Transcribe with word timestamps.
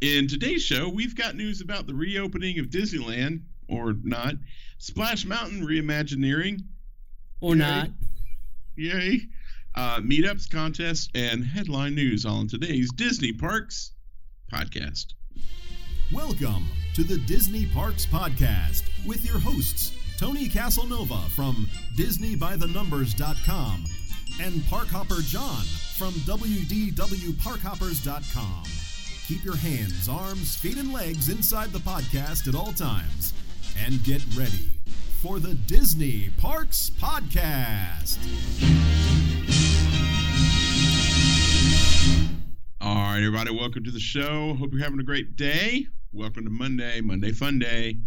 In 0.00 0.28
today's 0.28 0.62
show, 0.62 0.88
we've 0.88 1.16
got 1.16 1.34
news 1.34 1.60
about 1.60 1.86
the 1.88 1.94
reopening 1.94 2.60
of 2.60 2.66
Disneyland, 2.66 3.40
or 3.68 3.94
not, 4.04 4.34
Splash 4.78 5.24
Mountain 5.24 5.66
reimagineering, 5.66 6.60
Or 7.40 7.54
Yay. 7.56 7.60
not. 7.60 7.90
yay, 8.76 9.26
uh, 9.74 9.98
meetups, 10.00 10.48
contests, 10.48 11.08
and 11.14 11.44
headline 11.44 11.96
news 11.96 12.24
all 12.24 12.40
in 12.42 12.48
today's 12.48 12.92
Disney 12.92 13.32
Parks 13.32 13.90
podcast. 14.52 15.06
Welcome 16.12 16.66
to 16.94 17.02
the 17.04 17.18
Disney 17.18 17.66
Parks 17.66 18.06
Podcast 18.06 18.84
with 19.04 19.24
your 19.26 19.38
hosts, 19.40 19.92
Tony 20.16 20.48
Casanova 20.48 21.28
from 21.30 21.68
DisneyByTheNumbers.com 21.96 23.84
and 24.40 24.54
Parkhopper 24.62 25.22
John 25.28 25.64
from 25.96 26.14
WDWParkhoppers.com. 26.20 28.62
Keep 29.28 29.44
your 29.44 29.56
hands, 29.56 30.08
arms, 30.08 30.56
feet, 30.56 30.78
and 30.78 30.90
legs 30.90 31.28
inside 31.28 31.68
the 31.68 31.78
podcast 31.80 32.48
at 32.48 32.54
all 32.54 32.72
times 32.72 33.34
and 33.78 34.02
get 34.02 34.24
ready 34.34 34.70
for 35.20 35.38
the 35.38 35.52
Disney 35.52 36.30
Parks 36.38 36.90
Podcast. 36.98 38.16
All 42.80 42.94
right, 42.94 43.18
everybody, 43.18 43.50
welcome 43.50 43.84
to 43.84 43.90
the 43.90 44.00
show. 44.00 44.54
Hope 44.54 44.72
you're 44.72 44.82
having 44.82 44.98
a 44.98 45.02
great 45.02 45.36
day. 45.36 45.86
Welcome 46.10 46.44
to 46.44 46.50
Monday, 46.50 47.02
Monday 47.02 47.32
Fun 47.32 47.58
Day. 47.58 47.98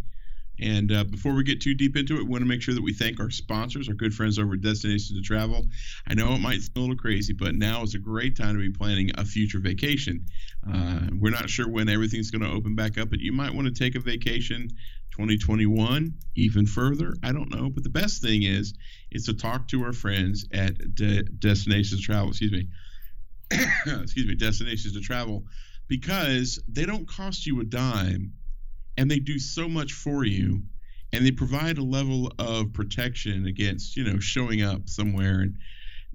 And 0.61 0.91
uh, 0.91 1.03
before 1.05 1.33
we 1.33 1.43
get 1.43 1.61
too 1.61 1.73
deep 1.73 1.97
into 1.97 2.15
it, 2.15 2.23
we 2.23 2.29
want 2.29 2.43
to 2.43 2.47
make 2.47 2.61
sure 2.61 2.75
that 2.75 2.83
we 2.83 2.93
thank 2.93 3.19
our 3.19 3.29
sponsors, 3.29 3.89
our 3.89 3.95
good 3.95 4.13
friends 4.13 4.37
over 4.37 4.53
at 4.53 4.61
Destinations 4.61 5.19
to 5.19 5.21
Travel. 5.21 5.65
I 6.07 6.13
know 6.13 6.33
it 6.33 6.39
might 6.39 6.61
seem 6.61 6.71
a 6.75 6.79
little 6.79 6.95
crazy, 6.95 7.33
but 7.33 7.55
now 7.55 7.83
is 7.83 7.95
a 7.95 7.99
great 7.99 8.37
time 8.37 8.55
to 8.55 8.61
be 8.61 8.71
planning 8.71 9.11
a 9.17 9.25
future 9.25 9.59
vacation. 9.59 10.25
Uh, 10.71 11.01
we're 11.19 11.31
not 11.31 11.49
sure 11.49 11.67
when 11.67 11.89
everything's 11.89 12.31
going 12.31 12.43
to 12.43 12.55
open 12.55 12.75
back 12.75 12.97
up, 12.97 13.09
but 13.09 13.19
you 13.19 13.31
might 13.31 13.53
want 13.53 13.67
to 13.67 13.73
take 13.73 13.95
a 13.95 13.99
vacation 13.99 14.69
2021, 15.11 16.13
even 16.35 16.65
further. 16.65 17.13
I 17.23 17.31
don't 17.31 17.53
know, 17.53 17.69
but 17.69 17.83
the 17.83 17.89
best 17.89 18.21
thing 18.21 18.43
is 18.43 18.73
is 19.11 19.25
to 19.25 19.33
talk 19.33 19.67
to 19.69 19.83
our 19.83 19.93
friends 19.93 20.45
at 20.53 20.95
De- 20.95 21.23
Destinations 21.23 21.99
to 21.99 22.05
Travel. 22.05 22.29
Excuse 22.29 22.51
me. 22.51 22.67
excuse 24.01 24.27
me, 24.27 24.35
destinations 24.35 24.93
to 24.93 25.01
travel 25.01 25.43
because 25.87 26.59
they 26.69 26.85
don't 26.85 27.07
cost 27.07 27.45
you 27.45 27.59
a 27.59 27.65
dime 27.65 28.31
and 28.97 29.09
they 29.09 29.19
do 29.19 29.39
so 29.39 29.67
much 29.67 29.93
for 29.93 30.23
you 30.25 30.61
and 31.13 31.25
they 31.25 31.31
provide 31.31 31.77
a 31.77 31.83
level 31.83 32.31
of 32.39 32.73
protection 32.73 33.45
against, 33.45 33.97
you 33.97 34.03
know, 34.03 34.19
showing 34.19 34.61
up 34.61 34.87
somewhere 34.87 35.41
and 35.41 35.57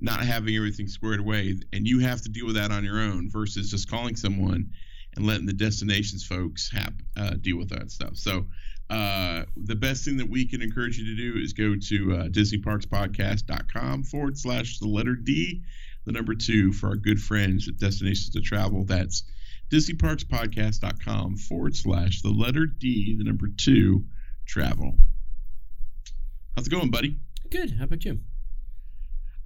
not 0.00 0.20
having 0.20 0.56
everything 0.56 0.88
squared 0.88 1.20
away 1.20 1.58
and 1.72 1.86
you 1.86 2.00
have 2.00 2.22
to 2.22 2.28
deal 2.28 2.46
with 2.46 2.56
that 2.56 2.70
on 2.70 2.84
your 2.84 3.00
own 3.00 3.30
versus 3.30 3.70
just 3.70 3.90
calling 3.90 4.16
someone 4.16 4.70
and 5.16 5.26
letting 5.26 5.46
the 5.46 5.52
destinations 5.52 6.24
folks 6.24 6.70
have 6.70 6.94
uh, 7.16 7.34
deal 7.40 7.56
with 7.56 7.70
that 7.70 7.90
stuff. 7.90 8.16
So, 8.16 8.46
uh, 8.88 9.42
the 9.56 9.74
best 9.74 10.04
thing 10.04 10.16
that 10.16 10.30
we 10.30 10.46
can 10.46 10.62
encourage 10.62 10.96
you 10.96 11.04
to 11.06 11.16
do 11.16 11.40
is 11.40 11.52
go 11.54 11.74
to 11.74 12.16
uh, 12.16 12.28
DisneyParksPodcast.com 12.28 14.04
forward 14.04 14.38
slash 14.38 14.78
the 14.78 14.86
letter 14.86 15.16
D 15.16 15.64
the 16.06 16.12
number 16.12 16.34
two 16.34 16.72
for 16.72 16.88
our 16.88 16.96
good 16.96 17.20
friends 17.20 17.68
at 17.68 17.78
Destinations 17.78 18.30
to 18.30 18.40
Travel. 18.40 18.84
That's 18.84 19.24
DisneyParksPodcast.com 19.70 21.36
forward 21.36 21.76
slash 21.76 22.22
the 22.22 22.30
letter 22.30 22.66
D, 22.66 23.16
the 23.16 23.24
number 23.24 23.48
two, 23.56 24.04
travel. 24.46 24.96
How's 26.54 26.66
it 26.66 26.70
going, 26.70 26.90
buddy? 26.90 27.18
Good. 27.50 27.72
How 27.78 27.84
about 27.84 28.04
you? 28.04 28.20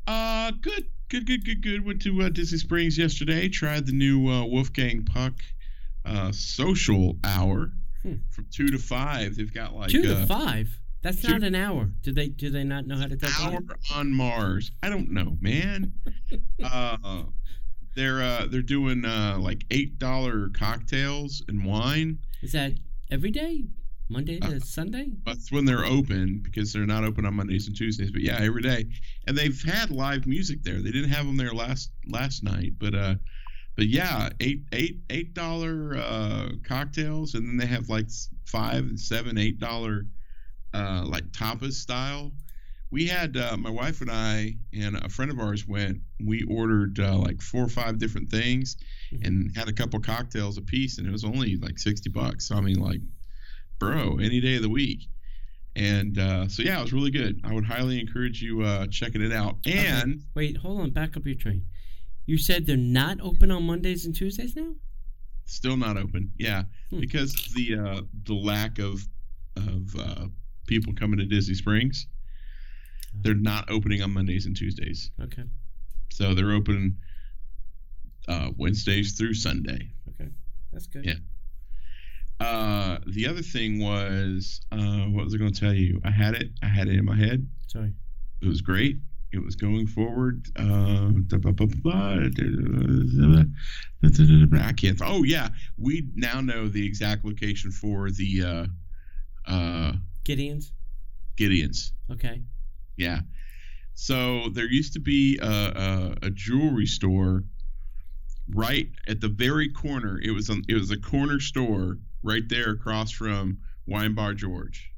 Uh, 0.06 0.52
good, 0.60 0.86
good, 1.08 1.26
good, 1.26 1.44
good, 1.44 1.62
good. 1.62 1.84
Went 1.84 2.02
to 2.02 2.22
uh, 2.22 2.28
Disney 2.28 2.58
Springs 2.58 2.96
yesterday. 2.98 3.48
Tried 3.48 3.86
the 3.86 3.92
new 3.92 4.28
uh, 4.28 4.44
Wolfgang 4.46 5.04
Puck 5.04 5.34
uh, 6.04 6.32
social 6.32 7.16
hour 7.24 7.72
Hmm. 8.02 8.14
from 8.30 8.46
two 8.50 8.68
to 8.68 8.78
five. 8.78 9.36
They've 9.36 9.52
got 9.52 9.74
like 9.74 9.91
Two 9.91 10.00
to 10.00 10.16
uh, 10.22 10.24
five. 10.26 10.70
That's 11.02 11.20
two- 11.20 11.28
not 11.32 11.42
an 11.42 11.54
hour. 11.54 11.91
Do 12.00 12.12
they 12.12 12.28
do 12.28 12.48
they 12.48 12.64
not 12.64 12.86
know 12.86 12.96
how 12.96 13.06
to 13.08 13.18
hour 13.42 13.58
on 13.94 14.10
Mars. 14.10 14.70
I 14.82 14.88
don't 14.88 15.10
know, 15.10 15.36
man. 15.42 15.92
uh, 16.64 17.25
they're 17.97 18.23
uh, 18.23 18.47
they're 18.51 18.62
doing 18.62 19.05
uh, 19.05 19.39
like 19.41 19.65
eight 19.71 19.99
dollar 19.99 20.49
cocktails 20.51 21.43
and 21.49 21.65
wine. 21.65 22.19
Is 22.43 22.53
that 22.53 22.73
every 23.11 23.31
day? 23.31 23.65
Monday 24.09 24.41
to 24.41 24.56
Uh, 24.56 24.59
Sunday? 24.61 25.12
That's 25.25 25.53
when 25.53 25.65
they're 25.65 25.84
open 25.84 26.41
because 26.43 26.73
they're 26.73 26.84
not 26.87 27.05
open 27.05 27.25
on 27.25 27.34
Mondays 27.34 27.69
and 27.69 27.77
Tuesdays. 27.77 28.11
But 28.11 28.23
yeah, 28.23 28.39
every 28.41 28.62
day, 28.62 28.87
and 29.28 29.39
they've 29.39 29.62
had 29.62 29.91
live 29.93 30.27
music 30.27 30.65
there. 30.65 30.81
They 30.83 30.91
didn't 30.91 31.11
have 31.11 31.27
them 31.27 31.37
there 31.37 31.53
last 31.53 31.93
last 32.09 32.43
night, 32.43 32.73
but 32.78 32.95
uh, 32.95 33.15
but 33.77 33.87
yeah, 33.87 34.31
eight 34.41 34.62
eight 34.72 34.99
eight 35.11 35.33
dollar 35.34 35.97
uh, 35.97 36.49
cocktails, 36.65 37.34
and 37.34 37.47
then 37.47 37.57
they 37.57 37.67
have 37.67 37.89
like 37.89 38.09
five 38.47 38.84
and 38.84 38.99
seven 38.99 39.39
eight 39.39 39.61
dollar 39.61 40.07
uh, 40.75 41.05
like 41.07 41.31
tapas 41.31 41.75
style. 41.75 42.33
We 42.93 43.06
had 43.06 43.37
uh, 43.37 43.56
my 43.56 43.71
wife 43.71 44.01
and 44.01 44.11
I 44.11 44.56
and 44.73 44.97
a 44.97 45.09
friend 45.09 45.31
of 45.31 45.39
ours 45.39 45.67
went. 45.67 46.01
We 46.25 46.43
ordered 46.45 46.99
uh, 46.99 47.17
like 47.19 47.41
four 47.41 47.65
or 47.65 47.69
five 47.69 47.99
different 47.99 48.28
things, 48.31 48.77
Mhm. 49.12 49.27
and 49.27 49.56
had 49.56 49.69
a 49.69 49.73
couple 49.73 50.01
cocktails 50.01 50.59
a 50.59 50.62
piece, 50.62 50.99
and 50.99 51.06
it 51.06 51.11
was 51.12 51.25
only 51.25 51.56
like 51.56 51.78
sixty 51.78 52.11
bucks. 52.11 52.49
So 52.49 52.56
I 52.56 52.61
mean, 52.61 52.81
like, 52.81 53.01
bro, 53.78 54.17
any 54.19 54.41
day 54.41 54.56
of 54.56 54.62
the 54.62 54.69
week. 54.71 55.06
And 55.77 56.19
uh, 56.19 56.49
so 56.49 56.62
yeah, 56.65 56.81
it 56.81 56.83
was 56.83 56.93
really 56.93 57.12
good. 57.12 57.41
I 57.45 57.55
would 57.55 57.65
highly 57.65 58.01
encourage 58.01 58.43
you 58.43 58.62
uh, 58.62 58.89
checking 58.89 59.22
it 59.22 59.33
out. 59.33 59.59
Okay. 59.67 59.87
And 59.87 60.22
Wait, 60.34 60.57
hold 60.57 60.81
on. 60.81 60.91
Back 60.91 61.17
up 61.17 61.25
your 61.25 61.37
train. 61.37 61.65
You 62.27 62.39
said 62.39 62.67
they're 62.67 62.77
not 62.77 63.21
open 63.21 63.51
on 63.53 63.62
Mondays 63.65 64.05
and 64.05 64.15
Tuesdays 64.15 64.57
now? 64.57 64.75
still 65.47 65.77
not 65.77 65.97
open. 65.97 66.31
Yeah, 66.39 66.62
Hmm. 66.91 67.01
because 67.01 67.33
the 67.57 67.77
uh, 67.77 68.03
the 68.25 68.34
lack 68.34 68.78
of 68.78 69.07
of 69.57 69.97
uh, 69.97 70.27
people 70.67 70.93
coming 70.95 71.19
to 71.19 71.25
Disney 71.27 71.55
Springs, 71.55 72.07
they're 73.15 73.34
not 73.34 73.71
opening 73.71 74.03
on 74.03 74.12
Mondays 74.12 74.47
and 74.47 74.56
Tuesdays. 74.56 75.10
Okay. 75.22 75.44
So 76.10 76.34
they're 76.34 76.53
open 76.53 76.98
uh, 78.28 78.50
Wednesdays 78.56 79.12
through 79.12 79.34
Sunday. 79.34 79.91
Okay. 80.09 80.31
That's 80.72 80.87
good. 80.87 81.04
Yeah. 81.04 81.15
Uh, 82.41 82.98
the 83.06 83.26
other 83.26 83.43
thing 83.43 83.81
was, 83.81 84.60
uh, 84.72 85.04
what 85.09 85.25
was 85.25 85.34
I 85.34 85.38
going 85.38 85.53
to 85.53 85.60
tell 85.60 85.75
you? 85.75 86.00
I 86.04 86.10
had 86.10 86.34
it. 86.34 86.50
I 86.62 86.66
had 86.66 86.88
it 86.88 86.94
in 86.94 87.04
my 87.04 87.16
head. 87.16 87.47
Sorry. 87.66 87.93
It 88.41 88.48
was 88.48 88.62
great. 88.62 88.97
It 89.32 89.44
was 89.44 89.54
going 89.54 89.87
forward. 89.87 90.47
Uh, 90.56 91.12
I 94.59 94.72
can't. 94.72 95.00
Oh 95.04 95.22
yeah, 95.22 95.50
we 95.78 96.09
now 96.16 96.41
know 96.41 96.66
the 96.66 96.84
exact 96.84 97.25
location 97.25 97.71
for 97.71 98.10
the 98.10 98.42
uh, 98.42 98.66
uh, 99.47 99.92
Gideon's? 100.25 100.72
Gideons. 101.37 101.92
Okay. 102.10 102.42
Yeah. 103.00 103.21
So 103.94 104.49
there 104.50 104.66
used 104.66 104.93
to 104.93 105.00
be 105.00 105.38
a, 105.43 105.47
a, 105.47 106.16
a 106.27 106.31
jewelry 106.31 106.87
store 106.87 107.44
right 108.55 108.88
at 109.09 109.21
the 109.21 109.28
very 109.28 109.71
corner. 109.71 110.21
It 110.22 110.31
was 110.33 110.50
on, 110.50 110.62
it 110.69 110.75
was 110.75 110.91
a 110.91 110.99
corner 111.00 111.41
store 111.41 111.99
right 112.22 112.47
there 112.49 112.71
across 112.71 113.10
from 113.10 113.59
Wine 113.87 114.15
Bar 114.15 114.34
George. 114.34 114.93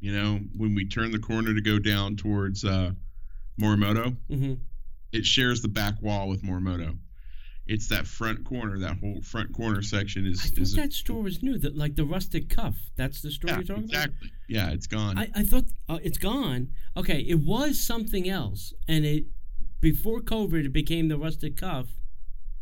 You 0.00 0.12
know, 0.12 0.40
when 0.56 0.74
we 0.74 0.86
turn 0.88 1.10
the 1.12 1.18
corner 1.18 1.54
to 1.54 1.60
go 1.60 1.78
down 1.78 2.16
towards 2.16 2.64
uh, 2.64 2.92
Morimoto, 3.60 4.16
Mm-hmm. 4.30 4.54
it 5.12 5.24
shares 5.24 5.62
the 5.62 5.68
back 5.68 6.00
wall 6.02 6.28
with 6.28 6.42
Morimoto. 6.42 6.96
It's 7.72 7.88
that 7.88 8.06
front 8.06 8.44
corner, 8.44 8.78
that 8.78 8.98
whole 9.00 9.20
front 9.22 9.52
corner 9.54 9.82
section 9.82 10.26
is 10.26 10.40
I 10.44 10.48
thought 10.48 10.58
is 10.58 10.74
that 10.74 10.92
store 10.92 11.22
was 11.22 11.42
new. 11.42 11.56
That 11.58 11.76
like 11.76 11.94
the 11.96 12.04
rustic 12.04 12.48
cuff. 12.48 12.76
That's 12.96 13.22
the 13.22 13.30
store 13.30 13.50
yeah, 13.50 13.56
you're 13.56 13.64
talking 13.64 13.84
about? 13.84 13.94
exactly. 14.06 14.30
Yeah, 14.48 14.70
it's 14.70 14.86
gone. 14.86 15.16
I, 15.18 15.30
I 15.34 15.42
thought 15.44 15.64
uh, 15.88 15.98
it's 16.02 16.18
gone. 16.18 16.68
Okay, 16.96 17.20
it 17.20 17.40
was 17.40 17.80
something 17.80 18.28
else, 18.28 18.74
and 18.86 19.04
it 19.06 19.24
before 19.80 20.20
COVID 20.20 20.66
it 20.66 20.72
became 20.72 21.08
the 21.08 21.16
rustic 21.18 21.56
cuff, 21.56 21.88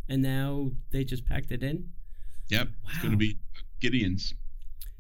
and 0.09 0.23
now 0.23 0.71
they 0.93 1.03
just 1.05 1.27
packed 1.27 1.51
it 1.51 1.63
in. 1.63 1.91
yep, 2.49 2.69
Wow. 2.69 2.91
it's 2.91 2.99
going 2.99 3.13
to 3.13 3.19
be 3.19 3.39
Gideon's. 3.81 4.35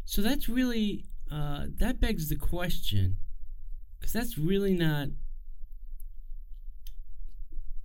So 0.04 0.22
that's 0.22 0.48
really 0.48 1.04
uh, 1.30 1.66
that 1.78 2.00
begs 2.00 2.28
the 2.28 2.36
question, 2.36 3.18
because 3.98 4.12
that's 4.12 4.36
really 4.36 4.74
not 4.74 5.08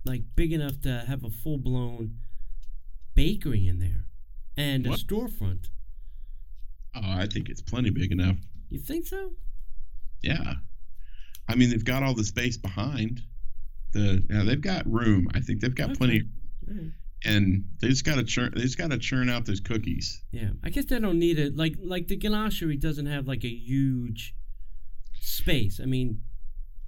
like 0.06 0.22
big 0.36 0.52
enough 0.52 0.80
to 0.82 1.04
have 1.06 1.24
a 1.24 1.30
full 1.30 1.58
blown 1.58 2.16
bakery 3.14 3.66
in 3.66 3.78
there 3.78 4.04
and 4.56 4.86
What? 4.86 5.00
a 5.00 5.04
storefront. 5.04 5.68
Oh, 6.94 7.00
I 7.02 7.26
think 7.26 7.48
it's 7.48 7.60
plenty 7.62 7.90
big 7.90 8.12
enough. 8.12 8.36
You 8.70 8.78
think 8.78 9.06
so? 9.06 9.32
Yeah. 10.22 10.54
I 11.48 11.54
mean, 11.54 11.70
they've 11.70 11.84
got 11.84 12.02
all 12.02 12.14
the 12.14 12.24
space 12.24 12.56
behind. 12.56 13.20
The 13.92 14.24
yeah, 14.30 14.42
they've 14.44 14.60
got 14.60 14.86
room. 14.90 15.28
I 15.34 15.40
think 15.40 15.60
they've 15.60 15.74
got 15.74 15.90
Okay. 15.90 15.96
plenty, 15.98 16.22
Alright. 16.68 16.90
and 17.24 17.64
they 17.80 17.88
just 17.88 18.04
got 18.04 18.16
to 18.16 18.24
churn. 18.24 18.52
They 18.54 18.62
just 18.62 18.76
got 18.78 18.90
to 18.90 18.98
churn 18.98 19.28
out 19.30 19.46
those 19.46 19.60
cookies. 19.60 20.22
Yeah, 20.32 20.50
I 20.64 20.70
guess 20.70 20.86
they 20.86 20.98
don't 20.98 21.18
need 21.18 21.38
it. 21.38 21.56
Like 21.56 21.76
like 21.82 22.08
the 22.08 22.16
ganachery 22.16 22.78
doesn't 22.80 23.06
have 23.06 23.28
like 23.28 23.44
a 23.44 23.48
huge 23.48 24.34
space. 25.20 25.78
I 25.80 25.86
mean, 25.86 26.22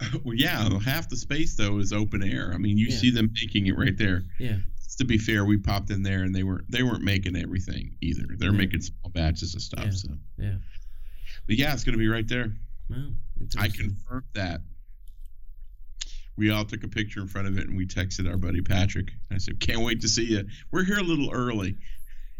well, 0.24 0.34
yeah, 0.34 0.68
half 0.80 1.08
the 1.08 1.16
space 1.16 1.56
though 1.56 1.78
is 1.78 1.92
open 1.92 2.22
air. 2.22 2.52
I 2.54 2.58
mean, 2.58 2.78
you 2.78 2.86
Yeah. 2.88 2.96
see 2.96 3.10
them 3.10 3.30
making 3.34 3.66
it 3.66 3.76
right 3.76 3.96
there. 3.96 4.22
yeah. 4.38 4.58
To 4.98 5.04
be 5.04 5.16
fair, 5.16 5.44
we 5.44 5.58
popped 5.58 5.90
in 5.90 6.02
there 6.02 6.24
and 6.24 6.34
they 6.34 6.42
weren't 6.42 6.68
they 6.70 6.82
weren't 6.82 7.04
making 7.04 7.36
everything 7.36 7.94
either. 8.00 8.24
They're 8.36 8.50
Yeah. 8.50 8.56
making 8.56 8.80
small 8.80 9.10
batches 9.12 9.54
of 9.54 9.62
stuff. 9.62 9.84
Yeah. 9.84 9.90
So, 9.92 10.18
Yeah. 10.38 10.56
but 11.46 11.56
yeah, 11.56 11.72
it's 11.72 11.84
gonna 11.84 11.98
be 11.98 12.08
right 12.08 12.26
there. 12.26 12.52
Wow. 12.88 13.12
I 13.56 13.68
confirmed 13.68 14.24
that. 14.34 14.62
We 16.36 16.50
all 16.50 16.64
took 16.64 16.84
a 16.84 16.88
picture 16.88 17.20
in 17.20 17.28
front 17.28 17.48
of 17.48 17.58
it 17.58 17.68
and 17.68 17.76
we 17.76 17.86
texted 17.86 18.28
our 18.28 18.36
buddy 18.36 18.60
Patrick. 18.60 19.12
I 19.30 19.38
said, 19.38 19.58
"Can't 19.60 19.82
wait 19.82 20.00
to 20.02 20.08
see 20.08 20.24
you. 20.24 20.48
We're 20.72 20.84
here 20.84 20.98
a 20.98 21.02
little 21.02 21.30
early." 21.32 21.76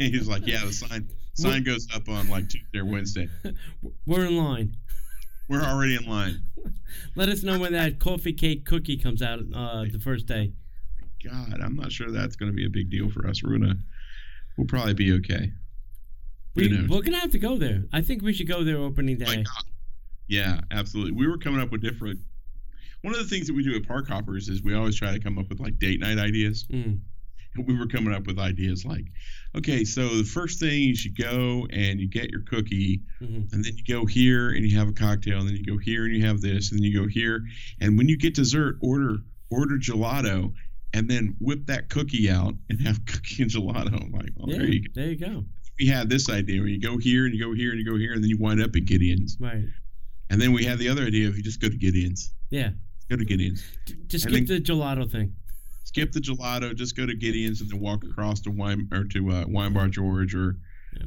And 0.01 0.13
he 0.13 0.19
was 0.19 0.29
like, 0.29 0.47
"Yeah, 0.47 0.65
the 0.65 0.73
sign 0.73 1.09
sign 1.35 1.65
goes 1.65 1.89
up 1.93 2.09
on 2.09 2.29
like 2.29 2.49
Tuesday 2.49 2.79
or 2.79 2.85
Wednesday. 2.85 3.29
We're 4.07 4.27
in 4.27 4.37
line. 4.37 4.77
We're 5.49 5.63
already 5.63 5.97
in 5.97 6.07
line." 6.07 6.43
Let 7.15 7.29
us 7.29 7.43
know 7.43 7.59
when 7.59 7.73
that 7.73 7.99
coffee 7.99 8.33
cake 8.33 8.65
cookie 8.65 8.97
comes 8.97 9.23
out 9.23 9.41
uh, 9.55 9.85
the 9.91 10.01
first 10.01 10.27
day. 10.27 10.53
God, 11.25 11.61
I'm 11.61 11.77
not 11.77 11.91
sure 11.91 12.11
that's 12.11 12.37
going 12.37 12.51
to 12.51 12.57
be 12.57 12.67
a 12.67 12.71
big 12.71 12.91
deal 12.91 13.11
for 13.11 13.27
us. 13.27 13.43
We're 13.43 13.59
gonna, 13.59 13.77
we'll 14.57 14.67
probably 14.67 14.95
be 14.95 15.13
okay. 15.15 15.53
We, 16.55 16.87
we're 16.89 17.03
gonna 17.03 17.21
have 17.21 17.31
to 17.33 17.39
go 17.39 17.57
there. 17.57 17.85
I 17.93 18.01
think 18.01 18.23
we 18.23 18.33
should 18.33 18.49
go 18.49 18.65
there 18.65 18.79
opening 18.79 19.19
day. 19.19 19.45
Yeah, 20.27 20.61
absolutely. 20.71 21.13
We 21.13 21.27
were 21.27 21.39
coming 21.39 21.61
up 21.61 21.71
with 21.71 21.83
different. 21.83 22.21
One 23.03 23.15
of 23.15 23.21
the 23.21 23.27
things 23.27 23.47
that 23.47 23.55
we 23.55 23.63
do 23.63 23.77
at 23.77 23.87
Park 23.87 24.09
Hoppers 24.09 24.49
is 24.49 24.63
we 24.63 24.75
always 24.75 24.97
try 24.97 25.13
to 25.13 25.21
come 25.21 25.39
up 25.39 25.49
with 25.49 25.61
like 25.61 25.79
date 25.79 26.01
night 26.01 26.19
ideas. 26.19 26.67
Mm. 26.71 27.01
We 27.67 27.77
were 27.79 27.87
coming 27.87 28.15
up 28.15 28.27
with 28.27 28.39
ideas 28.39 28.85
like, 28.85 29.05
okay, 29.57 29.85
so 29.85 30.09
the 30.09 30.25
first 30.25 30.61
thing 30.61 30.83
you 30.83 30.95
should 30.97 31.17
go 31.17 31.67
and 31.71 32.01
you 32.01 32.09
get 32.09 32.31
your 32.31 32.43
cookie, 32.43 33.01
hmm 33.19 33.43
and 33.53 33.65
then 33.65 33.73
you 33.77 33.85
go 33.87 34.05
here 34.07 34.51
and 34.51 34.65
you 34.65 34.77
have 34.79 34.89
a 34.89 34.93
cocktail, 34.93 35.39
and 35.41 35.49
then 35.49 35.57
you 35.57 35.65
go 35.65 35.79
here 35.79 36.05
and 36.05 36.15
you 36.17 36.25
have 36.27 36.41
this, 36.41 36.71
and 36.71 36.79
then 36.81 36.85
you 36.85 37.01
go 37.03 37.09
here, 37.09 37.43
and 37.81 37.97
when 37.99 38.09
you 38.09 38.17
get 38.17 38.35
dessert, 38.35 38.77
order 38.81 39.19
order 39.51 39.77
gelato, 39.79 40.53
and 40.95 41.09
then 41.11 41.35
whip 41.41 41.67
that 41.67 41.89
cookie 41.91 42.31
out 42.31 42.55
and 42.69 42.81
have 42.81 43.05
cookie 43.07 43.43
and 43.43 43.51
gelato. 43.51 43.95
I'm 44.03 44.13
like, 44.13 44.31
well, 44.37 44.49
Yeah, 44.51 44.59
there 44.59 44.69
you 44.69 44.83
go. 44.83 44.91
there 44.95 45.09
you 45.11 45.17
go. 45.17 45.45
We 45.81 45.87
had 45.87 46.09
this 46.11 46.29
idea 46.29 46.61
where 46.61 46.69
you 46.69 46.81
go 46.81 46.99
here 46.99 47.25
and 47.27 47.33
you 47.35 47.43
go 47.45 47.55
here 47.55 47.71
and 47.71 47.79
you 47.79 47.85
go 47.85 47.97
here, 47.97 48.13
and 48.13 48.23
then 48.23 48.29
you 48.31 48.39
wind 48.39 48.61
up 48.61 48.75
at 48.75 48.85
Gideon's. 48.85 49.37
Right. 49.41 49.65
And 50.31 50.41
then 50.41 50.53
we 50.53 50.65
had 50.65 50.79
the 50.79 50.89
other 50.89 51.05
idea 51.05 51.29
of 51.29 51.37
you 51.37 51.43
just 51.43 51.61
go 51.61 51.69
to 51.69 51.77
Gideon's. 51.77 52.35
Yeah. 52.51 52.71
Go 53.09 53.17
to 53.17 53.25
Gideon's. 53.25 53.63
Just 54.09 54.27
And 54.27 54.35
skip 54.35 54.47
then- 54.49 54.57
the 54.57 54.61
gelato 54.61 55.11
thing. 55.11 55.33
Skip 55.85 56.13
the 56.13 56.21
gelato. 56.21 56.75
Just 56.75 56.97
go 56.97 57.07
to 57.07 57.15
Gideon's 57.15 57.61
and 57.61 57.71
then 57.71 57.81
walk 57.81 58.05
across 58.05 58.41
to 58.41 58.51
wine 58.51 58.89
or 58.93 59.05
to 59.05 59.31
uh, 59.31 59.45
Wine 59.49 59.73
Bar 59.73 59.89
George 59.89 60.35
or 60.35 60.57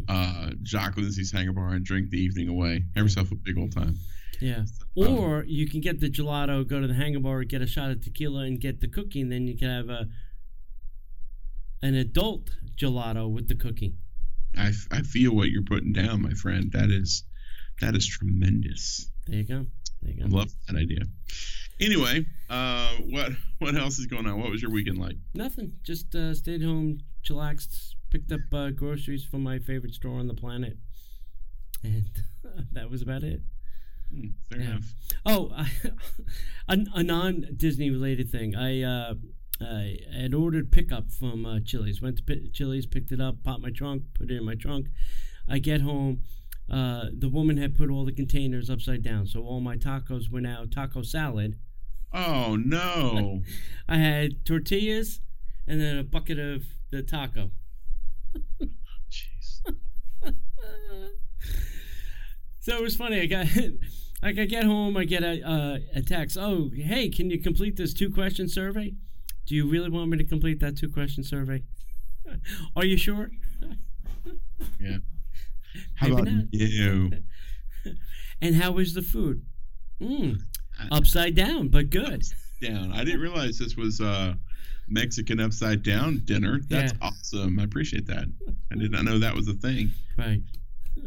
uh, 0.07 0.51
Jock 0.63 0.97
Lindsey's 0.97 1.31
Hangar 1.31 1.53
Bar 1.53 1.69
and 1.73 1.85
drink 1.85 2.09
the 2.09 2.17
evening 2.19 2.49
away. 2.49 2.83
Have 2.95 3.05
yourself 3.05 3.31
a 3.31 3.35
big 3.35 3.57
old 3.57 3.71
time. 3.73 3.95
Yeah. 4.39 4.63
Um, 4.99 5.07
Or 5.17 5.43
you 5.47 5.69
can 5.69 5.81
get 5.81 5.99
the 5.99 6.09
gelato, 6.09 6.67
go 6.67 6.81
to 6.81 6.87
the 6.87 6.95
hangar 6.95 7.19
bar, 7.19 7.43
get 7.43 7.61
a 7.61 7.67
shot 7.67 7.91
of 7.91 8.01
tequila, 8.01 8.41
and 8.41 8.59
get 8.59 8.81
the 8.81 8.87
cookie, 8.87 9.21
and 9.21 9.31
then 9.31 9.47
you 9.47 9.55
can 9.57 9.69
have 9.69 9.89
a 9.89 10.07
an 11.83 11.95
adult 11.95 12.49
gelato 12.75 13.29
with 13.31 13.47
the 13.47 13.55
cookie. 13.55 13.93
I, 14.57 14.71
I 14.91 15.01
feel 15.01 15.35
what 15.35 15.49
you're 15.49 15.63
putting 15.63 15.93
down, 15.93 16.21
my 16.21 16.33
friend. 16.33 16.71
That 16.71 16.89
is 16.89 17.23
that 17.81 17.95
is 17.95 18.05
tremendous. 18.07 19.09
There 19.27 19.37
you 19.37 19.43
go. 19.43 19.65
There 20.01 20.11
you 20.13 20.25
I 20.25 20.27
go. 20.27 20.35
love 20.37 20.51
that 20.67 20.75
idea. 20.75 21.01
Anyway, 21.81 22.25
uh, 22.49 22.89
what 23.09 23.31
what 23.59 23.75
else 23.75 23.97
is 23.99 24.05
going 24.05 24.27
on? 24.27 24.39
What 24.39 24.51
was 24.51 24.61
your 24.61 24.71
weekend 24.71 24.97
like? 24.99 25.15
Nothing. 25.33 25.73
Just 25.83 26.13
uh, 26.15 26.33
stayed 26.35 26.61
home, 26.61 26.99
chillaxed, 27.25 27.95
picked 28.09 28.31
up 28.31 28.41
uh, 28.53 28.69
groceries 28.69 29.23
from 29.25 29.41
my 29.43 29.57
favorite 29.59 29.93
store 29.93 30.19
on 30.19 30.27
the 30.27 30.33
planet, 30.35 30.77
and 31.83 32.05
that 32.73 32.89
was 32.89 33.01
about 33.01 33.23
it. 33.23 33.41
Hmm, 34.13 34.27
fair 34.51 34.59
Yeah. 34.61 34.67
enough. 34.71 34.93
Oh, 35.25 35.51
I, 35.57 35.67
a, 36.67 36.77
a 36.95 37.03
non-Disney 37.03 37.89
related 37.89 38.29
thing. 38.29 38.55
I 38.55 38.81
uh, 38.83 39.13
I 39.59 39.97
had 40.15 40.33
ordered 40.35 40.71
pickup 40.71 41.11
from 41.11 41.45
uh, 41.45 41.59
Chili's. 41.65 42.01
Went 42.01 42.17
to 42.17 42.23
Pi- 42.23 42.49
Chili's, 42.53 42.85
picked 42.85 43.11
it 43.11 43.19
up, 43.21 43.43
popped 43.43 43.61
my 43.63 43.71
trunk, 43.71 44.03
put 44.13 44.29
it 44.31 44.37
in 44.37 44.45
my 44.45 44.55
trunk. 44.55 44.87
I 45.49 45.57
get 45.59 45.81
home. 45.81 46.23
Uh, 46.69 47.05
the 47.17 47.27
woman 47.27 47.57
had 47.57 47.75
put 47.75 47.89
all 47.89 48.05
the 48.05 48.13
containers 48.13 48.69
upside 48.69 49.01
down, 49.03 49.25
so 49.27 49.41
all 49.41 49.59
my 49.59 49.75
tacos 49.77 50.31
were 50.31 50.39
now 50.41 50.65
taco 50.69 51.01
salad. 51.01 51.57
Oh 52.13 52.55
no! 52.55 53.41
I 53.87 53.97
had 53.97 54.45
tortillas 54.45 55.21
and 55.67 55.79
then 55.79 55.97
a 55.97 56.03
bucket 56.03 56.39
of 56.39 56.63
the 56.91 57.01
taco. 57.01 57.51
Jeez. 59.09 59.61
so 62.59 62.77
it 62.77 62.81
was 62.81 62.95
funny. 62.95 63.21
I 63.21 63.25
got 63.25 63.47
like 64.21 64.37
I 64.39 64.45
get 64.45 64.65
home, 64.65 64.97
I 64.97 65.05
get 65.05 65.23
a 65.23 65.41
uh, 65.47 65.77
a 65.95 66.01
text. 66.01 66.37
Oh, 66.37 66.69
hey, 66.73 67.09
can 67.09 67.29
you 67.29 67.39
complete 67.41 67.77
this 67.77 67.93
two 67.93 68.09
question 68.11 68.47
survey? 68.47 68.93
Do 69.45 69.55
you 69.55 69.69
really 69.69 69.89
want 69.89 70.09
me 70.09 70.17
to 70.17 70.23
complete 70.23 70.59
that 70.59 70.77
two 70.77 70.89
question 70.89 71.23
survey? 71.23 71.63
Are 72.75 72.85
you 72.85 72.97
sure? 72.97 73.31
Yeah. 74.79 74.97
How 75.95 76.07
Maybe 76.07 76.21
about 76.21 76.33
not. 76.33 76.45
you? 76.51 77.11
And 78.41 78.55
how 78.55 78.71
was 78.71 78.93
the 78.93 79.01
food? 79.01 79.45
Mm, 80.01 80.41
upside 80.91 81.35
down, 81.35 81.67
but 81.69 81.89
good. 81.89 82.23
Down. 82.61 82.91
I 82.93 83.03
didn't 83.03 83.21
realize 83.21 83.57
this 83.57 83.75
was 83.75 84.01
uh, 84.01 84.33
Mexican 84.87 85.39
upside 85.39 85.83
down 85.83 86.21
dinner. 86.25 86.61
That's 86.69 86.93
Yeah. 86.93 87.07
awesome. 87.07 87.59
I 87.59 87.63
appreciate 87.63 88.05
that. 88.07 88.25
I 88.71 88.75
did 88.75 88.91
not 88.91 89.03
know 89.03 89.17
that 89.19 89.35
was 89.35 89.47
a 89.47 89.53
thing. 89.53 89.91
Right. 90.17 90.41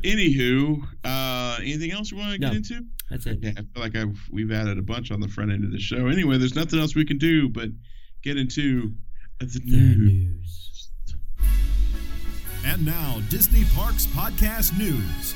Anywho, 0.03 0.83
uh, 1.05 1.59
anything 1.61 1.93
else 1.93 2.11
you 2.11 2.17
want 2.17 2.33
to 2.33 2.39
get 2.39 2.51
No. 2.53 2.57
into? 2.57 2.85
That's 3.11 3.27
it. 3.27 3.39
Yeah, 3.43 3.51
I 3.51 3.55
feel 3.63 3.67
like 3.77 3.95
I've 3.97 4.19
we've 4.31 4.51
added 4.51 4.79
a 4.79 4.83
bunch 4.83 5.11
on 5.11 5.21
the 5.21 5.29
front 5.29 5.53
end 5.53 5.63
of 5.65 5.71
the 5.73 5.79
show. 5.79 6.09
Anyway, 6.09 6.39
there's 6.39 6.55
nothing 6.57 6.81
else 6.81 6.95
we 6.95 7.05
can 7.05 7.19
do 7.19 7.49
but 7.49 7.69
get 8.23 8.37
into 8.39 8.95
the 9.41 9.47
The 9.47 9.61
news. 9.61 9.99
news. 9.99 10.89
And 12.65 12.85
now, 12.87 13.21
Disney 13.29 13.65
Parks 13.75 14.07
Podcast 14.07 14.77
News. 14.79 15.35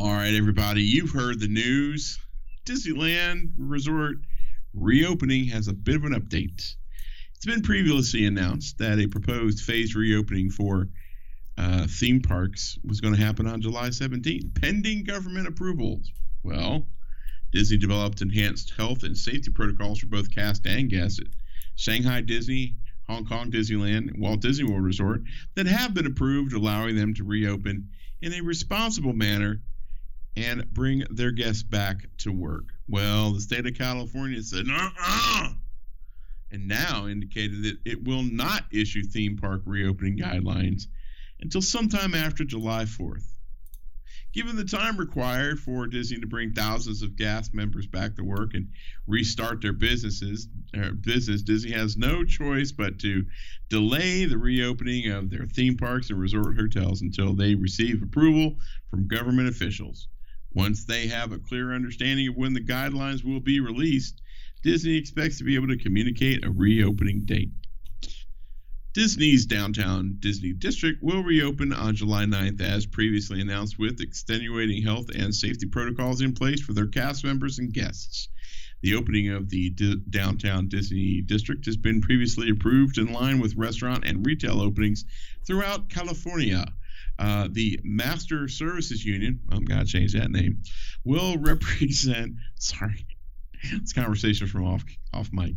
All 0.00 0.12
right, 0.12 0.32
everybody, 0.32 0.84
you've 0.84 1.10
heard 1.10 1.40
the 1.40 1.48
news. 1.48 2.20
Disneyland 2.64 3.50
Resort 3.58 4.18
reopening 4.72 5.46
has 5.46 5.66
a 5.66 5.72
bit 5.72 5.96
of 5.96 6.04
an 6.04 6.12
update. 6.12 6.76
It's 7.34 7.44
been 7.44 7.62
previously 7.62 8.24
announced 8.24 8.78
that 8.78 9.00
a 9.00 9.08
proposed 9.08 9.64
phased 9.64 9.96
reopening 9.96 10.50
for 10.50 10.88
uh, 11.56 11.88
theme 11.90 12.22
parks 12.22 12.78
was 12.84 13.00
going 13.00 13.16
to 13.16 13.20
happen 13.20 13.48
on 13.48 13.60
July 13.60 13.88
17th, 13.88 14.60
pending 14.60 15.02
government 15.02 15.48
approvals. 15.48 16.12
Well, 16.44 16.86
Disney 17.50 17.76
developed 17.76 18.22
enhanced 18.22 18.74
health 18.76 19.02
and 19.02 19.18
safety 19.18 19.50
protocols 19.50 19.98
for 19.98 20.06
both 20.06 20.32
cast 20.32 20.64
and 20.64 20.88
guests 20.88 21.18
at 21.18 21.26
Shanghai 21.74 22.20
Disney, 22.20 22.76
Hong 23.08 23.26
Kong 23.26 23.50
Disneyland, 23.50 24.12
and 24.12 24.20
Walt 24.20 24.42
Disney 24.42 24.64
World 24.64 24.84
Resort 24.84 25.22
that 25.56 25.66
have 25.66 25.92
been 25.92 26.06
approved, 26.06 26.52
allowing 26.52 26.94
them 26.94 27.14
to 27.14 27.24
reopen 27.24 27.88
in 28.22 28.32
a 28.32 28.42
responsible 28.42 29.12
manner 29.12 29.60
and 30.38 30.72
bring 30.72 31.04
their 31.10 31.32
guests 31.32 31.64
back 31.64 32.06
to 32.18 32.30
work. 32.30 32.72
Well, 32.88 33.32
the 33.32 33.40
state 33.40 33.66
of 33.66 33.74
California 33.74 34.40
said, 34.42 34.66
uh-uh, 34.70 35.48
and 36.52 36.68
now 36.68 37.06
indicated 37.06 37.64
that 37.64 37.78
it 37.84 38.04
will 38.04 38.22
not 38.22 38.64
issue 38.70 39.02
theme 39.02 39.36
park 39.36 39.62
reopening 39.66 40.16
guidelines 40.16 40.86
until 41.40 41.60
sometime 41.60 42.14
after 42.14 42.44
July 42.44 42.84
4th. 42.84 43.24
Given 44.32 44.56
the 44.56 44.64
time 44.64 44.98
required 44.98 45.58
for 45.58 45.86
Disney 45.86 46.20
to 46.20 46.26
bring 46.26 46.52
thousands 46.52 47.02
of 47.02 47.16
cast 47.16 47.54
members 47.54 47.86
back 47.86 48.14
to 48.16 48.22
work 48.22 48.54
and 48.54 48.68
restart 49.06 49.60
their 49.62 49.72
businesses, 49.72 50.48
uh, 50.78 50.90
business, 50.90 51.42
Disney 51.42 51.72
has 51.72 51.96
no 51.96 52.24
choice 52.24 52.70
but 52.70 52.98
to 53.00 53.24
delay 53.68 54.26
the 54.26 54.38
reopening 54.38 55.10
of 55.10 55.30
their 55.30 55.46
theme 55.46 55.76
parks 55.76 56.10
and 56.10 56.20
resort 56.20 56.56
hotels 56.56 57.02
until 57.02 57.32
they 57.32 57.54
receive 57.54 58.02
approval 58.02 58.56
from 58.90 59.08
government 59.08 59.48
officials. 59.48 60.08
Once 60.54 60.84
they 60.84 61.06
have 61.06 61.32
a 61.32 61.38
clear 61.38 61.74
understanding 61.74 62.28
of 62.28 62.36
when 62.36 62.54
the 62.54 62.60
guidelines 62.60 63.24
will 63.24 63.40
be 63.40 63.60
released, 63.60 64.20
Disney 64.62 64.96
expects 64.96 65.38
to 65.38 65.44
be 65.44 65.54
able 65.54 65.68
to 65.68 65.76
communicate 65.76 66.44
a 66.44 66.50
reopening 66.50 67.24
date. 67.24 67.50
Disney's 68.94 69.46
downtown 69.46 70.16
Disney 70.18 70.52
district 70.52 71.02
will 71.02 71.22
reopen 71.22 71.72
on 71.72 71.94
July 71.94 72.24
9th, 72.24 72.60
as 72.60 72.86
previously 72.86 73.40
announced, 73.40 73.78
with 73.78 74.00
extenuating 74.00 74.82
health 74.82 75.10
and 75.14 75.34
safety 75.34 75.66
protocols 75.66 76.20
in 76.20 76.32
place 76.32 76.60
for 76.60 76.72
their 76.72 76.88
cast 76.88 77.22
members 77.24 77.58
and 77.58 77.72
guests. 77.72 78.28
The 78.80 78.94
opening 78.94 79.28
of 79.28 79.50
the 79.50 79.70
D- 79.70 80.02
downtown 80.08 80.68
Disney 80.68 81.20
district 81.20 81.66
has 81.66 81.76
been 81.76 82.00
previously 82.00 82.48
approved 82.48 82.96
in 82.96 83.12
line 83.12 83.38
with 83.38 83.56
restaurant 83.56 84.04
and 84.04 84.24
retail 84.24 84.60
openings 84.60 85.04
throughout 85.44 85.90
California. 85.90 86.72
Uh, 87.18 87.48
the 87.50 87.80
Master 87.82 88.46
Services 88.48 89.04
Union, 89.04 89.40
I'm 89.50 89.64
going 89.64 89.80
to 89.80 89.86
change 89.86 90.12
that 90.12 90.30
name, 90.30 90.62
will 91.04 91.36
represent, 91.38 92.34
sorry, 92.56 93.06
it's 93.62 93.92
conversation 93.92 94.46
from 94.46 94.64
off 94.64 94.84
off 95.12 95.30
mic. 95.32 95.56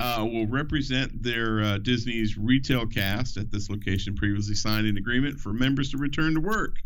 Uh, 0.00 0.26
will 0.30 0.46
represent 0.46 1.22
their 1.22 1.62
uh, 1.62 1.78
Disney's 1.78 2.36
retail 2.38 2.86
cast 2.86 3.36
at 3.36 3.50
this 3.50 3.68
location. 3.68 4.14
Previously 4.16 4.54
signed 4.54 4.86
an 4.86 4.96
agreement 4.96 5.38
for 5.38 5.52
members 5.52 5.90
to 5.90 5.98
return 5.98 6.34
to 6.34 6.40
work. 6.40 6.76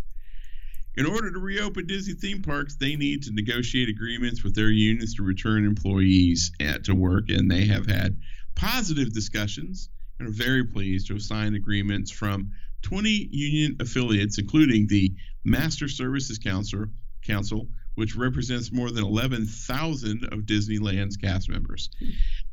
In 0.97 1.07
order 1.07 1.31
to 1.31 1.39
reopen 1.39 1.87
Disney 1.87 2.15
theme 2.15 2.43
parks, 2.43 2.75
they 2.75 2.97
need 2.97 3.23
to 3.23 3.33
negotiate 3.33 3.89
agreements 3.89 4.43
with 4.43 4.57
their 4.57 4.71
unions 4.71 5.15
to 5.15 5.23
return 5.23 5.65
employees 5.65 6.51
at, 6.61 6.85
to 6.85 6.95
work, 6.95 7.29
and 7.29 7.49
they 7.49 7.67
have 7.67 7.87
had 7.87 8.19
positive 8.57 9.15
discussions 9.15 9.91
and 10.19 10.29
are 10.29 10.33
very 10.33 10.65
pleased 10.65 11.07
to 11.07 11.13
have 11.15 11.23
signed 11.23 11.55
agreements 11.55 12.11
from 12.11 12.51
20 12.83 13.29
union 13.31 13.77
affiliates, 13.81 14.39
including 14.39 14.87
the 14.87 15.15
Master 15.45 15.89
Services 15.89 16.39
Council, 16.39 16.87
Council 17.23 17.69
which 17.99 18.15
represents 18.15 18.71
more 18.71 18.93
than 18.93 19.03
11,000 19.03 20.25
of 20.33 20.43
Disneyland's 20.43 21.17
cast 21.17 21.49
members. 21.49 21.91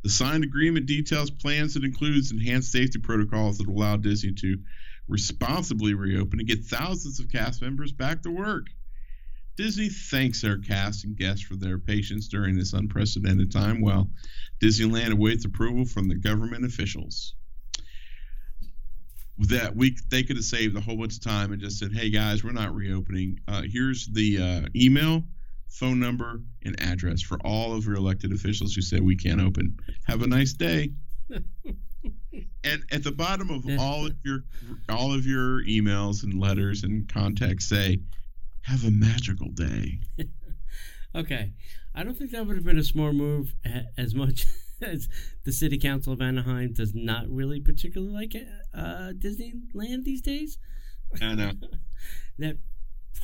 The 0.01 0.09
signed 0.09 0.43
agreement 0.43 0.87
details 0.87 1.29
plans 1.29 1.75
that 1.75 1.83
includes 1.83 2.31
enhanced 2.31 2.71
safety 2.71 2.97
protocols 2.97 3.59
that 3.59 3.67
allow 3.67 3.95
Disney 3.97 4.31
to 4.33 4.57
responsibly 5.07 5.93
reopen 5.93 6.39
and 6.39 6.47
get 6.47 6.65
thousands 6.65 7.19
of 7.19 7.31
cast 7.31 7.61
members 7.61 7.91
back 7.91 8.23
to 8.23 8.31
work. 8.31 8.65
Disney 9.55 9.89
thanks 9.89 10.41
their 10.41 10.57
cast 10.57 11.05
and 11.05 11.15
guests 11.15 11.45
for 11.45 11.55
their 11.55 11.77
patience 11.77 12.27
during 12.27 12.57
this 12.57 12.73
unprecedented 12.73 13.51
time 13.51 13.81
while 13.81 14.09
Disneyland 14.59 15.11
awaits 15.11 15.45
approval 15.45 15.85
from 15.85 16.07
the 16.07 16.15
government 16.15 16.65
officials. 16.65 17.35
That 19.37 19.75
we 19.75 19.97
they 20.09 20.23
could 20.23 20.37
have 20.37 20.45
saved 20.45 20.77
a 20.77 20.81
whole 20.81 20.95
bunch 20.95 21.15
of 21.15 21.21
time 21.21 21.51
and 21.51 21.61
just 21.61 21.77
said, 21.77 21.91
"Hey 21.91 22.09
guys, 22.09 22.43
we're 22.43 22.53
not 22.53 22.73
reopening. 22.73 23.39
Uh, 23.47 23.63
here's 23.63 24.07
the 24.07 24.37
uh, 24.37 24.61
email, 24.75 25.23
phone 25.67 25.99
number, 25.99 26.39
and 26.63 26.79
address 26.79 27.21
for 27.21 27.37
all 27.45 27.73
of 27.73 27.85
your 27.85 27.95
elected 27.95 28.31
officials 28.31 28.73
who 28.73 28.81
said 28.81 29.01
we 29.01 29.17
can't 29.17 29.41
open. 29.41 29.77
Have 30.05 30.21
a 30.21 30.27
nice 30.27 30.53
day." 30.53 30.91
and 32.63 32.83
at 32.91 33.03
the 33.03 33.11
bottom 33.11 33.49
of 33.49 33.65
all 33.77 34.05
of 34.05 34.15
your 34.23 34.45
all 34.87 35.13
of 35.13 35.25
your 35.25 35.63
emails 35.63 36.23
and 36.23 36.39
letters 36.39 36.83
and 36.83 37.09
contacts 37.09 37.65
say, 37.65 37.99
"Have 38.61 38.85
a 38.85 38.91
magical 38.91 39.49
day." 39.49 39.99
okay, 41.15 41.51
I 41.93 42.03
don't 42.03 42.17
think 42.17 42.31
that 42.31 42.45
would 42.45 42.55
have 42.55 42.65
been 42.65 42.79
a 42.79 42.83
smart 42.83 43.15
move 43.15 43.53
as 43.97 44.15
much 44.15 44.45
the 44.79 45.51
city 45.51 45.77
council 45.77 46.13
of 46.13 46.21
Anaheim 46.21 46.73
does 46.73 46.93
not 46.93 47.27
really 47.29 47.59
particularly 47.59 48.13
like 48.13 48.35
uh, 48.73 49.13
Disneyland 49.13 50.03
these 50.03 50.21
days. 50.21 50.57
I 51.21 51.35
know 51.35 51.51
that 52.39 52.57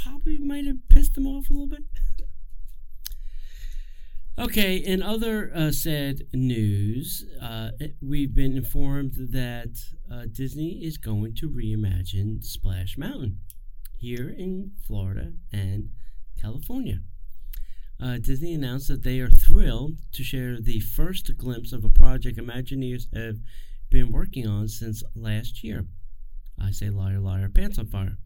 probably 0.04 0.38
might 0.38 0.66
have 0.66 0.88
pissed 0.90 1.16
them 1.16 1.28
off 1.28 1.50
a 1.50 1.54
little 1.54 1.68
bit. 1.68 1.84
Okay, 4.40 4.78
in 4.78 5.04
other 5.04 5.52
uh, 5.54 5.72
sad 5.72 6.22
news, 6.34 7.26
uh, 7.42 7.72
we've 8.02 8.34
been 8.34 8.56
informed 8.56 9.14
that 9.16 9.78
uh, 10.12 10.26
Disney 10.32 10.84
is 10.84 10.98
going 10.98 11.36
to 11.36 11.50
reimagine 11.50 12.44
Splash 12.44 12.98
Mountain 12.98 13.40
here 13.98 14.30
in 14.30 14.72
Florida 14.88 15.34
and 15.52 15.90
California. 16.42 17.02
Uh, 18.02 18.18
Disney 18.18 18.54
announced 18.54 18.88
that 18.88 19.04
they 19.04 19.20
are 19.20 19.30
thrilled 19.30 19.98
to 20.12 20.24
share 20.24 20.60
the 20.60 20.80
first 20.80 21.38
glimpse 21.38 21.72
of 21.72 21.86
a 21.86 21.90
project 21.90 22.40
Imagineers 22.40 23.06
have 23.16 23.38
been 23.92 24.12
working 24.12 24.48
on 24.48 24.68
since 24.68 25.04
last 25.16 25.64
year. 25.64 25.86
I 26.60 26.72
say 26.72 26.90
liar, 26.90 27.20
liar, 27.20 27.50
pants 27.50 27.78
on 27.78 27.86
fire. 27.86 28.18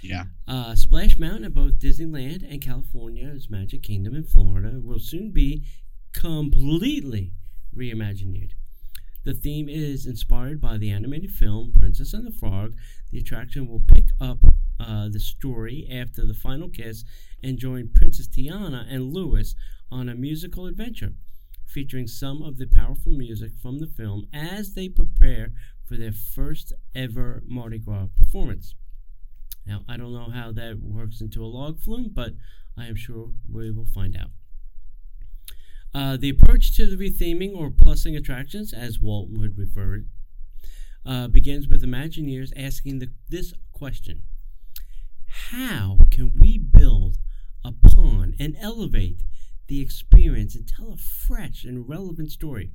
Yeah. 0.00 0.24
Uh, 0.46 0.76
Splash 0.76 1.18
Mountain 1.18 1.44
at 1.44 1.54
both 1.54 1.80
Disneyland 1.80 2.48
and 2.48 2.62
California's 2.62 3.50
Magic 3.50 3.82
Kingdom 3.82 4.14
in 4.14 4.22
Florida 4.22 4.78
will 4.80 5.00
soon 5.00 5.32
be 5.32 5.64
completely 6.12 7.32
reimagined. 7.76 8.52
The 9.24 9.34
theme 9.34 9.68
is 9.68 10.06
inspired 10.06 10.60
by 10.60 10.78
the 10.78 10.90
animated 10.90 11.30
film 11.32 11.72
Princess 11.72 12.14
and 12.14 12.24
the 12.24 12.30
Frog. 12.30 12.74
The 13.10 13.18
attraction 13.18 13.66
will 13.66 13.82
pick 13.86 14.10
up 14.20 14.44
uh, 14.80 15.08
the 15.08 15.20
story 15.20 15.88
after 15.90 16.24
the 16.24 16.34
final 16.34 16.68
kiss 16.68 17.04
and 17.42 17.58
join 17.58 17.88
Princess 17.88 18.28
Tiana 18.28 18.86
and 18.88 19.12
Louis 19.12 19.54
on 19.90 20.08
a 20.08 20.14
musical 20.14 20.66
adventure 20.66 21.12
featuring 21.66 22.06
some 22.06 22.42
of 22.42 22.56
the 22.56 22.66
powerful 22.66 23.12
music 23.12 23.52
from 23.60 23.78
the 23.78 23.86
film 23.86 24.26
as 24.32 24.74
they 24.74 24.88
prepare 24.88 25.52
for 25.86 25.96
their 25.96 26.12
first 26.12 26.72
ever 26.94 27.42
Mardi 27.46 27.78
Gras 27.78 28.08
performance. 28.16 28.74
Now, 29.66 29.82
I 29.88 29.96
don't 29.96 30.14
know 30.14 30.30
how 30.30 30.50
that 30.52 30.80
works 30.80 31.20
into 31.20 31.44
a 31.44 31.46
log 31.46 31.78
flume, 31.78 32.10
but 32.12 32.32
I 32.76 32.86
am 32.86 32.96
sure 32.96 33.30
we 33.50 33.70
will 33.70 33.84
find 33.84 34.16
out. 34.16 34.30
Uh, 35.94 36.16
the 36.16 36.30
approach 36.30 36.74
to 36.76 36.86
the 36.86 36.96
retheming 36.96 37.54
or 37.54 37.70
plussing 37.70 38.16
attractions, 38.16 38.72
as 38.72 39.00
Walt 39.00 39.28
would 39.30 39.58
refer 39.58 39.96
it, 39.96 40.04
uh, 41.04 41.28
begins 41.28 41.68
with 41.68 41.82
Imagineers 41.82 42.52
asking 42.56 42.98
the, 42.98 43.10
this 43.28 43.52
question 43.72 44.22
How 45.28 45.98
can 46.10 46.32
we 46.38 46.58
build 46.58 47.18
upon 47.64 48.34
and 48.38 48.56
elevate 48.60 49.24
the 49.66 49.80
experience 49.80 50.54
and 50.54 50.66
tell 50.66 50.92
a 50.92 50.96
fresh 50.96 51.64
and 51.64 51.88
relevant 51.88 52.32
story? 52.32 52.70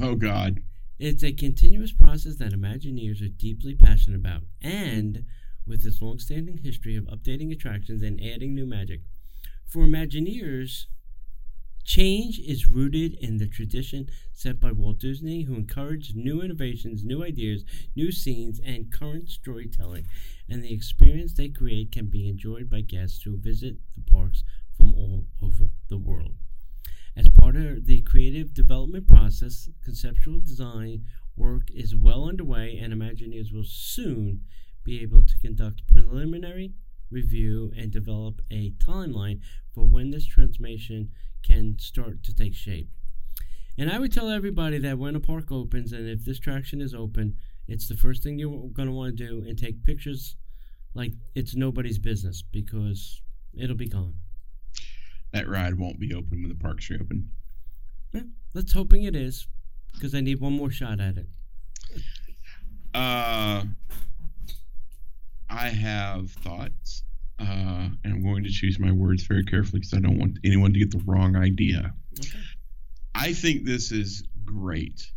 Oh, 0.00 0.14
God. 0.14 0.62
It's 0.98 1.22
a 1.22 1.32
continuous 1.32 1.92
process 1.92 2.36
that 2.36 2.52
Imagineers 2.52 3.22
are 3.22 3.28
deeply 3.28 3.74
passionate 3.74 4.16
about, 4.16 4.42
and 4.60 5.24
with 5.66 5.84
its 5.86 6.02
long-standing 6.02 6.58
history 6.58 6.96
of 6.96 7.04
updating 7.04 7.52
attractions 7.52 8.02
and 8.02 8.20
adding 8.20 8.54
new 8.54 8.66
magic. 8.66 9.02
For 9.66 9.84
Imagineers, 9.84 10.86
change 11.84 12.38
is 12.38 12.68
rooted 12.68 13.14
in 13.14 13.38
the 13.38 13.46
tradition 13.46 14.08
set 14.32 14.60
by 14.60 14.72
Walt 14.72 14.98
Disney, 14.98 15.42
who 15.42 15.54
encouraged 15.54 16.14
new 16.14 16.42
innovations, 16.42 17.04
new 17.04 17.24
ideas, 17.24 17.64
new 17.96 18.12
scenes, 18.12 18.60
and 18.64 18.92
current 18.92 19.28
storytelling. 19.28 20.06
And 20.48 20.62
the 20.62 20.72
experience 20.72 21.34
they 21.34 21.48
create 21.48 21.92
can 21.92 22.06
be 22.06 22.28
enjoyed 22.28 22.70
by 22.70 22.82
guests 22.82 23.22
who 23.22 23.36
visit 23.36 23.76
the 23.94 24.10
parks 24.10 24.44
from 24.76 24.94
all 24.94 25.26
over 25.42 25.70
the 25.88 25.98
world. 25.98 26.34
As 27.16 27.28
part 27.28 27.56
of 27.56 27.86
the 27.86 28.02
creative 28.02 28.54
development 28.54 29.08
process, 29.08 29.68
conceptual 29.82 30.38
design 30.38 31.04
work 31.36 31.68
is 31.74 31.96
well 31.96 32.28
underway, 32.28 32.76
and 32.76 32.92
Imagineers 32.92 33.52
will 33.52 33.64
soon 33.64 34.42
be 34.84 35.00
able 35.00 35.24
to 35.24 35.38
conduct 35.38 35.86
preliminary 35.88 36.74
review 37.10 37.72
and 37.76 37.90
develop 37.90 38.40
a 38.50 38.72
timeline 38.72 39.40
for 39.72 39.84
when 39.84 40.10
this 40.10 40.26
transformation 40.26 41.10
can 41.42 41.78
start 41.78 42.22
to 42.24 42.34
take 42.34 42.54
shape. 42.54 42.88
And 43.76 43.90
I 43.90 43.98
would 43.98 44.12
tell 44.12 44.28
everybody 44.28 44.78
that 44.78 44.98
when 44.98 45.14
a 45.14 45.20
park 45.20 45.52
opens 45.52 45.92
and 45.92 46.08
if 46.08 46.24
this 46.24 46.40
traction 46.40 46.80
is 46.80 46.94
open, 46.94 47.36
it's 47.68 47.86
the 47.86 47.96
first 47.96 48.22
thing 48.22 48.38
you're 48.38 48.68
going 48.72 48.88
to 48.88 48.94
want 48.94 49.16
to 49.16 49.26
do 49.26 49.44
and 49.46 49.56
take 49.56 49.84
pictures 49.84 50.36
like 50.94 51.12
it's 51.34 51.54
nobody's 51.54 51.98
business 51.98 52.42
because 52.42 53.22
it'll 53.56 53.76
be 53.76 53.88
gone. 53.88 54.14
That 55.32 55.48
ride 55.48 55.74
won't 55.74 56.00
be 56.00 56.14
open 56.14 56.42
when 56.42 56.48
the 56.48 56.54
parks 56.54 56.90
reopen. 56.90 57.30
Yeah, 58.12 58.22
let's 58.54 58.72
hoping 58.72 59.04
it 59.04 59.14
is 59.14 59.46
because 59.92 60.14
I 60.14 60.20
need 60.20 60.40
one 60.40 60.54
more 60.54 60.70
shot 60.70 61.00
at 61.00 61.18
it. 61.18 61.26
Uh, 62.94 63.64
I 65.50 65.68
have 65.68 66.30
thoughts, 66.30 67.04
uh, 67.38 67.44
and 67.44 68.04
I'm 68.04 68.22
going 68.22 68.44
to 68.44 68.50
choose 68.50 68.78
my 68.78 68.92
words 68.92 69.22
very 69.24 69.44
carefully 69.44 69.80
because 69.80 69.94
I 69.94 70.00
don't 70.00 70.18
want 70.18 70.38
anyone 70.44 70.72
to 70.72 70.78
get 70.78 70.90
the 70.90 71.02
wrong 71.06 71.36
idea. 71.36 71.94
Okay. 72.18 72.38
I 73.14 73.32
think 73.32 73.64
this 73.64 73.90
is 73.90 74.22
great. 74.44 75.10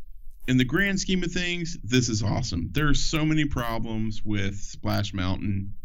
In 0.48 0.58
the 0.58 0.66
grand 0.66 1.00
scheme 1.00 1.24
of 1.24 1.32
things, 1.32 1.78
this 1.84 2.10
is 2.10 2.24
awesome. 2.24 2.70
There 2.72 2.88
are 2.88 2.94
so 2.94 3.26
many 3.26 3.46
problems 3.46 4.24
with 4.26 4.56
Splash 4.56 5.14
Mountain. 5.14 5.76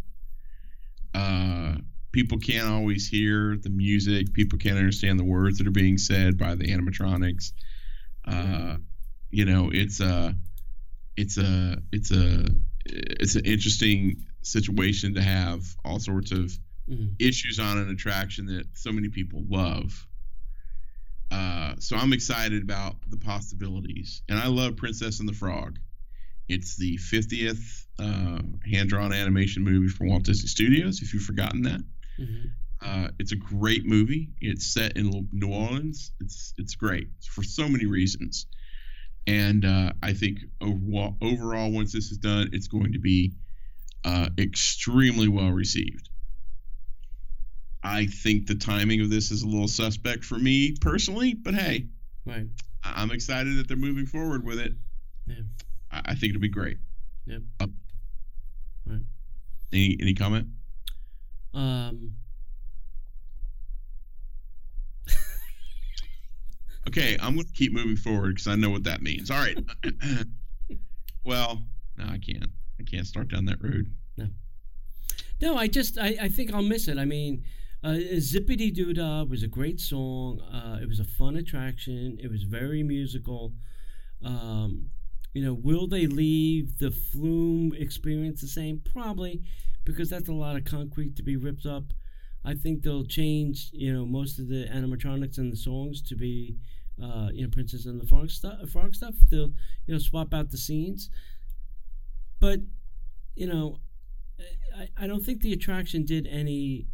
Uh, 1.15 1.77
people 2.13 2.39
can't 2.39 2.69
always 2.69 3.09
hear 3.09 3.57
the 3.57 3.69
music. 3.69 4.33
People 4.33 4.59
can't 4.59 4.79
understand 4.79 5.19
the 5.19 5.25
words 5.25 5.59
that 5.59 5.67
are 5.67 5.73
being 5.73 5.99
said 5.99 6.39
by 6.39 6.55
the 6.55 6.69
animatronics. 6.69 7.53
Uh, 8.25 8.77
you 9.31 9.45
know, 9.45 9.71
it's 9.73 10.01
a, 10.01 10.35
it's 11.17 11.37
a, 11.37 11.77
it's 11.93 12.11
a, 12.11 12.47
it's 12.87 13.35
an 13.35 13.45
interesting 13.45 14.25
situation 14.47 15.15
to 15.15 15.23
have 15.23 15.63
all 15.85 15.99
sorts 15.99 16.31
of 16.31 16.59
mm-hmm. 16.89 17.07
issues 17.19 17.59
on 17.59 17.79
an 17.79 17.91
attraction 17.91 18.47
that 18.47 18.67
so 18.75 18.93
many 18.93 19.09
people 19.09 19.43
love. 19.49 20.07
Uh, 21.31 21.75
so 21.79 21.97
I'm 21.97 22.13
excited 22.13 22.63
about 22.63 22.97
the 23.09 23.17
possibilities, 23.17 24.23
and 24.29 24.39
I 24.39 24.47
love 24.47 24.77
Princess 24.77 25.19
and 25.21 25.29
the 25.29 25.33
Frog. 25.33 25.79
It's 26.49 26.77
the 26.77 26.97
50th 26.99 27.87
uh, 27.99 28.39
hand-drawn 28.71 29.13
animation 29.13 29.65
movie 29.65 29.89
from 29.89 30.09
Walt 30.09 30.23
Disney 30.23 30.47
Studios. 30.47 31.03
If 31.03 31.13
you've 31.13 31.25
forgotten 31.25 31.63
that, 31.63 31.81
mm-hmm. 32.21 32.47
uh, 32.81 33.09
it's 33.19 33.33
a 33.33 33.37
great 33.37 33.85
movie. 33.85 34.29
It's 34.41 34.65
set 34.65 34.97
in 34.97 35.29
New 35.33 35.53
Orleans. 35.53 36.13
It's 36.21 36.55
it's 36.57 36.77
great 36.77 37.09
for 37.29 37.43
so 37.43 37.69
many 37.69 37.87
reasons, 37.87 38.47
and 39.27 39.65
uh, 39.65 39.93
I 40.01 40.13
think 40.13 40.39
overall, 40.61 41.17
overall, 41.21 41.73
once 41.73 41.93
this 41.93 42.13
is 42.13 42.19
done, 42.19 42.51
it's 42.53 42.69
going 42.69 42.93
to 42.93 43.01
be 43.01 43.33
uh, 44.07 44.29
extremely 44.39 45.27
well 45.27 45.51
received. 45.51 46.09
I 47.83 48.07
think 48.07 48.47
the 48.47 48.55
timing 48.55 49.01
of 49.01 49.11
this 49.11 49.33
is 49.33 49.43
a 49.43 49.47
little 49.47 49.69
suspect 49.69 50.25
for 50.25 50.39
me 50.39 50.77
personally, 50.81 51.35
but 51.35 51.55
hey, 51.55 51.87
right. 52.25 52.47
I'm 52.85 53.11
excited 53.11 53.57
that 53.57 53.67
they're 53.67 53.77
moving 53.77 54.07
forward 54.07 54.45
with 54.45 54.61
it. 54.61 54.73
Yeah. 55.27 55.43
I, 55.91 56.15
think 56.15 56.31
it'll 56.31 56.41
be 56.41 56.49
great. 56.49 56.79
Yep. 57.27 57.43
Uh, 57.59 57.67
right. 58.87 59.03
Any 59.73 59.97
any 60.01 60.15
comment? 60.15 60.47
Um. 61.53 62.15
Okay, 66.89 67.17
I'm 67.21 67.35
going 67.35 67.45
to 67.45 67.53
keep 67.53 67.73
moving 67.73 67.97
forward 67.97 68.37
because 68.37 68.47
I 68.47 68.55
know 68.55 68.71
what 68.71 68.85
that 68.85 69.03
means. 69.03 69.29
All 69.33 69.41
right. 69.41 69.59
well, 71.25 71.65
no, 71.99 72.05
I 72.05 72.19
can't. 72.19 72.49
I 72.79 72.83
can't 72.83 73.07
start 73.07 73.29
down 73.29 73.45
that 73.47 73.63
road. 73.63 73.91
No, 74.17 74.29
No, 75.41 75.57
I 75.57 75.67
just 75.69 75.99
I, 75.99 76.17
I 76.23 76.29
think 76.29 76.53
I'll 76.53 76.63
miss 76.63 76.89
it. 76.89 76.99
I 76.99 77.05
mean, 77.05 77.45
uh, 77.83 77.99
Zippity 78.17 78.73
Doo 78.73 78.93
Dah 78.93 79.25
was 79.25 79.43
a 79.43 79.49
great 79.49 79.81
song. 79.81 80.41
Uh, 80.41 80.79
it 80.83 80.89
was 80.89 81.01
a 81.01 81.05
fun 81.05 81.37
attraction. 81.37 82.19
It 82.21 82.31
was 82.31 82.43
very 82.43 82.83
musical. 82.83 83.53
Um, 84.25 84.91
you 85.35 85.45
know, 85.45 85.53
will 85.55 85.87
they 85.87 86.07
leave 86.07 86.79
the 86.79 86.91
Flume 86.91 87.75
experience 87.77 88.41
the 88.41 88.47
same? 88.47 88.81
Probably, 88.93 89.43
because 89.85 90.09
that's 90.09 90.29
a 90.29 90.33
lot 90.33 90.57
of 90.57 90.65
concrete 90.65 91.15
to 91.17 91.23
be 91.23 91.37
ripped 91.37 91.67
up. 91.67 91.93
I 92.45 92.55
think 92.55 92.83
they'll 92.83 93.05
change, 93.05 93.71
you 93.73 93.93
know, 93.93 94.07
most 94.07 94.39
of 94.39 94.49
the 94.49 94.67
animatronics 94.73 95.39
and 95.39 95.53
the 95.53 95.57
songs 95.57 96.01
to 96.03 96.15
be, 96.17 96.57
uh, 97.03 97.29
you 97.33 97.43
know, 97.43 97.51
Princess 97.51 97.87
and 97.87 98.01
the 98.01 98.07
Frog 98.07 98.31
stuff. 98.31 98.69
Frog 98.71 98.95
stuff. 98.95 99.15
They'll, 99.31 99.53
you 99.87 99.95
know, 99.95 99.99
swap 99.99 100.33
out 100.33 100.51
the 100.51 100.57
scenes. 100.57 101.11
But, 102.41 102.61
you 103.35 103.47
know, 103.47 103.81
I, 104.77 104.89
I 104.97 105.07
don't 105.07 105.25
think 105.25 105.43
the 105.43 105.53
attraction 105.53 106.05
did 106.05 106.27
any. 106.27 106.87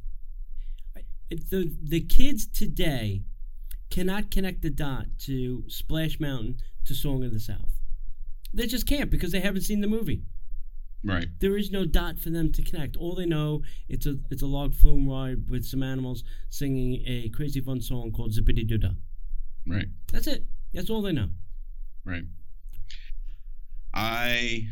The 1.31 1.75
the 1.83 2.01
kids 2.01 2.47
today 2.47 3.23
cannot 3.91 4.31
connect 4.31 4.63
the 4.63 4.71
dot 4.71 5.07
to 5.21 5.65
Splash 5.67 6.21
Mountain 6.21 6.59
to 6.85 6.95
Song 6.95 7.25
of 7.25 7.33
the 7.33 7.41
South. 7.41 7.81
They 8.53 8.67
just 8.67 8.87
can't 8.87 9.11
because 9.11 9.33
they 9.33 9.41
haven't 9.41 9.63
seen 9.63 9.81
the 9.81 9.89
movie. 9.89 10.23
Right. 11.05 11.27
There 11.41 11.57
is 11.57 11.71
no 11.71 11.85
dot 11.85 12.19
for 12.19 12.31
them 12.31 12.53
to 12.53 12.63
connect. 12.63 12.97
All 12.97 13.15
they 13.15 13.27
know 13.27 13.63
it's 13.89 14.07
a 14.07 14.19
it's 14.31 14.43
a 14.43 14.47
log 14.47 14.75
flume 14.75 15.09
ride 15.09 15.49
with 15.49 15.65
some 15.65 15.83
animals 15.83 16.23
singing 16.49 17.03
a 17.07 17.29
crazy 17.31 17.61
fun 17.61 17.81
song 17.81 18.13
called 18.13 18.33
Zippity 18.33 18.67
Doo 18.67 18.79
Dah. 18.79 18.91
Right. 19.67 19.89
That's 20.13 20.27
it. 20.27 20.45
That's 20.73 20.91
all 20.91 21.03
they 21.03 21.13
know. 21.13 21.31
Right. 22.05 22.25
I 23.95 24.69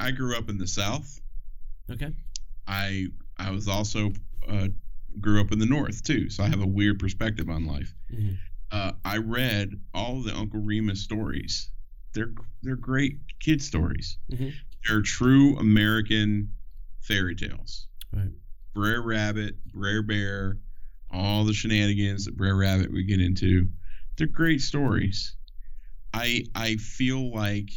I. 0.00 0.08
I 0.08 0.10
grew 0.10 0.36
up 0.36 0.48
in 0.48 0.58
the 0.58 0.66
South. 0.66 1.20
Okay. 1.90 2.12
I 2.66 3.06
I 3.36 3.50
was 3.50 3.68
also 3.68 4.12
uh, 4.48 4.68
grew 5.20 5.40
up 5.40 5.52
in 5.52 5.58
the 5.58 5.66
North 5.66 6.02
too, 6.02 6.28
so 6.30 6.42
I 6.44 6.48
have 6.48 6.60
a 6.62 6.66
weird 6.66 6.98
perspective 6.98 7.48
on 7.48 7.66
life. 7.66 7.94
Mhm. 8.12 8.36
Uh, 8.70 8.92
I 9.04 9.16
read 9.18 9.70
all 9.94 10.22
the 10.22 10.36
Uncle 10.36 10.60
Remus 10.60 11.00
stories. 11.02 11.70
They're 12.12 12.32
they're 12.62 12.76
great 12.76 13.18
kid 13.40 13.62
stories. 13.62 14.18
Mhm. 14.30 14.52
They're 14.86 15.02
true 15.02 15.56
American 15.58 16.50
fairy 17.00 17.34
tales. 17.34 17.88
Right. 18.12 18.30
Brer 18.74 19.02
Rabbit, 19.02 19.56
Brer 19.72 20.02
Bear, 20.02 20.58
all 21.10 21.44
the 21.44 21.54
shenanigans 21.54 22.26
that 22.26 22.36
Brer 22.36 22.54
Rabbit 22.56 22.92
would 22.92 23.06
get 23.08 23.20
into. 23.20 23.68
They're 24.16 24.26
great 24.26 24.60
stories. 24.60 25.34
I 26.12 26.44
I 26.54 26.76
feel 26.76 27.32
like 27.32 27.70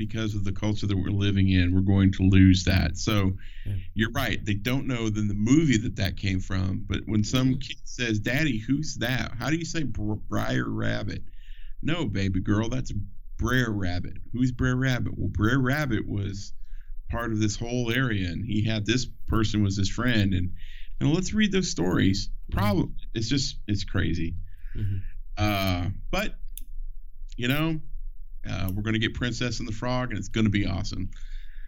because 0.00 0.34
of 0.34 0.44
the 0.44 0.52
culture 0.52 0.86
that 0.86 0.96
we're 0.96 1.10
living 1.10 1.50
in, 1.50 1.74
we're 1.74 1.82
going 1.82 2.10
to 2.10 2.22
lose 2.22 2.64
that. 2.64 2.96
So 2.96 3.36
Yeah. 3.66 3.74
you're 3.92 4.10
right. 4.12 4.42
They 4.42 4.54
don't 4.54 4.86
know 4.86 5.10
then 5.10 5.28
the 5.28 5.34
movie 5.34 5.76
that 5.76 5.96
that 5.96 6.16
came 6.16 6.40
from. 6.40 6.86
But 6.88 7.02
when 7.06 7.22
some 7.22 7.56
Mhm. 7.56 7.60
kid 7.60 7.76
says, 7.84 8.18
"Daddy, 8.18 8.56
who's 8.56 8.94
that?" 8.96 9.34
How 9.38 9.50
do 9.50 9.56
you 9.56 9.66
say 9.66 9.82
Br- 9.82 10.14
Briar 10.30 10.66
Rabbit? 10.70 11.22
No, 11.82 12.06
baby 12.06 12.40
girl, 12.40 12.70
that's 12.70 12.94
Brer 13.36 13.70
Rabbit. 13.70 14.16
Who's 14.32 14.52
Brer 14.52 14.74
Rabbit? 14.74 15.18
Well, 15.18 15.28
Brer 15.28 15.58
Rabbit 15.58 16.08
was 16.08 16.54
part 17.10 17.30
of 17.32 17.38
this 17.38 17.56
whole 17.56 17.92
area, 17.92 18.30
and 18.32 18.42
he 18.42 18.62
had 18.62 18.86
this 18.86 19.04
person 19.28 19.62
was 19.62 19.76
his 19.76 19.90
friend, 19.90 20.32
and 20.32 20.52
and 20.98 21.12
let's 21.12 21.34
read 21.34 21.52
those 21.52 21.70
stories. 21.70 22.30
Probably 22.50 22.90
it's 23.14 23.28
just 23.28 23.58
it's 23.68 23.84
crazy. 23.84 24.34
Mhm. 24.74 25.02
Uh, 25.36 25.90
but 26.10 26.38
you 27.36 27.48
know, 27.48 27.80
uh, 28.48 28.70
we're 28.74 28.82
gonna 28.82 28.98
get 28.98 29.14
Princess 29.14 29.58
and 29.58 29.68
the 29.68 29.72
Frog, 29.72 30.10
and 30.10 30.18
it's 30.18 30.28
gonna 30.28 30.48
be 30.50 30.66
awesome. 30.66 31.10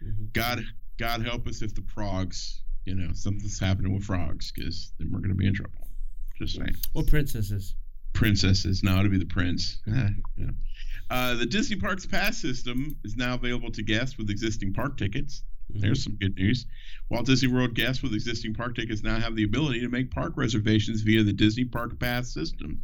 Mhm. 0.03 0.33
God, 0.33 0.63
God 0.97 1.21
help 1.21 1.47
us 1.47 1.61
if 1.61 1.73
the 1.75 1.81
frogs, 1.83 2.61
you 2.85 2.95
know, 2.95 3.11
something's 3.13 3.59
happening 3.59 3.93
with 3.93 4.03
frogs, 4.03 4.51
because 4.51 4.91
then 4.99 5.11
we're 5.11 5.19
gonna 5.19 5.35
be 5.35 5.47
in 5.47 5.53
trouble. 5.53 5.89
Just 6.37 6.55
saying. 6.55 6.75
Or 6.93 7.03
princesses. 7.03 7.75
Princesses, 8.13 8.83
now 8.83 9.01
to 9.01 9.09
be 9.09 9.17
the 9.17 9.25
prince. 9.25 9.79
Ah, 9.87 10.09
you 10.35 10.45
know. 10.45 10.53
Uh, 11.09 11.35
the 11.35 11.45
Disney 11.45 11.75
Parks 11.75 12.05
Pass 12.05 12.37
system 12.37 12.95
is 13.03 13.15
now 13.15 13.35
available 13.35 13.71
to 13.71 13.83
guests 13.83 14.17
with 14.17 14.29
existing 14.29 14.73
park 14.73 14.97
tickets. 14.97 15.43
Mhm. 15.73 15.81
There's 15.81 16.03
some 16.03 16.15
good 16.15 16.35
news. 16.35 16.65
Walt 17.09 17.25
Disney 17.25 17.47
World 17.49 17.73
guests 17.75 18.03
with 18.03 18.13
existing 18.13 18.53
park 18.53 18.75
tickets 18.75 19.01
now 19.03 19.19
have 19.19 19.35
the 19.35 19.43
ability 19.43 19.79
to 19.81 19.89
make 19.89 20.11
park 20.11 20.33
reservations 20.37 21.01
via 21.01 21.23
the 21.23 21.33
Disney 21.33 21.65
Park 21.65 21.99
Pass 21.99 22.33
system. 22.33 22.81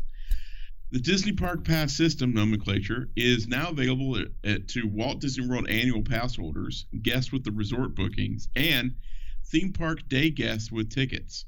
The 0.92 1.00
Disney 1.00 1.34
Park 1.34 1.66
Pass 1.66 1.96
system 1.96 2.34
nomenclature 2.34 3.10
is 3.16 3.48
now 3.48 3.70
available 3.70 4.18
at, 4.18 4.28
at- 4.44 4.68
to 4.70 4.88
Walt 4.88 5.22
Disney 5.22 5.48
World 5.48 5.70
annual 5.70 6.02
pass 6.02 6.36
holders, 6.36 6.86
guests 7.02 7.32
with 7.32 7.44
the 7.44 7.52
resort 7.52 7.94
bookings, 7.94 8.48
and 8.56 8.96
theme 9.46 9.72
park 9.72 10.08
day 10.10 10.32
guests 10.32 10.72
with 10.72 10.90
tickets. 10.90 11.46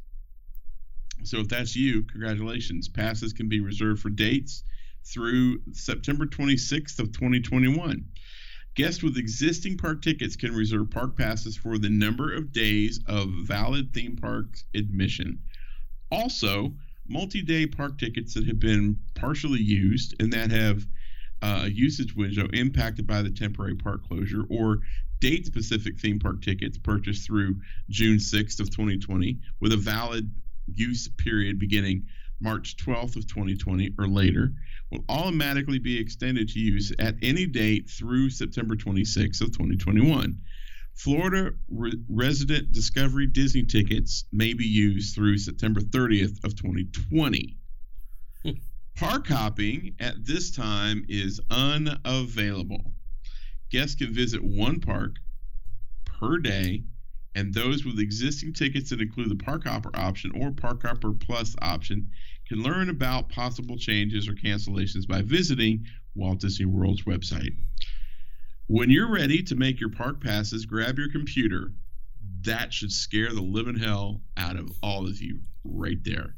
So 1.24 1.40
if 1.40 1.48
that's 1.48 1.76
you, 1.76 2.04
congratulations. 2.04 2.88
Passes 2.88 3.34
can 3.34 3.50
be 3.50 3.62
reserved 3.62 4.02
for 4.02 4.10
dates 4.10 4.64
through 5.06 5.62
September 5.72 6.26
26th 6.28 7.00
of 7.00 7.12
2021. 7.12 8.06
Guests 8.76 9.04
with 9.04 9.18
existing 9.18 9.78
park 9.78 10.02
tickets 10.02 10.36
can 10.36 10.54
reserve 10.56 10.90
park 10.92 11.18
passes 11.18 11.58
for 11.58 11.78
the 11.78 11.90
number 11.90 12.34
of 12.34 12.52
days 12.52 13.00
of 13.08 13.28
valid 13.44 13.94
theme 13.94 14.16
park 14.16 14.58
admission. 14.76 15.40
Also, 16.12 16.74
multi-day 17.08 17.68
park 17.68 17.98
tickets 17.98 18.34
that 18.34 18.46
have 18.48 18.60
been 18.60 18.98
partially 19.16 19.60
used 19.60 20.16
and 20.22 20.32
that 20.34 20.52
have 20.52 20.86
uh, 21.42 21.64
a 21.64 21.70
usage 21.70 22.16
window 22.16 22.48
impacted 22.54 23.08
by 23.08 23.22
the 23.22 23.32
temporary 23.32 23.76
park 23.76 24.08
closure 24.08 24.44
or 24.50 24.80
date-specific 25.20 26.00
theme 26.00 26.20
park 26.20 26.42
tickets 26.42 26.78
purchased 26.78 27.26
through 27.26 27.56
June 27.90 28.18
6th 28.18 28.60
of 28.60 28.70
2020 28.70 29.40
with 29.60 29.72
a 29.72 29.78
valid 29.78 30.32
use 30.74 31.08
period 31.08 31.60
beginning 31.60 32.06
March 32.40 32.76
12th 32.78 33.16
of 33.16 33.28
2020 33.28 33.94
or 34.00 34.08
later 34.08 34.52
will 34.90 35.04
automatically 35.10 35.80
be 35.80 36.00
extended 36.00 36.50
to 36.50 36.60
use 36.60 36.92
at 37.00 37.16
any 37.22 37.46
date 37.46 37.88
through 37.90 38.30
September 38.30 38.76
26th 38.76 39.42
of 39.42 39.52
2021. 39.52 40.38
Florida 41.04 41.52
re- 41.68 42.00
resident 42.10 42.72
Discovery 42.72 43.26
Disney 43.26 43.64
tickets 43.64 44.26
may 44.32 44.54
be 44.54 44.68
used 44.68 45.16
through 45.16 45.40
September 45.40 45.82
30th 45.82 46.44
of 46.44 46.56
2020. 46.56 47.58
Hmm. 48.44 48.52
Park 48.96 49.26
hopping 49.26 49.96
at 50.00 50.24
this 50.24 50.52
time 50.52 51.04
is 51.10 51.42
unavailable. 51.50 52.94
Guests 53.72 53.96
can 53.96 54.14
visit 54.14 54.44
one 54.44 54.80
park 54.80 55.16
per 56.06 56.38
day, 56.38 56.84
and 57.34 57.52
those 57.52 57.84
with 57.84 57.98
existing 57.98 58.54
tickets 58.54 58.92
that 58.92 59.02
include 59.02 59.30
the 59.30 59.44
Park 59.44 59.64
Hopper 59.66 59.90
option 59.96 60.32
or 60.40 60.52
Park 60.52 60.84
Hopper 60.86 61.14
Plus 61.14 61.56
option 61.64 62.12
can 62.48 62.62
learn 62.62 62.90
about 62.90 63.30
possible 63.30 63.78
changes 63.78 64.28
or 64.28 64.34
cancellations 64.34 65.08
by 65.08 65.24
visiting 65.24 65.84
Walt 66.14 66.42
Disney 66.42 66.68
World's 66.68 67.06
website. 67.06 67.56
When 68.72 68.90
you're 68.90 69.12
ready 69.12 69.44
to 69.44 69.56
make 69.58 69.82
your 69.82 69.90
park 69.90 70.24
passes, 70.24 70.66
grab 70.66 70.98
your 70.98 71.12
computer. 71.12 71.74
That 72.44 72.72
should 72.72 72.94
scare 72.94 73.34
the 73.34 73.42
living 73.42 73.78
hell 73.78 74.22
out 74.38 74.56
of 74.56 74.72
all 74.82 75.06
of 75.06 75.22
you 75.22 75.42
right 75.66 76.02
there. 76.06 76.36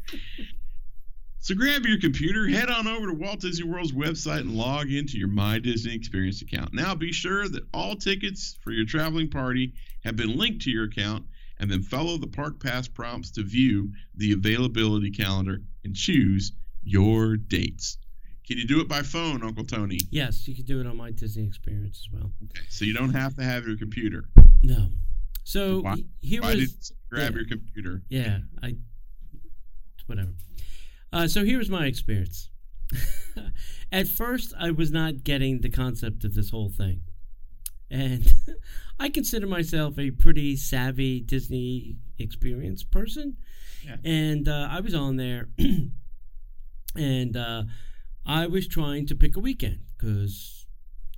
So 1.38 1.54
grab 1.54 1.86
your 1.86 2.00
computer, 2.00 2.48
head 2.48 2.72
on 2.72 2.88
over 2.88 3.06
to 3.06 3.14
Walt 3.14 3.42
Disney 3.42 3.70
World's 3.70 3.92
website 3.92 4.40
and 4.40 4.56
log 4.56 4.92
into 4.92 5.20
your 5.20 5.28
My 5.28 5.60
Disney 5.60 5.94
Experience 5.94 6.42
account. 6.42 6.74
Now 6.74 6.96
be 6.96 7.12
sure 7.12 7.48
that 7.48 7.68
all 7.72 7.96
tickets 7.96 8.58
for 8.64 8.72
your 8.72 8.88
traveling 8.88 9.30
party 9.30 9.76
have 10.04 10.16
been 10.16 10.36
linked 10.36 10.64
to 10.64 10.72
your 10.72 10.86
account 10.86 11.26
and 11.60 11.70
then 11.70 11.84
follow 11.84 12.18
the 12.18 12.26
Park 12.26 12.60
Pass 12.60 12.88
prompts 12.88 13.30
to 13.34 13.44
view 13.44 13.92
the 14.16 14.32
availability 14.32 15.12
calendar 15.12 15.62
and 15.84 15.96
choose 15.96 16.54
your 16.82 17.38
dates. 17.38 18.00
Can 18.46 18.58
you 18.58 18.68
do 18.68 18.82
it 18.82 18.88
by 18.90 19.02
phone, 19.02 19.42
Uncle 19.44 19.64
Tony? 19.64 20.00
Yes, 20.10 20.48
you 20.48 20.56
can 20.56 20.66
do 20.66 20.82
it 20.82 20.88
on 20.88 20.98
my 20.98 21.12
Disney 21.12 21.46
experience 21.46 22.06
as 22.06 22.14
well. 22.14 22.32
Okay, 22.46 22.62
so 22.70 22.84
you 22.86 22.94
don't 22.94 23.14
have 23.14 23.36
to 23.36 23.44
have 23.44 23.66
your 23.66 23.78
computer. 23.78 24.26
No. 24.62 24.90
So 25.44 25.82
Why- 25.82 26.04
here 26.22 26.42
Why 26.42 26.56
was 26.56 26.60
you 26.92 26.96
grab 27.10 27.32
yeah. 27.32 27.38
your 27.40 27.48
computer? 27.48 28.02
Yeah, 28.10 28.40
I. 28.62 28.76
Whatever. 30.08 30.34
Uh, 31.14 31.28
so 31.28 31.46
here's 31.46 31.70
my 31.70 31.86
experience. 31.86 32.50
At 33.92 34.08
first, 34.08 34.54
I 34.60 34.72
was 34.72 34.92
not 34.92 35.24
getting 35.24 35.62
the 35.62 35.70
concept 35.70 36.24
of 36.26 36.34
this 36.34 36.50
whole 36.50 36.70
thing. 36.70 37.02
And 37.90 38.34
I 39.00 39.10
consider 39.10 39.48
myself 39.48 39.98
a 39.98 40.12
pretty 40.12 40.56
savvy 40.58 41.20
Disney 41.22 41.98
experience 42.20 42.84
person. 42.84 43.38
Yeah. 43.86 43.98
And 44.04 44.48
uh, 44.48 44.68
I 44.70 44.80
was 44.82 44.94
on 44.94 45.16
there 45.18 45.50
and 46.96 47.38
uh, 47.38 47.64
I 48.26 48.48
was 48.48 48.68
trying 48.68 49.06
to 49.08 49.16
pick 49.16 49.36
a 49.36 49.42
weekend 49.42 49.80
because 49.98 50.66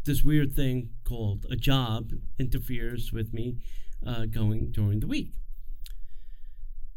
this 0.05 0.23
weird 0.23 0.53
thing 0.53 0.89
called 1.03 1.45
a 1.49 1.55
job 1.55 2.11
interferes 2.39 3.11
with 3.11 3.33
me 3.33 3.57
uh, 4.05 4.25
going 4.25 4.71
during 4.71 4.99
the 4.99 5.07
week. 5.07 5.33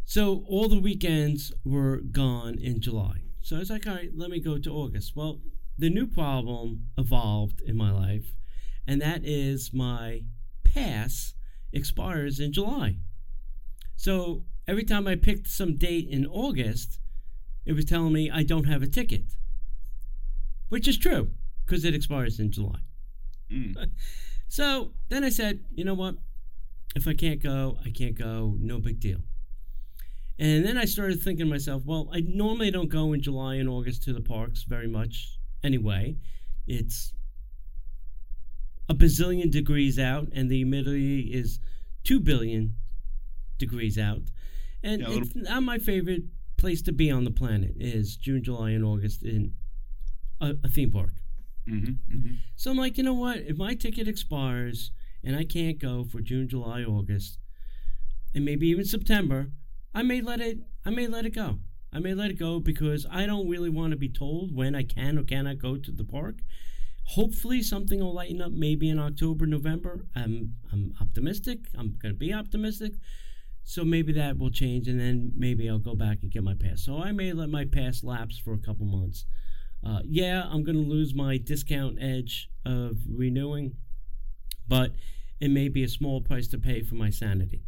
So 0.05 0.45
all 0.49 0.69
the 0.69 0.81
weekends 0.81 1.53
were 1.65 1.99
gone 1.99 2.59
in 2.59 2.81
July. 2.81 3.23
So 3.43 3.57
I 3.57 3.59
was 3.59 3.71
like, 3.71 3.87
all 3.87 3.95
right, 3.95 4.11
let 4.15 4.31
me 4.31 4.41
go 4.41 4.59
to 4.59 4.71
August. 4.71 5.15
Well, 5.15 5.41
the 5.77 5.91
new 5.91 6.07
problem 6.07 6.89
evolved 6.97 7.61
in 7.61 7.77
my 7.77 7.93
life, 7.93 8.35
and 8.87 9.01
that 9.03 9.21
is 9.25 9.73
my 9.73 10.23
pass 10.65 11.35
expires 11.73 12.41
in 12.41 12.53
July. 12.53 12.97
So 13.97 14.45
every 14.67 14.85
time 14.85 15.07
I 15.07 15.17
picked 15.17 15.47
some 15.49 15.77
date 15.77 16.09
in 16.09 16.27
August, 16.27 16.99
it 17.67 17.75
was 17.75 17.85
telling 17.85 18.13
me 18.13 18.31
I 18.31 18.43
don't 18.43 18.67
have 18.67 18.83
a 18.83 18.87
ticket, 18.87 19.37
which 20.69 20.89
is 20.89 20.99
true 20.99 21.31
because 21.65 21.85
it 21.85 21.95
expires 21.95 22.39
in 22.41 22.51
July. 22.51 22.79
Mm. 23.51 23.91
So 24.51 24.93
then 25.11 25.25
I 25.25 25.29
said, 25.29 25.61
you 25.75 25.85
know 25.85 25.93
what? 25.93 26.15
If 26.97 27.07
I 27.07 27.13
can't 27.13 27.43
go, 27.43 27.77
I 27.85 27.91
can't 27.91 28.19
go. 28.19 28.57
No 28.59 28.79
big 28.79 28.99
deal. 28.99 29.19
And 30.39 30.65
then 30.65 30.79
I 30.79 30.87
started 30.87 31.21
thinking 31.21 31.47
to 31.47 31.51
myself, 31.51 31.83
well, 31.85 32.09
I 32.13 32.21
normally 32.21 32.71
don't 32.71 32.89
go 32.89 33.13
in 33.13 33.21
July 33.21 33.57
and 33.57 33.69
August 33.69 34.05
to 34.05 34.13
the 34.13 34.21
parks 34.21 34.63
very 34.63 34.89
much 34.89 35.39
anyway. 35.63 36.17
It's 36.67 37.13
a 38.89 38.95
bazillion 38.95 39.51
degrees 39.51 39.99
out, 39.99 40.29
and 40.33 40.51
the 40.51 40.57
humidity 40.57 41.31
is 41.33 41.61
two 42.05 42.21
billion 42.21 42.77
degrees 43.59 43.99
out. 43.99 44.23
And 44.83 45.03
Yeah, 45.03 45.09
it's 45.11 45.35
not 45.35 45.63
my 45.63 45.79
favorite 45.79 46.23
place 46.57 46.81
to 46.83 46.93
be 46.93 47.11
on 47.11 47.25
the 47.25 47.31
planet 47.31 47.75
is 47.79 48.17
June, 48.17 48.43
July, 48.43 48.71
and 48.71 48.85
August 48.85 49.23
in 49.23 49.53
a, 50.41 50.55
a 50.65 50.69
theme 50.69 50.91
park. 50.91 51.15
hmm 51.67 51.93
hmm 52.11 52.35
So 52.57 52.71
I'm 52.71 52.77
like, 52.79 52.97
you 52.99 53.05
know 53.05 53.15
what? 53.15 53.39
If 53.39 53.57
my 53.57 53.75
ticket 53.75 54.09
expires 54.09 54.91
and 55.25 55.37
I 55.37 55.45
can't 55.45 55.79
go 55.79 56.05
for 56.05 56.21
June, 56.21 56.49
July, 56.49 56.83
August, 56.83 57.39
and 58.35 58.45
maybe 58.45 58.69
even 58.69 58.85
September, 58.85 59.51
I 59.95 60.03
may 60.03 60.21
let 60.21 60.41
it. 60.41 60.59
I 60.85 60.91
may 60.91 61.07
let 61.07 61.27
it 61.27 61.35
go. 61.35 61.59
I 61.93 61.99
may 62.01 62.15
let 62.15 62.31
it 62.31 62.39
go 62.39 62.61
because 62.61 63.07
I 63.11 63.27
don't 63.27 63.49
really 63.49 63.71
want 63.71 63.93
to 63.93 63.97
be 63.97 64.09
told 64.09 64.55
when 64.55 64.75
I 64.75 64.83
can 64.83 65.19
or 65.19 65.25
cannot 65.25 65.59
go 65.59 65.77
to 65.77 65.91
the 65.91 66.05
park. 66.05 66.37
Hopefully, 67.05 67.63
something 67.63 68.01
will 68.01 68.13
lighten 68.15 68.43
up. 68.43 68.53
Maybe 68.53 68.89
in 68.91 68.99
October, 68.99 69.47
November. 69.47 70.05
I'm 70.15 70.55
I'm 70.73 70.95
optimistic. 71.01 71.61
I'm 71.77 71.97
going 72.01 72.15
to 72.15 72.19
be 72.19 72.33
optimistic. 72.33 72.93
So 73.65 73.85
maybe 73.85 74.13
that 74.15 74.39
will 74.39 74.51
change, 74.51 74.89
and 74.89 74.99
then 74.99 75.33
maybe 75.37 75.69
I'll 75.69 75.79
go 75.79 75.95
back 75.95 76.19
and 76.23 76.31
get 76.31 76.43
my 76.43 76.55
pass. 76.55 76.83
So 76.85 77.03
I 77.03 77.13
may 77.13 77.33
let 77.33 77.51
my 77.51 77.65
pass 77.65 78.03
lapse 78.03 78.39
for 78.39 78.53
a 78.55 78.59
couple 78.59 78.87
months. 78.87 79.27
Uh, 79.85 80.01
yeah, 80.05 80.45
I'm 80.51 80.65
going 80.65 80.77
to 80.83 80.91
lose 80.91 81.15
my 81.15 81.37
discount 81.39 81.99
edge 82.01 82.51
of 82.65 82.99
renewing, 83.09 83.77
but 84.67 84.93
it 85.41 85.51
may 85.51 85.69
be 85.69 85.85
a 85.85 85.89
small 85.89 86.21
price 86.21 86.49
to 86.49 86.59
pay 86.59 86.83
for 86.83 86.97
my 86.97 87.11
sanity. 87.11 87.63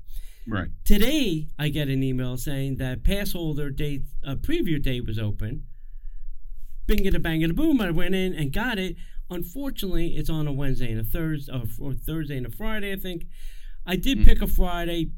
Right. 0.47 0.69
Today, 0.85 1.49
I 1.59 1.69
get 1.69 1.89
an 1.89 2.03
email 2.03 2.37
saying 2.37 2.77
that 2.77 3.05
pass 3.05 3.33
holder 3.33 3.71
date, 3.71 4.03
uh, 4.27 4.35
preview 4.35 4.83
date 4.83 5.07
was 5.07 5.19
open. 5.19 5.65
Bing 6.87 7.05
it 7.05 7.15
a 7.15 7.21
bang 7.21 7.43
it 7.43 7.51
a 7.51 7.55
boom. 7.55 7.81
I 7.81 7.91
went 7.93 8.15
in 8.17 8.35
and 8.35 8.53
got 8.53 8.79
it. 8.79 8.97
Unfortunately, 9.29 10.17
it's 10.17 10.29
on 10.31 10.49
a 10.49 10.53
Wednesday 10.53 10.91
and 10.91 11.01
a 11.01 11.05
Thursday, 11.05 11.53
or, 11.53 11.63
or 11.79 11.95
Thursday 11.95 12.37
and 12.37 12.47
a 12.47 12.51
Friday, 12.51 12.93
I 12.93 12.97
think. 12.97 13.27
I 13.87 13.95
did 13.95 14.19
Hmm. 14.19 14.25
pick 14.25 14.43
a 14.43 14.49
Friday. 14.49 15.13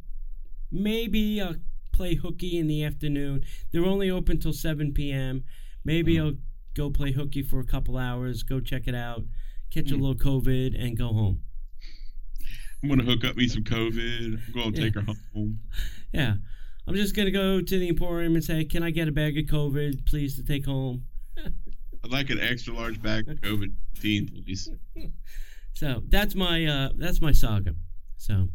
Maybe 0.71 1.41
I'll 1.41 1.57
play 1.93 2.15
hooky 2.17 2.59
in 2.59 2.67
the 2.67 2.85
afternoon. 2.85 3.45
They're 3.71 3.87
only 3.87 4.11
open 4.11 4.39
till 4.39 4.53
7 4.53 4.93
p.m. 4.93 5.45
Maybe 5.85 6.17
Hmm. 6.19 6.23
I'll 6.25 6.33
go 6.75 6.91
play 6.91 7.13
hooky 7.13 7.43
for 7.43 7.61
a 7.61 7.65
couple 7.65 7.97
hours, 7.99 8.43
go 8.43 8.61
check 8.61 8.87
it 8.87 8.95
out, 8.95 9.25
catch 9.71 9.91
a 9.91 9.95
Hmm. 9.95 10.01
little 10.03 10.17
COVID, 10.17 10.75
and 10.79 10.97
go 10.97 11.09
home. 11.13 11.41
I'm 12.83 12.89
gonna 12.89 13.05
hook 13.05 13.25
up 13.25 13.37
me 13.37 13.47
some 13.49 13.65
COVID. 13.65 14.41
I'm 14.49 14.53
gonna 14.55 14.77
Yeah. 14.77 14.83
take 14.85 14.95
her 14.95 15.05
home. 15.35 15.61
Yeah. 16.13 16.37
I'm 16.87 16.95
just 16.97 17.15
going 17.15 17.27
to 17.27 17.33
go 17.33 17.61
to 17.61 17.79
the 17.79 17.89
Emporium 17.89 18.35
and 18.35 18.43
say, 18.45 18.65
can 18.65 18.83
I 18.83 18.91
get 18.91 19.07
a 19.07 19.13
bag 19.13 19.39
of 19.39 19.45
COVID, 19.45 20.05
please, 20.05 20.35
to 20.35 20.43
take 20.43 20.65
home? 20.67 21.05
I'd 21.39 22.11
like 22.11 22.29
an 22.31 22.41
extra 22.41 22.75
large 22.75 23.01
bag 23.01 23.29
of 23.29 23.41
COVID, 23.41 23.73
teen, 24.01 24.27
please. 24.29 24.69
So 25.75 26.03
that's 26.09 26.35
my 26.35 26.67
uh, 26.67 26.91
that's 26.99 27.21
my 27.23 27.33
saga. 27.33 27.75
So, 28.19 28.51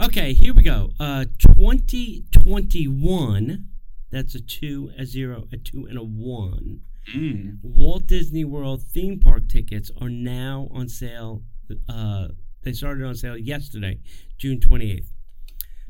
okay, 0.00 0.34
here 0.34 0.52
we 0.52 0.62
go. 0.62 0.92
Uh, 1.00 1.24
2021. 1.38 3.68
That's 4.10 4.34
a 4.34 4.40
two, 4.40 4.90
a 4.98 5.06
zero, 5.06 5.46
a 5.52 5.56
two, 5.56 5.86
and 5.86 5.96
a 5.96 6.02
one. 6.04 6.82
Mm. 7.14 7.58
Walt 7.62 8.06
Disney 8.06 8.44
World 8.44 8.82
theme 8.82 9.18
park 9.18 9.48
tickets 9.48 9.90
are 10.00 10.08
now 10.08 10.68
on 10.70 10.88
sale. 10.88 11.42
Uh, 11.88 12.28
they 12.62 12.72
started 12.72 13.04
on 13.04 13.14
sale 13.14 13.36
yesterday, 13.36 13.98
June 14.38 14.60
28th. 14.60 15.06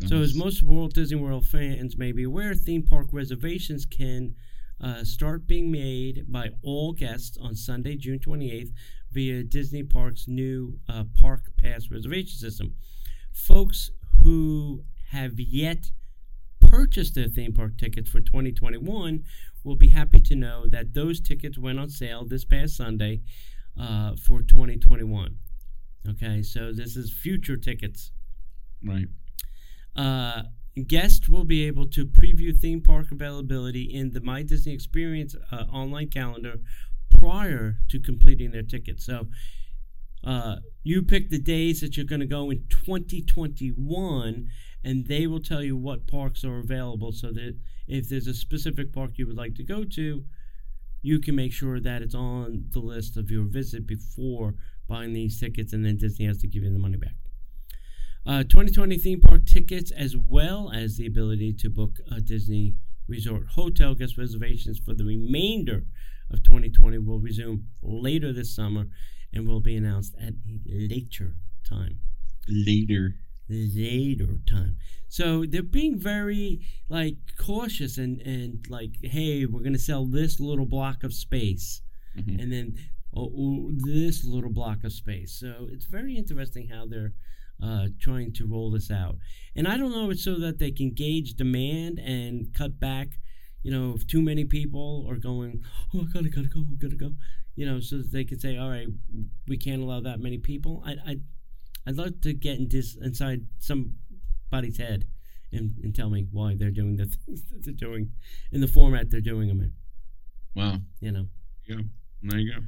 So, 0.07 0.16
as 0.16 0.35
most 0.35 0.64
Walt 0.64 0.94
Disney 0.94 1.16
World 1.16 1.46
fans 1.46 1.96
may 1.96 2.11
be 2.11 2.25
aware, 2.25 2.55
theme 2.55 2.83
park 2.83 3.09
reservations 3.12 3.87
can 3.87 4.35
uh, 4.81 5.05
start 5.05 5.46
being 5.46 5.70
made 5.70 6.25
by 6.27 6.51
all 6.62 6.92
guests 6.92 7.38
on 7.40 7.55
Sunday, 7.55 7.96
June 7.96 8.18
28th, 8.18 8.72
via 9.12 9.44
Disney 9.44 9.85
Parks' 9.85 10.27
new 10.27 10.81
uh, 10.88 11.05
Park 11.14 11.53
Pass 11.57 11.88
reservation 11.90 12.37
system. 12.38 12.75
Folks 13.33 13.92
who 14.22 14.85
have 15.11 15.38
yet 15.38 15.92
purchased 16.59 17.14
their 17.14 17.29
theme 17.29 17.53
park 17.53 17.77
tickets 17.77 18.11
for 18.11 18.20
2021 18.20 19.22
will 19.64 19.77
be 19.77 19.88
happy 19.88 20.20
to 20.20 20.35
know 20.35 20.66
that 20.68 20.94
those 20.94 21.20
tickets 21.20 21.59
went 21.59 21.79
on 21.79 21.88
sale 21.88 22.25
this 22.25 22.44
past 22.44 22.77
Sunday 22.77 23.20
uh, 23.81 24.16
for 24.16 24.42
2021. 24.42 25.37
Okay, 26.09 26.42
so 26.42 26.72
this 26.72 26.96
is 26.96 27.12
future 27.12 27.57
tickets. 27.57 28.12
right. 28.85 29.07
Uh, 29.94 30.42
guests 30.87 31.29
will 31.29 31.44
be 31.44 31.64
able 31.66 31.87
to 31.87 32.07
preview 32.07 32.57
theme 32.57 32.81
park 32.81 33.12
availability 33.12 33.83
in 33.83 34.11
the 34.11 34.20
My 34.20 34.42
Disney 34.42 34.72
Experience 34.72 35.37
uh, 35.51 35.64
online 35.72 36.09
calendar 36.09 36.57
prior 37.11 37.79
to 37.88 38.01
completing 38.01 38.51
their 38.51 38.62
ticket. 38.62 39.01
So 39.01 39.29
uh, 40.25 40.57
you 40.83 41.03
pick 41.03 41.31
the 41.31 41.38
days 41.38 41.81
that 41.81 41.96
you're 41.96 42.07
going 42.07 42.20
to 42.20 42.27
go 42.27 42.51
in 42.51 42.64
2021, 42.68 44.48
and 44.85 45.07
they 45.07 45.27
will 45.27 45.40
tell 45.40 45.62
you 45.62 45.77
what 45.77 46.07
parks 46.07 46.44
are 46.44 46.59
available 46.59 47.12
so 47.12 47.33
that 47.33 47.57
if 47.87 48.09
there's 48.09 48.27
a 48.27 48.35
specific 48.35 48.92
park 48.92 49.12
you 49.16 49.27
would 49.27 49.37
like 49.37 49.55
to 49.57 49.64
go 49.64 49.85
to, 49.85 50.25
you 51.03 51.18
can 51.21 51.35
make 51.35 51.53
sure 51.53 51.81
that 51.81 52.03
it's 52.03 52.14
on 52.14 52.66
the 52.71 52.79
list 52.79 53.16
of 53.16 53.31
your 53.31 53.45
visit 53.45 53.87
before 53.87 54.55
buying 54.88 55.12
these 55.12 55.38
tickets, 55.38 55.73
and 55.73 55.85
then 55.85 55.97
Disney 55.97 56.27
has 56.27 56.38
to 56.38 56.47
give 56.47 56.62
you 56.62 56.73
the 56.73 56.79
money 56.79 56.97
back. 56.97 57.14
Uh, 58.25 58.45
2020 58.45 58.99
theme 58.99 59.21
park 59.21 59.45
tickets, 59.45 59.90
as 59.90 60.16
well 60.16 60.71
as 60.73 60.97
the 60.97 61.07
ability 61.07 61.53
to 61.53 61.68
book 61.68 61.99
a 62.11 62.21
Disney 62.21 62.77
Resort 63.09 63.49
hotel 63.55 63.95
guest 63.95 64.16
reservations 64.16 64.79
for 64.79 64.95
the 64.95 65.05
remainder 65.05 65.85
of 66.31 66.45
2020, 66.45 66.99
will 66.99 67.18
resume 67.18 67.66
later 67.83 68.33
this 68.33 68.55
summer 68.55 68.87
and 69.33 69.49
will 69.49 69.61
be 69.61 69.77
announced 69.77 70.14
at 70.21 70.35
a 70.47 70.61
later 70.68 71.35
time. 71.68 71.99
Later. 72.49 73.16
Later 73.48 74.38
time. 74.48 74.76
So 75.09 75.44
they're 75.46 75.62
being 75.62 75.98
very 75.98 76.61
like 76.88 77.16
cautious 77.38 77.98
and 77.98 78.20
and 78.22 78.64
like, 78.68 78.92
hey, 79.02 79.44
we're 79.46 79.62
gonna 79.62 79.78
sell 79.78 80.07
this 80.07 80.40
little 80.40 80.66
block 80.66 81.05
of 81.05 81.12
space 81.12 81.83
Mhm. 82.16 82.42
and 82.42 82.52
then 82.52 82.74
oh, 83.14 83.31
oh, 83.37 83.70
this 83.74 84.24
little 84.24 84.50
block 84.50 84.85
of 84.85 84.92
space. 84.92 85.33
So 85.38 85.68
it's 85.70 85.85
very 85.87 86.16
interesting 86.16 86.68
how 86.68 86.87
they're 86.87 87.12
uh, 87.62 87.88
trying 88.00 88.33
to 88.33 88.46
roll 88.46 88.70
this 88.70 88.90
out. 88.90 89.18
And 89.55 89.68
I 89.68 89.76
don't 89.76 89.92
know 89.92 90.07
if 90.07 90.12
it's 90.12 90.24
so 90.24 90.37
that 90.40 90.59
they 90.59 90.70
can 90.72 90.92
gauge 90.92 91.35
demand 91.35 91.98
and 91.98 92.52
cut 92.55 92.81
back. 92.81 93.20
You 93.62 93.70
know, 93.70 93.94
if 93.94 94.07
too 94.07 94.22
many 94.22 94.44
people 94.44 95.07
are 95.09 95.16
going, 95.16 95.62
oh, 95.94 96.00
I 96.00 96.12
gotta, 96.12 96.28
gotta 96.31 96.48
go, 96.48 96.61
I 96.61 96.74
gotta 96.76 96.96
go. 96.96 97.12
You 97.55 97.66
know, 97.66 97.81
so 97.81 97.98
that 97.98 98.11
they 98.11 98.24
can 98.24 98.40
say, 98.40 98.57
all 98.57 98.70
right, 98.70 98.88
we 99.46 99.57
can't 99.59 99.83
allow 99.83 100.00
that 100.00 100.18
many 100.20 100.38
people. 100.38 100.83
I, 100.87 100.92
I, 101.07 101.16
I'd 101.87 101.97
love 101.97 102.21
to 102.23 102.33
get 102.33 102.59
in 102.59 102.68
this, 102.68 102.97
inside 102.97 103.47
somebody's 103.59 104.79
head 104.79 105.07
and, 105.53 105.75
and 105.83 105.95
tell 105.95 106.11
me 106.11 106.27
why 106.31 106.55
they're 106.55 106.71
doing 106.71 106.97
the 106.97 107.07
things 107.27 107.42
that 107.51 107.64
they're 107.64 107.75
doing 107.75 108.12
in 108.51 108.61
the 108.61 108.68
format 108.68 109.11
they're 109.11 109.21
doing 109.21 109.49
them 109.49 109.61
in. 109.61 109.73
Wow. 110.55 110.79
You 111.01 111.12
know. 111.12 111.27
Yeah. 111.66 111.83
There 112.23 112.38
you 112.38 112.53
go. 112.53 112.61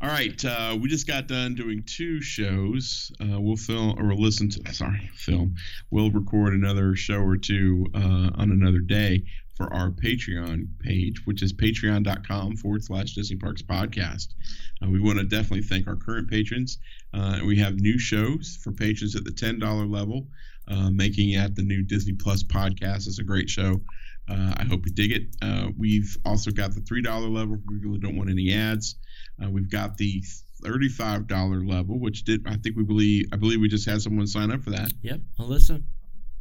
All 0.00 0.08
right, 0.08 0.44
uh, 0.44 0.78
we 0.80 0.88
just 0.88 1.08
got 1.08 1.26
done 1.26 1.56
doing 1.56 1.82
two 1.84 2.20
shows. 2.20 3.10
Uh, 3.20 3.40
we'll 3.40 3.56
film 3.56 3.98
or 3.98 4.06
we'll 4.06 4.22
listen 4.22 4.48
to. 4.50 4.72
Sorry, 4.72 5.10
film. 5.14 5.56
We'll 5.90 6.12
record 6.12 6.54
another 6.54 6.94
show 6.94 7.18
or 7.18 7.36
two 7.36 7.86
uh, 7.94 8.30
on 8.36 8.52
another 8.52 8.78
day 8.78 9.24
for 9.58 9.70
our 9.74 9.90
Patreon 9.90 10.68
page, 10.78 11.26
which 11.26 11.42
is 11.42 11.52
patreon.com 11.52 12.56
forward 12.56 12.84
slash 12.84 13.12
Disney 13.12 13.36
Parks 13.36 13.60
podcast. 13.60 14.28
Uh, 14.80 14.88
we 14.88 15.00
want 15.00 15.18
to 15.18 15.24
definitely 15.24 15.62
thank 15.62 15.88
our 15.88 15.96
current 15.96 16.30
patrons. 16.30 16.78
Uh, 17.12 17.40
we 17.44 17.58
have 17.58 17.74
new 17.74 17.98
shows 17.98 18.56
for 18.62 18.70
patrons 18.70 19.16
at 19.16 19.24
the 19.24 19.32
$10 19.32 19.90
level, 19.90 20.28
uh, 20.68 20.90
making 20.90 21.30
it 21.30 21.56
the 21.56 21.62
new 21.62 21.82
Disney 21.82 22.14
Plus 22.14 22.44
podcast. 22.44 23.08
It's 23.08 23.18
a 23.18 23.24
great 23.24 23.50
show. 23.50 23.80
Uh, 24.30 24.54
I 24.58 24.64
hope 24.64 24.86
you 24.86 24.92
dig 24.92 25.10
it. 25.10 25.22
Uh, 25.42 25.70
we've 25.76 26.16
also 26.24 26.52
got 26.52 26.72
the 26.72 26.80
$3 26.80 27.04
level. 27.28 27.58
We 27.66 27.78
really 27.78 27.98
don't 27.98 28.16
want 28.16 28.30
any 28.30 28.54
ads. 28.54 28.94
Uh, 29.42 29.50
we've 29.50 29.70
got 29.70 29.96
the 29.96 30.22
$35 30.62 31.68
level, 31.68 31.98
which 31.98 32.24
did 32.24 32.46
I 32.46 32.56
think 32.56 32.76
we 32.76 32.84
believe 32.84 33.26
I 33.32 33.36
believe 33.36 33.60
we 33.60 33.68
just 33.68 33.88
had 33.88 34.02
someone 34.02 34.26
sign 34.26 34.50
up 34.50 34.62
for 34.62 34.70
that. 34.70 34.92
Yep, 35.02 35.20
Alyssa. 35.38 35.82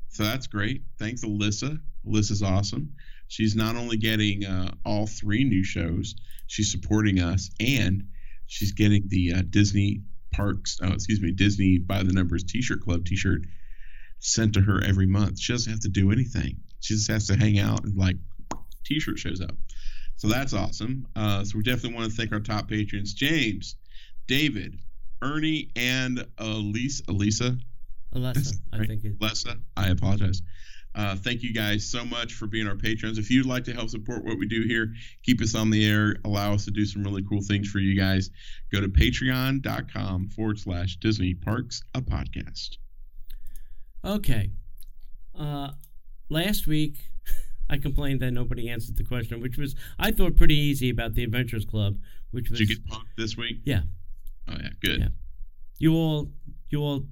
So 0.10 0.24
that's 0.24 0.48
great. 0.48 0.82
Thanks, 0.98 1.24
Alyssa. 1.24 1.80
Alyssa's 2.08 2.42
awesome. 2.42 2.94
She's 3.28 3.56
not 3.56 3.76
only 3.76 3.98
getting 3.98 4.46
uh, 4.46 4.72
all 4.86 5.08
three 5.08 5.44
new 5.44 5.64
shows, 5.64 6.16
she's 6.48 6.72
supporting 6.72 7.20
us, 7.20 7.50
and 7.60 8.04
she's 8.48 8.72
getting 8.72 9.04
the 9.08 9.34
uh, 9.34 9.42
Disney 9.50 10.02
Parks, 10.32 10.80
oh, 10.82 10.92
excuse 10.92 11.22
me, 11.22 11.32
Disney 11.32 11.78
by 11.78 12.04
the 12.04 12.14
Numbers 12.14 12.44
T-shirt 12.44 12.82
Club 12.82 13.06
T-shirt 13.06 13.42
sent 14.20 14.54
to 14.54 14.62
her 14.62 14.84
every 14.84 15.08
month. 15.08 15.40
She 15.40 15.54
doesn't 15.54 15.72
have 15.72 15.82
to 15.82 15.90
do 15.90 16.12
anything. 16.12 16.58
She 16.80 16.94
just 16.96 17.10
has 17.10 17.28
to 17.28 17.38
hang 17.38 17.60
out 17.60 17.84
and 17.84 17.98
like 17.98 18.18
T-shirt 18.86 19.18
shows 19.20 19.42
up. 19.42 19.56
So 20.18 20.28
that's 20.28 20.54
awesome. 20.54 21.08
Uh, 21.16 21.44
so 21.44 21.58
we 21.58 21.64
definitely 21.64 21.96
want 21.96 22.12
to 22.12 22.18
thank 22.18 22.32
our 22.32 22.40
top 22.40 22.68
patrons: 22.70 23.14
James, 23.14 23.76
David, 24.28 24.80
Ernie, 25.22 25.70
and 25.76 26.26
Elise. 26.38 27.02
Elisa. 27.08 27.58
Alessa, 28.16 28.56
I 28.74 28.86
think 28.86 29.04
it. 29.04 29.20
Lessa, 29.20 29.60
I 29.76 29.90
apologize. 29.90 30.42
Uh, 30.98 31.16
thank 31.16 31.44
you 31.44 31.54
guys 31.54 31.86
so 31.86 32.04
much 32.04 32.34
for 32.34 32.48
being 32.48 32.68
our 32.68 32.76
patrons. 32.76 33.20
If 33.20 33.30
you'd 33.30 33.46
like 33.46 33.64
to 33.66 33.74
help 33.74 33.90
support 33.90 34.26
what 34.26 34.40
we 34.40 34.48
do 34.48 34.64
here, 34.64 34.92
keep 35.22 35.40
us 35.42 35.54
on 35.54 35.70
the 35.70 35.88
air, 35.88 36.16
allow 36.26 36.54
us 36.54 36.66
to 36.66 36.72
do 36.72 36.86
some 36.86 37.04
really 37.04 37.24
cool 37.30 37.42
things 37.42 37.70
for 37.70 37.78
you 37.78 37.96
guys, 37.96 38.32
go 38.74 38.82
to 38.82 38.88
patreon.com 38.88 40.30
forward 40.30 40.60
slash 40.60 40.96
Disney 40.98 41.36
Parks, 41.36 41.84
a 41.94 42.02
podcast. 42.02 42.78
Okay. 44.04 44.50
Uh, 45.38 45.70
last 46.30 46.66
week, 46.66 46.98
I 47.70 47.78
complained 47.78 48.22
that 48.22 48.32
nobody 48.32 48.68
answered 48.68 48.98
the 48.98 49.04
question, 49.04 49.40
which 49.40 49.58
was 49.58 49.76
I 50.00 50.10
thought 50.12 50.36
pretty 50.36 50.58
easy 50.58 50.90
about 50.90 51.14
the 51.14 51.24
Adventures 51.24 51.66
Club, 51.66 51.98
which 52.32 52.50
was 52.50 52.60
Did 52.60 52.70
you 52.70 52.76
get 52.76 52.88
punked 52.88 53.16
this 53.18 53.38
week? 53.38 53.58
Yeah. 53.66 53.82
Oh, 54.48 54.56
yeah, 54.60 54.70
good. 54.82 55.00
Yeah. 55.00 55.08
you 55.78 55.94
all 55.94 56.32
you 56.70 56.80
all 56.80 57.06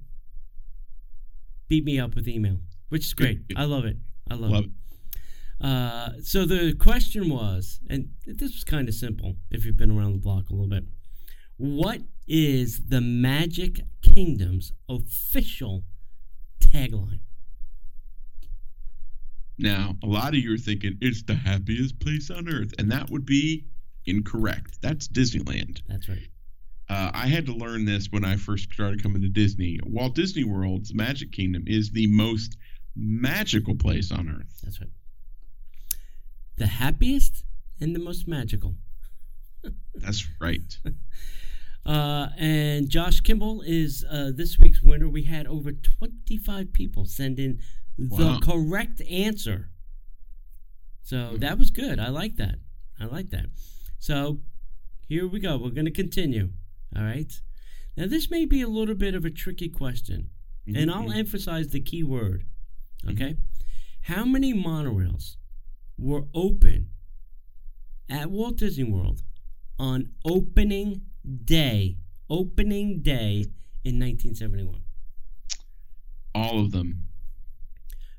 beat 1.68 1.84
me 1.84 2.00
up 2.00 2.14
with 2.14 2.26
email, 2.26 2.58
which 2.88 3.06
is 3.06 3.14
great. 3.14 3.40
I 3.56 3.64
love 3.64 3.84
it. 3.84 3.96
I 4.30 4.34
love, 4.34 4.50
Love 4.50 4.64
it. 4.64 4.70
Uh, 5.60 6.10
so 6.22 6.44
the 6.44 6.74
question 6.74 7.30
was, 7.30 7.80
and 7.88 8.10
this 8.26 8.52
was 8.52 8.64
kind 8.64 8.88
of 8.88 8.94
simple 8.94 9.36
if 9.50 9.64
you've 9.64 9.76
been 9.76 9.96
around 9.96 10.12
the 10.12 10.18
block 10.18 10.50
a 10.50 10.52
little 10.52 10.68
bit. 10.68 10.84
What 11.56 12.02
is 12.28 12.88
the 12.88 13.00
Magic 13.00 13.80
Kingdom's 14.02 14.72
official 14.88 15.84
tagline? 16.60 17.20
Now, 19.58 19.96
a 20.02 20.06
lot 20.06 20.28
of 20.28 20.34
you 20.34 20.52
are 20.54 20.58
thinking 20.58 20.98
it's 21.00 21.22
the 21.22 21.34
happiest 21.34 21.98
place 21.98 22.30
on 22.30 22.48
earth, 22.48 22.74
and 22.78 22.90
that 22.92 23.08
would 23.08 23.24
be 23.24 23.64
incorrect. 24.04 24.78
That's 24.82 25.08
Disneyland. 25.08 25.80
That's 25.88 26.08
right. 26.08 26.28
Uh, 26.88 27.10
I 27.14 27.26
had 27.26 27.46
to 27.46 27.52
learn 27.52 27.84
this 27.84 28.08
when 28.12 28.24
I 28.24 28.36
first 28.36 28.72
started 28.72 29.02
coming 29.02 29.22
to 29.22 29.28
Disney. 29.28 29.80
Walt 29.84 30.14
Disney 30.14 30.44
World's 30.44 30.94
Magic 30.94 31.32
Kingdom 31.32 31.64
is 31.66 31.90
the 31.90 32.06
most 32.06 32.56
magical 32.96 33.76
place 33.76 34.10
on 34.10 34.28
earth. 34.28 34.60
That's 34.62 34.80
right. 34.80 34.90
The 36.56 36.66
happiest 36.66 37.44
and 37.80 37.94
the 37.94 38.00
most 38.00 38.26
magical. 38.26 38.74
That's 39.94 40.26
right. 40.40 40.78
Uh, 41.84 42.30
and 42.36 42.88
Josh 42.88 43.20
Kimball 43.20 43.62
is 43.64 44.04
uh, 44.10 44.32
this 44.34 44.58
week's 44.58 44.82
winner. 44.82 45.08
We 45.08 45.22
had 45.22 45.46
over 45.46 45.70
25 45.70 46.72
people 46.72 47.04
send 47.04 47.38
in 47.38 47.60
the 47.96 48.08
Wow. 48.24 48.40
correct 48.42 49.00
answer. 49.08 49.68
So 51.04 51.36
that 51.36 51.60
was 51.60 51.70
good. 51.70 52.00
I 52.00 52.08
like 52.08 52.34
that. 52.38 52.56
I 52.98 53.04
like 53.04 53.30
that. 53.30 53.46
So 54.00 54.40
here 55.06 55.28
we 55.28 55.38
go. 55.38 55.56
We're 55.58 55.70
going 55.70 55.84
to 55.84 55.92
continue. 55.92 56.48
All 56.96 57.04
right. 57.04 57.32
Now, 57.96 58.08
this 58.08 58.32
may 58.32 58.46
be 58.46 58.62
a 58.62 58.68
little 58.68 58.96
bit 58.96 59.14
of 59.14 59.24
a 59.24 59.30
tricky 59.30 59.68
question, 59.68 60.30
and 60.66 60.90
I'll 60.90 61.04
Mhm. 61.10 61.18
emphasize 61.18 61.68
the 61.68 61.78
key 61.78 62.02
word. 62.02 62.46
Mm-hmm. 63.04 63.10
Okay. 63.10 63.36
How 64.02 64.24
many 64.24 64.54
monorails 64.54 65.36
were 65.98 66.24
open 66.34 66.90
at 68.08 68.30
Walt 68.30 68.56
Disney 68.58 68.84
World 68.84 69.22
on 69.78 70.10
opening 70.24 71.02
day? 71.44 71.96
Opening 72.28 73.02
day 73.02 73.46
in 73.84 74.00
1971. 74.00 74.80
all 76.34 76.60
of 76.60 76.72
them. 76.72 77.04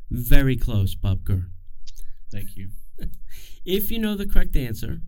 Very 0.09 0.55
close, 0.57 0.95
Bob 0.95 1.23
Gurr. 1.23 1.47
Thank 2.31 2.55
you. 2.57 2.69
If 3.65 3.91
you 3.91 3.99
know 3.99 4.15
the 4.15 4.25
correct 4.25 4.55
answer, 4.55 5.01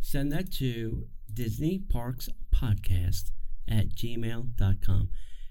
send 0.00 0.32
that 0.32 0.52
to 0.54 1.06
Disney 1.32 1.78
Parks 1.78 2.28
Podcast 2.52 3.30
at 3.68 3.90
gmail.com. 3.90 5.08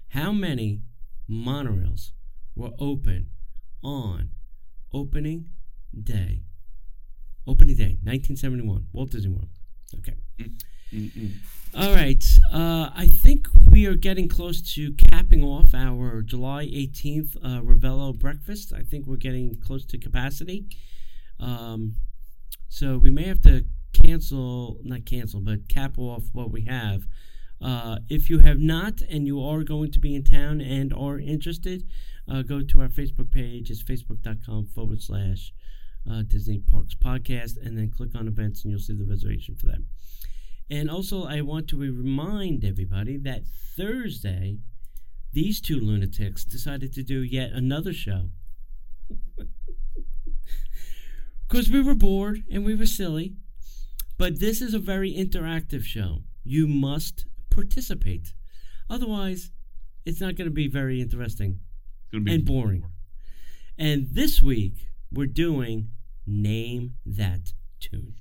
How 0.08 0.30
many 0.32 0.82
monorails 1.28 2.12
were 2.54 2.70
open 2.78 3.28
on 3.82 4.30
opening 4.92 5.50
day? 6.02 6.42
Opening 7.46 7.76
day, 7.76 7.98
1971, 8.02 8.86
Walt 8.92 9.10
Disney 9.10 9.30
World. 9.30 9.48
Okay. 9.98 10.14
Mm-mm. 10.92 11.32
All 11.76 11.92
right. 11.92 12.24
Uh, 12.52 12.90
I 12.94 13.06
think 13.06 13.48
we 13.68 13.86
are 13.86 13.96
getting 13.96 14.28
close 14.28 14.62
to 14.74 14.92
capping 14.92 15.42
off 15.42 15.74
our 15.74 16.22
July 16.22 16.66
18th 16.66 17.36
uh, 17.36 17.60
Ravello 17.60 18.16
breakfast. 18.16 18.72
I 18.72 18.82
think 18.82 19.06
we're 19.06 19.16
getting 19.16 19.56
close 19.56 19.84
to 19.86 19.98
capacity. 19.98 20.66
Um, 21.40 21.96
so 22.68 22.96
we 22.98 23.10
may 23.10 23.24
have 23.24 23.42
to 23.42 23.64
cancel, 23.92 24.78
not 24.84 25.04
cancel, 25.04 25.40
but 25.40 25.68
cap 25.68 25.98
off 25.98 26.24
what 26.32 26.52
we 26.52 26.62
have. 26.62 27.06
Uh, 27.60 27.98
if 28.08 28.30
you 28.30 28.38
have 28.40 28.58
not 28.58 29.00
and 29.02 29.26
you 29.26 29.42
are 29.42 29.64
going 29.64 29.90
to 29.90 29.98
be 29.98 30.14
in 30.14 30.22
town 30.22 30.60
and 30.60 30.92
are 30.92 31.18
interested, 31.18 31.84
uh, 32.30 32.42
go 32.42 32.62
to 32.62 32.80
our 32.80 32.88
Facebook 32.88 33.30
page. 33.30 33.70
It's 33.70 33.82
facebook.com 33.82 34.66
forward 34.66 35.02
slash 35.02 35.52
uh, 36.10 36.22
Disney 36.22 36.58
Parks 36.58 36.94
Podcast 36.94 37.56
and 37.62 37.76
then 37.76 37.90
click 37.90 38.10
on 38.14 38.28
events 38.28 38.62
and 38.62 38.70
you'll 38.70 38.80
see 38.80 38.94
the 38.94 39.04
reservation 39.04 39.56
for 39.56 39.66
that. 39.66 39.82
And 40.70 40.90
also, 40.90 41.24
I 41.24 41.42
want 41.42 41.68
to 41.68 41.78
remind 41.78 42.64
everybody 42.64 43.18
that 43.18 43.42
Thursday, 43.76 44.58
these 45.32 45.60
two 45.60 45.78
lunatics 45.78 46.44
decided 46.44 46.92
to 46.94 47.02
do 47.02 47.22
yet 47.22 47.50
another 47.52 47.92
show. 47.92 48.30
Because 51.46 51.70
we 51.70 51.82
were 51.82 51.94
bored 51.94 52.42
and 52.50 52.64
we 52.64 52.74
were 52.74 52.86
silly. 52.86 53.34
But 54.16 54.40
this 54.40 54.62
is 54.62 54.74
a 54.74 54.78
very 54.78 55.12
interactive 55.14 55.84
show. 55.84 56.22
You 56.42 56.66
must 56.66 57.26
participate. 57.50 58.32
Otherwise, 58.88 59.50
it's 60.04 60.20
not 60.20 60.36
going 60.36 60.48
to 60.48 60.54
be 60.54 60.68
very 60.68 61.00
interesting 61.00 61.60
and 62.16 62.44
boring. 62.44 62.84
And 63.78 64.08
this 64.12 64.42
week, 64.42 64.88
we're 65.10 65.26
doing 65.26 65.90
Name 66.26 66.94
That 67.04 67.52
Tune. 67.80 68.14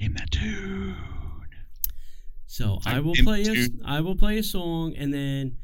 Name 0.00 0.14
that 0.14 0.30
tune. 0.30 0.96
So 2.46 2.78
I 2.86 2.96
I 2.96 3.00
will 3.00 3.14
play 3.14 3.42
a. 3.42 3.68
I 3.84 4.00
will 4.00 4.16
play 4.16 4.38
a 4.38 4.42
song, 4.42 4.94
and 4.96 5.12
then 5.12 5.58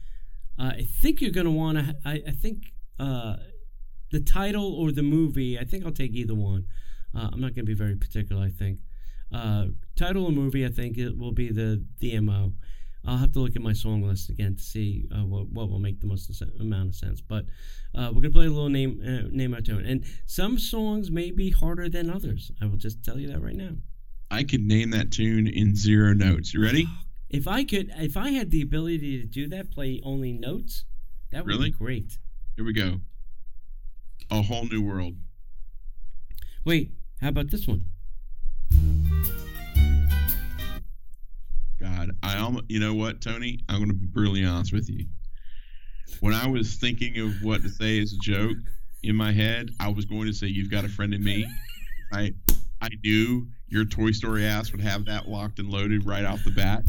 uh, 0.59 0.73
I 0.77 0.83
think 1.01 1.21
you're 1.21 1.31
gonna 1.31 1.51
want 1.51 1.79
to. 1.79 1.97
I, 2.05 2.23
I 2.27 2.31
think 2.33 2.73
uh, 2.99 3.37
the 4.11 4.21
title 4.21 4.75
or 4.75 4.93
the 4.93 5.03
movie. 5.03 5.59
I 5.59 5.65
think 5.65 5.85
I'll 5.87 5.93
take 5.93 6.13
either 6.13 6.35
one. 6.35 6.67
Uh, 7.15 7.31
I'm 7.33 7.41
not 7.41 7.55
gonna 7.55 7.65
be 7.65 7.75
very 7.75 7.97
particular. 7.97 8.43
I 8.43 8.51
think 8.51 8.81
uh, 9.33 9.67
title 9.97 10.27
or 10.27 10.33
movie. 10.33 10.67
I 10.67 10.71
think 10.71 10.99
it 10.99 11.17
will 11.17 11.33
be 11.33 11.51
the 11.51 11.85
the 12.01 12.19
mo. 12.21 12.55
I'll 13.05 13.19
have 13.19 13.33
to 13.33 13.41
look 13.41 13.57
at 13.57 13.63
my 13.63 13.73
song 13.73 14.03
list 14.03 14.29
again 14.31 14.55
to 14.57 14.63
see 14.63 15.07
uh, 15.15 15.25
what 15.25 15.49
what 15.49 15.69
will 15.69 15.81
make 15.81 16.01
the 16.01 16.07
most 16.07 16.31
amount 16.61 16.89
of 16.91 16.95
sense. 16.95 17.21
But 17.21 17.47
uh, 17.95 18.11
we're 18.15 18.23
gonna 18.23 18.31
play 18.31 18.47
a 18.47 18.51
little 18.51 18.69
name 18.69 19.01
uh, 19.05 19.29
name 19.31 19.55
out 19.55 19.65
tune, 19.65 19.85
and 19.85 20.05
some 20.27 20.59
songs 20.59 21.11
may 21.11 21.31
be 21.31 21.51
harder 21.51 21.89
than 21.89 22.09
others. 22.11 22.51
I 22.61 22.67
will 22.67 22.77
just 22.77 23.03
tell 23.05 23.19
you 23.19 23.29
that 23.33 23.43
right 23.43 23.57
now. 23.57 23.73
I 24.31 24.45
could 24.45 24.63
name 24.63 24.91
that 24.91 25.11
tune 25.11 25.47
in 25.47 25.75
zero 25.77 26.13
notes. 26.15 26.55
You 26.55 26.63
ready? 26.63 26.87
If 27.33 27.49
I 27.49 27.65
could, 27.65 27.91
if 27.97 28.15
I 28.19 28.29
had 28.33 28.51
the 28.51 28.61
ability 28.61 29.19
to 29.23 29.27
do 29.27 29.49
that, 29.49 29.71
play 29.71 30.03
only 30.05 30.35
notes, 30.35 30.85
that 31.31 31.47
would 31.47 31.49
Really? 31.55 31.71
be 31.71 31.79
great. 31.79 32.19
Here 32.57 32.65
we 32.67 32.75
go. 32.75 33.01
A 34.31 34.43
whole 34.43 34.67
new 34.67 34.83
world. 34.83 35.15
Wait, 36.67 36.93
how 37.23 37.29
about 37.31 37.51
this 37.51 37.67
one? 37.67 37.87
God, 41.83 42.13
I 42.23 42.39
almost, 42.39 42.67
you 42.69 42.79
know 42.79 42.95
what, 42.95 43.21
Tony? 43.21 43.59
I'm 43.69 43.79
going 43.79 43.89
to 43.89 43.95
be 43.95 44.07
brutally 44.07 44.45
honest 44.45 44.73
with 44.73 44.89
you. 44.89 45.07
When 46.21 46.33
I 46.33 46.47
was 46.47 46.77
thinking 46.77 47.19
of 47.19 47.43
what 47.43 47.63
to 47.63 47.69
say 47.69 48.01
as 48.01 48.13
a 48.13 48.19
joke 48.23 48.57
in 49.03 49.17
my 49.17 49.33
head, 49.33 49.71
I 49.81 49.89
was 49.89 50.05
going 50.05 50.27
to 50.27 50.33
say, 50.33 50.47
"You've 50.47 50.71
got 50.71 50.85
a 50.85 50.89
friend 50.89 51.13
in 51.13 51.25
me." 51.25 51.45
I, 52.13 52.35
I 52.81 52.91
knew 53.03 53.49
your 53.67 53.85
Toy 53.85 54.13
Story 54.13 54.45
ass 54.45 54.71
would 54.71 54.81
have 54.81 55.07
that 55.07 55.29
locked 55.29 55.59
and 55.59 55.71
loaded 55.71 56.07
right 56.07 56.25
off 56.25 56.45
the 56.45 56.53
bat. 56.53 56.85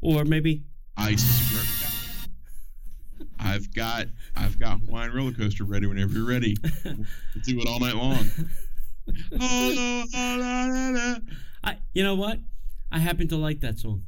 Or 0.00 0.24
maybe 0.24 0.62
I 0.96 1.16
swear, 1.16 1.62
to 1.62 1.68
God, 3.18 3.28
I've 3.38 3.74
got, 3.74 4.06
I've 4.34 4.58
got 4.58 4.80
Hawaiian 4.80 5.12
roller 5.12 5.32
coaster 5.32 5.64
ready 5.64 5.86
whenever 5.86 6.14
you're 6.14 6.26
ready. 6.26 6.56
We'll 6.84 6.94
do 7.44 7.60
it 7.60 7.68
all 7.68 7.80
night 7.80 7.96
long. 7.96 8.24
Oh, 9.38 10.06
la, 10.14 10.36
la, 10.36 10.64
la, 10.64 10.88
la. 10.88 11.16
I. 11.64 11.78
You 11.94 12.02
know 12.04 12.14
what? 12.14 12.38
I 12.90 12.98
happen 12.98 13.28
to 13.28 13.36
like 13.36 13.60
that 13.60 13.78
song. 13.78 14.04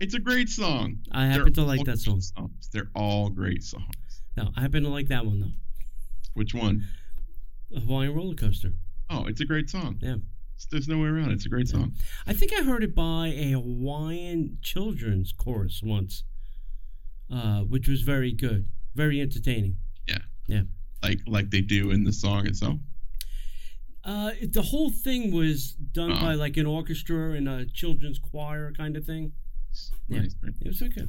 It's 0.00 0.14
a 0.14 0.18
great 0.18 0.48
song. 0.48 0.98
I 1.12 1.22
They're 1.28 1.30
happen 1.38 1.52
to 1.54 1.62
like 1.62 1.84
that 1.84 1.98
song. 1.98 2.20
songs. 2.20 2.68
They're 2.72 2.90
all 2.94 3.30
great 3.30 3.62
songs. 3.62 3.94
No, 4.36 4.50
I 4.56 4.62
happen 4.62 4.82
to 4.82 4.88
like 4.88 5.08
that 5.08 5.24
one 5.24 5.40
though. 5.40 5.52
Which 6.34 6.52
one? 6.54 6.84
Hawaiian 7.72 8.14
roller 8.14 8.34
coaster. 8.34 8.72
Oh, 9.10 9.26
it's 9.26 9.40
a 9.40 9.44
great 9.44 9.70
song. 9.70 9.98
Yeah. 10.00 10.14
It's- 10.14 10.66
there's 10.70 10.88
no 10.88 10.98
way 10.98 11.08
around 11.08 11.30
it. 11.30 11.34
It's 11.34 11.46
a 11.46 11.48
great 11.48 11.66
Yeah. 11.68 11.72
song. 11.80 11.94
I 12.26 12.32
think 12.32 12.52
I 12.52 12.62
heard 12.62 12.82
it 12.82 12.94
by 12.94 13.28
a 13.28 13.52
Hawaiian 13.52 14.58
children's 14.62 15.32
chorus 15.32 15.80
once, 15.82 16.24
uh, 17.30 17.62
which 17.62 17.88
was 17.88 18.02
very 18.02 18.32
good, 18.32 18.68
very 18.94 19.20
entertaining. 19.20 19.76
Yeah. 20.08 20.18
Yeah. 20.46 20.62
Like 21.02 21.20
like 21.26 21.50
they 21.50 21.60
do 21.60 21.90
in 21.90 22.04
the 22.04 22.12
song 22.12 22.46
itself. 22.46 22.78
Uh, 24.04 24.30
it, 24.40 24.52
the 24.52 24.62
whole 24.62 24.90
thing 24.90 25.32
was 25.32 25.72
done 25.72 26.12
Oh. 26.12 26.20
by 26.20 26.34
like 26.34 26.56
an 26.58 26.66
orchestra 26.66 27.32
and 27.32 27.48
a 27.48 27.64
children's 27.66 28.18
choir 28.18 28.70
kind 28.72 28.96
of 28.96 29.04
thing. 29.04 29.32
Yeah. 30.08 30.20
Nice. 30.20 30.34
It 30.60 30.68
was 30.68 30.82
okay. 30.82 31.06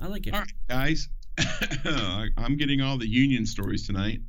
I 0.00 0.06
like 0.06 0.26
it. 0.26 0.34
All 0.34 0.40
right, 0.40 0.52
guys. 0.68 1.08
I'm 2.36 2.56
getting 2.56 2.80
all 2.80 2.98
the 2.98 3.08
union 3.08 3.44
stories 3.46 3.86
tonight. 3.86 4.20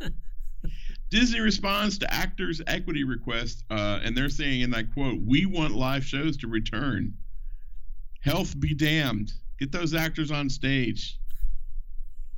Disney 1.10 1.40
responds 1.40 1.98
to 1.98 2.12
actors' 2.12 2.60
equity 2.66 3.04
request, 3.04 3.62
uh, 3.70 4.00
and 4.02 4.16
they're 4.16 4.28
saying, 4.28 4.62
and 4.62 4.74
I 4.74 4.82
quote, 4.84 5.20
"We 5.24 5.46
want 5.46 5.74
live 5.74 6.04
shows 6.04 6.36
to 6.38 6.48
return. 6.48 7.14
Health 8.20 8.58
be 8.58 8.74
damned. 8.74 9.32
Get 9.58 9.70
those 9.72 9.94
actors 9.94 10.30
on 10.30 10.48
stage." 10.50 11.18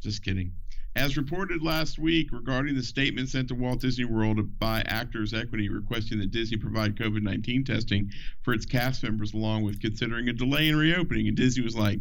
Just 0.01 0.23
kidding. 0.25 0.53
As 0.97 1.17
reported 1.17 1.63
last 1.63 1.99
week 1.99 2.33
regarding 2.33 2.75
the 2.75 2.83
statement 2.83 3.29
sent 3.29 3.49
to 3.49 3.55
Walt 3.55 3.81
Disney 3.81 4.05
World 4.05 4.59
by 4.59 4.83
Actors 4.87 5.33
Equity 5.33 5.69
requesting 5.69 6.19
that 6.19 6.31
Disney 6.31 6.57
provide 6.57 6.97
COVID 6.97 7.23
19 7.23 7.65
testing 7.65 8.11
for 8.43 8.53
its 8.53 8.67
cast 8.67 9.03
members, 9.03 9.33
along 9.33 9.63
with 9.63 9.81
considering 9.81 10.29
a 10.29 10.33
delay 10.33 10.69
in 10.69 10.77
reopening, 10.77 11.29
and 11.29 11.37
Disney 11.37 11.63
was 11.63 11.77
like, 11.77 12.01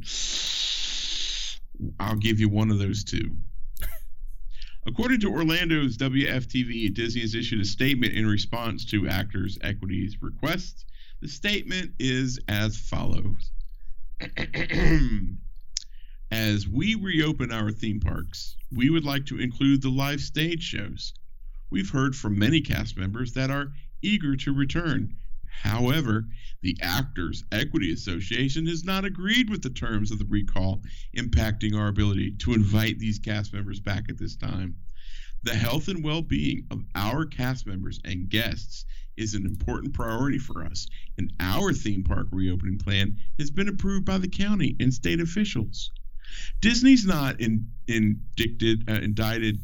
I'll 2.00 2.16
give 2.16 2.40
you 2.40 2.50
one 2.50 2.72
of 2.72 2.80
those 2.80 3.04
two. 3.04 3.36
According 4.88 5.20
to 5.22 5.32
Orlando's 5.32 5.98
WFTV, 5.98 6.94
Disney 6.94 7.22
has 7.22 7.36
issued 7.36 7.62
a 7.62 7.66
statement 7.66 8.14
in 8.14 8.26
response 8.26 8.86
to 8.86 9.08
Actors 9.08 9.58
Equity's 9.62 10.22
request. 10.22 10.86
The 11.22 11.28
statement 11.28 11.92
is 12.00 12.40
as 12.48 12.78
follows 12.78 13.52
As 16.32 16.68
we 16.68 16.94
reopen 16.94 17.54
our 17.54 17.72
theme 17.72 18.02
parks, 18.02 18.58
we 18.70 18.90
would 18.90 19.06
like 19.06 19.26
to 19.28 19.40
include 19.40 19.82
the 19.82 19.90
live 19.90 20.20
stage 20.20 20.62
shows. 20.62 21.14
We've 21.70 21.90
heard 21.90 22.18
from 22.18 22.38
many 22.38 22.60
cast 22.60 22.98
members 22.98 23.32
that 23.32 23.50
are 23.50 23.72
eager 24.02 24.36
to 24.36 24.54
return. 24.54 25.16
However, 25.46 26.28
the 26.62 26.78
Actors 26.82 27.46
Equity 27.54 27.94
Association 27.94 28.68
has 28.68 28.84
not 28.84 29.06
agreed 29.06 29.50
with 29.50 29.62
the 29.62 29.70
terms 29.70 30.12
of 30.12 30.20
the 30.20 30.26
recall, 30.26 30.84
impacting 31.16 31.74
our 31.74 31.88
ability 31.88 32.32
to 32.40 32.54
invite 32.54 33.00
these 33.00 33.20
cast 33.20 33.54
members 33.54 33.80
back 33.80 34.10
at 34.10 34.18
this 34.18 34.36
time. 34.36 34.76
The 35.44 35.56
health 35.56 35.88
and 35.88 36.04
well 36.04 36.22
being 36.22 36.68
of 36.70 36.84
our 36.94 37.26
cast 37.26 37.66
members 37.66 38.02
and 38.04 38.28
guests 38.28 38.84
is 39.16 39.34
an 39.34 39.46
important 39.46 39.94
priority 39.94 40.40
for 40.40 40.66
us, 40.66 40.88
and 41.18 41.32
our 41.40 41.72
theme 41.72 42.04
park 42.04 42.28
reopening 42.32 42.80
plan 42.80 43.18
has 43.40 43.50
been 43.50 43.70
approved 43.70 44.04
by 44.06 44.18
the 44.18 44.28
county 44.28 44.76
and 44.82 44.94
state 44.94 45.22
officials. 45.22 45.90
Disney's 46.62 47.06
not 47.06 47.40
in, 47.40 47.68
indicted, 47.88 48.90
uh, 48.90 48.94
indicted 48.94 49.60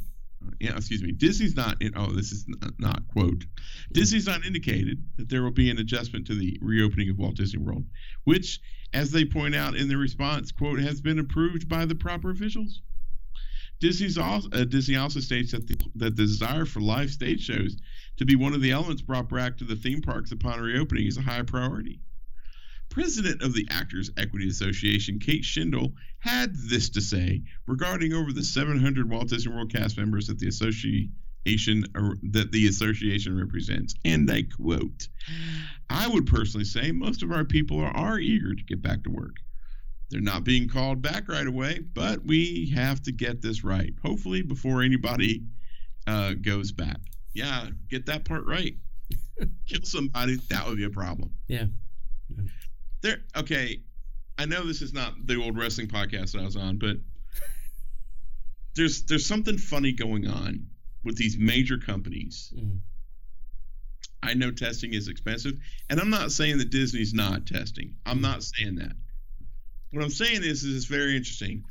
yeah, 0.60 0.76
excuse 0.76 1.02
me. 1.02 1.12
Disney's 1.12 1.56
not 1.56 1.82
in. 1.82 1.94
Oh, 1.96 2.12
this 2.12 2.32
is 2.32 2.46
not, 2.48 2.74
not 2.80 3.08
quote. 3.08 3.46
Disney's 3.92 4.28
not 4.28 4.46
indicated 4.46 5.04
that 5.18 5.30
there 5.30 5.44
will 5.44 5.52
be 5.52 5.70
an 5.70 5.78
adjustment 5.78 6.28
to 6.28 6.36
the 6.36 6.58
reopening 6.62 7.10
of 7.10 7.18
Walt 7.18 7.36
Disney 7.36 7.60
World, 7.60 7.86
which, 8.24 8.60
as 8.94 9.12
they 9.12 9.26
point 9.26 9.56
out 9.56 9.76
in 9.76 9.88
their 9.88 9.98
response, 9.98 10.52
quote, 10.52 10.80
has 10.80 11.02
been 11.02 11.20
approved 11.20 11.70
by 11.70 11.86
the 11.86 11.96
proper 11.96 12.32
officials. 12.32 12.82
Disney's 13.80 14.18
also, 14.18 14.50
uh, 14.54 14.64
Disney 14.64 14.96
also 14.96 15.20
states 15.20 15.52
that 15.52 15.68
the, 15.68 15.76
that 15.96 16.16
the 16.16 16.24
desire 16.24 16.66
for 16.66 16.80
live 16.80 17.12
stage 17.12 17.42
shows 17.42 17.76
to 18.18 18.26
be 18.26 18.36
one 18.36 18.54
of 18.54 18.62
the 18.62 18.72
elements 18.72 19.02
brought 19.02 19.30
back 19.30 19.58
to 19.58 19.66
the 19.66 19.76
theme 19.76 20.02
parks 20.02 20.32
upon 20.32 20.62
reopening 20.62 21.08
is 21.08 21.18
a 21.18 21.22
high 21.22 21.42
priority. 21.42 22.00
President 22.94 23.42
of 23.42 23.56
the 23.56 23.68
Actors 23.72 24.12
Equity 24.18 24.48
Association, 24.48 25.18
Kate 25.18 25.44
Shindle, 25.44 25.94
had 26.20 26.54
this 26.56 26.92
to 26.92 27.02
say 27.02 27.42
regarding 27.66 28.14
over 28.14 28.32
the 28.32 28.44
700 28.44 29.10
Walt 29.10 29.30
Disney 29.30 29.52
World 29.52 29.74
cast 29.74 29.98
members 29.98 30.28
that 30.28 30.38
the 30.38 30.48
association 30.48 31.86
or 31.96 32.18
that 32.22 32.52
the 32.52 32.68
association 32.68 33.36
represents, 33.36 33.96
and 34.06 34.30
I 34.30 34.44
quote: 34.44 35.08
"I 35.90 36.08
would 36.08 36.28
personally 36.28 36.66
say 36.66 36.92
most 36.92 37.24
of 37.24 37.32
our 37.32 37.44
people 37.44 37.80
are, 37.80 37.98
are 37.98 38.20
eager 38.20 38.54
to 38.54 38.64
get 38.64 38.84
back 38.84 39.04
to 39.06 39.10
work. 39.10 39.38
They're 40.12 40.22
not 40.22 40.44
being 40.44 40.70
called 40.70 41.02
back 41.02 41.28
right 41.28 41.48
away, 41.48 41.80
but 41.80 42.24
we 42.24 42.72
have 42.76 43.02
to 43.04 43.12
get 43.12 43.42
this 43.42 43.64
right. 43.64 43.92
Hopefully, 44.04 44.44
before 44.44 44.84
anybody 44.84 45.42
uh, 46.06 46.36
goes 46.36 46.72
back. 46.72 47.00
Yeah, 47.34 47.70
get 47.90 48.06
that 48.06 48.24
part 48.24 48.46
right. 48.46 48.76
Kill 49.68 49.82
somebody, 49.82 50.36
that 50.50 50.68
would 50.68 50.78
be 50.78 50.84
a 50.84 50.92
problem. 50.92 51.32
Yeah. 51.48 51.66
There. 53.04 53.18
Okay, 53.36 53.82
I 54.38 54.46
know 54.46 54.66
this 54.66 54.82
is 54.82 54.94
not 54.94 55.28
the 55.28 55.36
old 55.36 55.58
wrestling 55.58 55.88
podcast 55.88 56.32
that 56.32 56.40
I 56.40 56.46
was 56.46 56.56
on, 56.56 56.78
but 56.78 56.96
there's 58.76 59.04
there's 59.04 59.26
something 59.26 59.58
funny 59.58 59.92
going 59.92 60.26
on 60.28 60.68
with 61.04 61.18
these 61.18 61.38
major 61.38 61.78
companies. 61.78 62.54
Mm. 62.58 62.80
I 64.24 64.34
know 64.36 64.52
testing 64.52 64.94
is 64.94 65.10
expensive, 65.10 65.60
and 65.90 66.00
I'm 66.00 66.10
not 66.10 66.32
saying 66.32 66.60
that 66.60 66.70
Disney's 66.70 67.14
not 67.14 67.46
testing. 67.46 67.96
I'm 68.06 68.22
not 68.22 68.42
saying 68.42 68.76
that. 68.76 68.94
What 69.92 70.02
I'm 70.02 70.10
saying 70.10 70.44
is, 70.44 70.64
is 70.64 70.78
it's 70.78 70.86
very 70.86 71.18
interesting. 71.18 71.66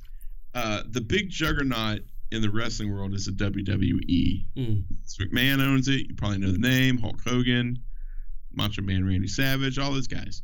Uh, 0.55 0.83
the 0.87 1.01
big 1.01 1.31
juggernaut 1.31 2.01
in 2.31 2.43
the 2.43 2.51
wrestling 2.51 2.93
world 2.93 3.15
is 3.15 3.25
the 3.25 3.33
WWE. 3.33 4.45
Mm. 4.55 4.85
McMahon 5.19 5.67
owns 5.67 5.89
it. 5.89 6.09
You 6.09 6.15
probably 6.15 6.39
know 6.39 6.53
the 6.53 6.59
name 6.59 6.99
Hulk 6.99 7.21
Hogan, 7.25 7.79
Macho 8.53 8.83
Man 8.83 9.07
Randy 9.07 9.29
Savage, 9.29 9.79
all 9.79 9.93
those 9.93 10.09
guys. 10.09 10.43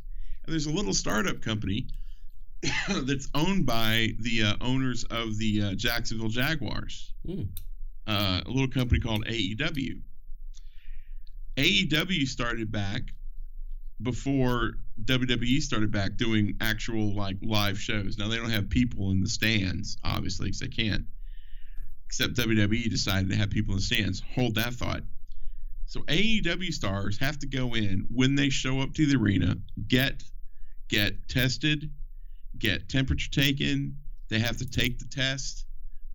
There's 0.49 0.65
a 0.65 0.71
little 0.71 0.93
startup 0.93 1.41
company 1.41 1.87
that's 2.89 3.29
owned 3.33 3.65
by 3.65 4.09
the 4.19 4.43
uh, 4.43 4.53
owners 4.61 5.03
of 5.05 5.37
the 5.37 5.61
uh, 5.63 5.73
Jacksonville 5.75 6.29
Jaguars, 6.29 7.13
Mm. 7.27 7.47
uh, 8.07 8.41
a 8.45 8.49
little 8.49 8.67
company 8.69 8.99
called 8.99 9.25
AEW. 9.25 10.01
AEW 11.57 12.27
started 12.27 12.71
back 12.71 13.01
before 14.01 14.73
WWE 15.03 15.61
started 15.61 15.91
back 15.91 16.15
doing 16.17 16.55
actual 16.61 17.13
like 17.15 17.37
live 17.41 17.79
shows. 17.79 18.17
Now 18.17 18.27
they 18.29 18.37
don't 18.37 18.49
have 18.49 18.69
people 18.69 19.11
in 19.11 19.21
the 19.21 19.29
stands, 19.29 19.97
obviously, 20.03 20.45
because 20.47 20.59
they 20.61 20.67
can't. 20.67 21.05
Except 22.05 22.33
WWE 22.35 22.89
decided 22.89 23.29
to 23.29 23.35
have 23.35 23.49
people 23.49 23.73
in 23.73 23.79
the 23.79 23.83
stands. 23.83 24.23
Hold 24.35 24.55
that 24.55 24.73
thought. 24.73 25.03
So 25.85 26.01
AEW 26.01 26.71
stars 26.73 27.17
have 27.19 27.39
to 27.39 27.47
go 27.47 27.75
in 27.75 28.05
when 28.09 28.35
they 28.35 28.49
show 28.49 28.79
up 28.79 28.93
to 28.93 29.05
the 29.05 29.17
arena, 29.17 29.57
get 29.87 30.23
get 30.89 31.29
tested, 31.29 31.89
get 32.57 32.89
temperature 32.89 33.31
taken. 33.31 33.97
They 34.27 34.39
have 34.39 34.57
to 34.57 34.69
take 34.69 34.99
the 34.99 35.05
test. 35.05 35.65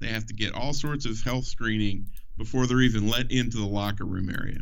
They 0.01 0.09
have 0.09 0.27
to 0.27 0.35
get 0.35 0.55
all 0.55 0.73
sorts 0.73 1.07
of 1.07 1.21
health 1.23 1.47
screening 1.47 2.09
before 2.37 2.67
they're 2.67 2.81
even 2.81 3.09
let 3.09 3.31
into 3.31 3.57
the 3.57 3.67
locker 3.67 4.05
room 4.05 4.29
area. 4.29 4.61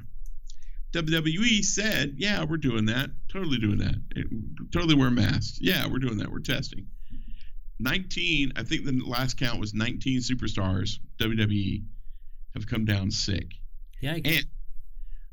WWE 0.92 1.64
said, 1.64 2.14
"Yeah, 2.18 2.44
we're 2.44 2.58
doing 2.58 2.84
that. 2.86 3.10
Totally 3.28 3.58
doing 3.58 3.78
that. 3.78 3.96
It- 4.14 4.70
totally 4.70 4.94
wear 4.94 5.10
masks. 5.10 5.58
Yeah, 5.60 5.86
we're 5.86 5.98
doing 5.98 6.18
that. 6.18 6.30
We're 6.30 6.40
testing." 6.40 6.86
19, 7.78 8.52
I 8.54 8.62
think 8.62 8.84
the 8.84 8.92
last 9.04 9.38
count 9.38 9.58
was 9.58 9.74
19 9.74 10.20
superstars 10.20 10.98
WWE 11.18 11.82
have 12.54 12.66
come 12.66 12.84
down 12.84 13.10
sick. 13.10 13.54
Yeah. 14.00 14.18
And 14.24 14.46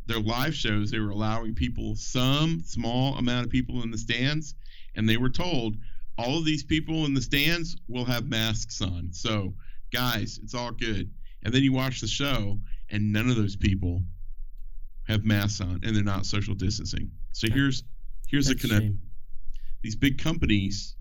their 0.08 0.20
live 0.20 0.56
shows, 0.56 0.90
they 0.90 1.00
were 1.00 1.12
allowing 1.12 1.54
people 1.54 1.96
some 1.96 2.62
small 2.64 3.16
amount 3.18 3.46
of 3.46 3.52
people 3.52 3.84
in 3.84 3.92
the 3.92 3.98
stands, 3.98 4.56
and 5.00 5.08
they 5.10 5.18
were 5.18 5.30
told 5.30 5.78
all 6.18 6.38
of 6.38 6.44
these 6.46 6.64
people 6.64 7.06
in 7.06 7.14
the 7.14 7.22
stands 7.22 7.78
will 7.88 8.04
have 8.06 8.28
masks 8.28 8.82
on. 8.82 9.08
So, 9.14 9.54
guys, 9.94 10.40
it's 10.44 10.54
all 10.54 10.72
good. 10.72 11.10
And 11.44 11.54
then 11.54 11.64
you 11.64 11.72
watch 11.72 12.02
the 12.02 12.08
show, 12.08 12.60
and 12.90 13.14
none 13.14 13.30
of 13.30 13.38
those 13.38 13.56
people 13.56 14.04
have 15.08 15.24
masks 15.24 15.62
on, 15.62 15.80
and 15.84 15.96
they're 15.96 16.04
not 16.04 16.26
social 16.26 16.54
distancing. 16.56 17.10
So 17.32 17.48
here's 17.50 17.84
here's 18.28 18.48
the 18.48 18.54
That's 18.56 18.66
connection 18.66 19.00
these 19.82 19.96
big 19.96 20.18
companies 20.22 20.96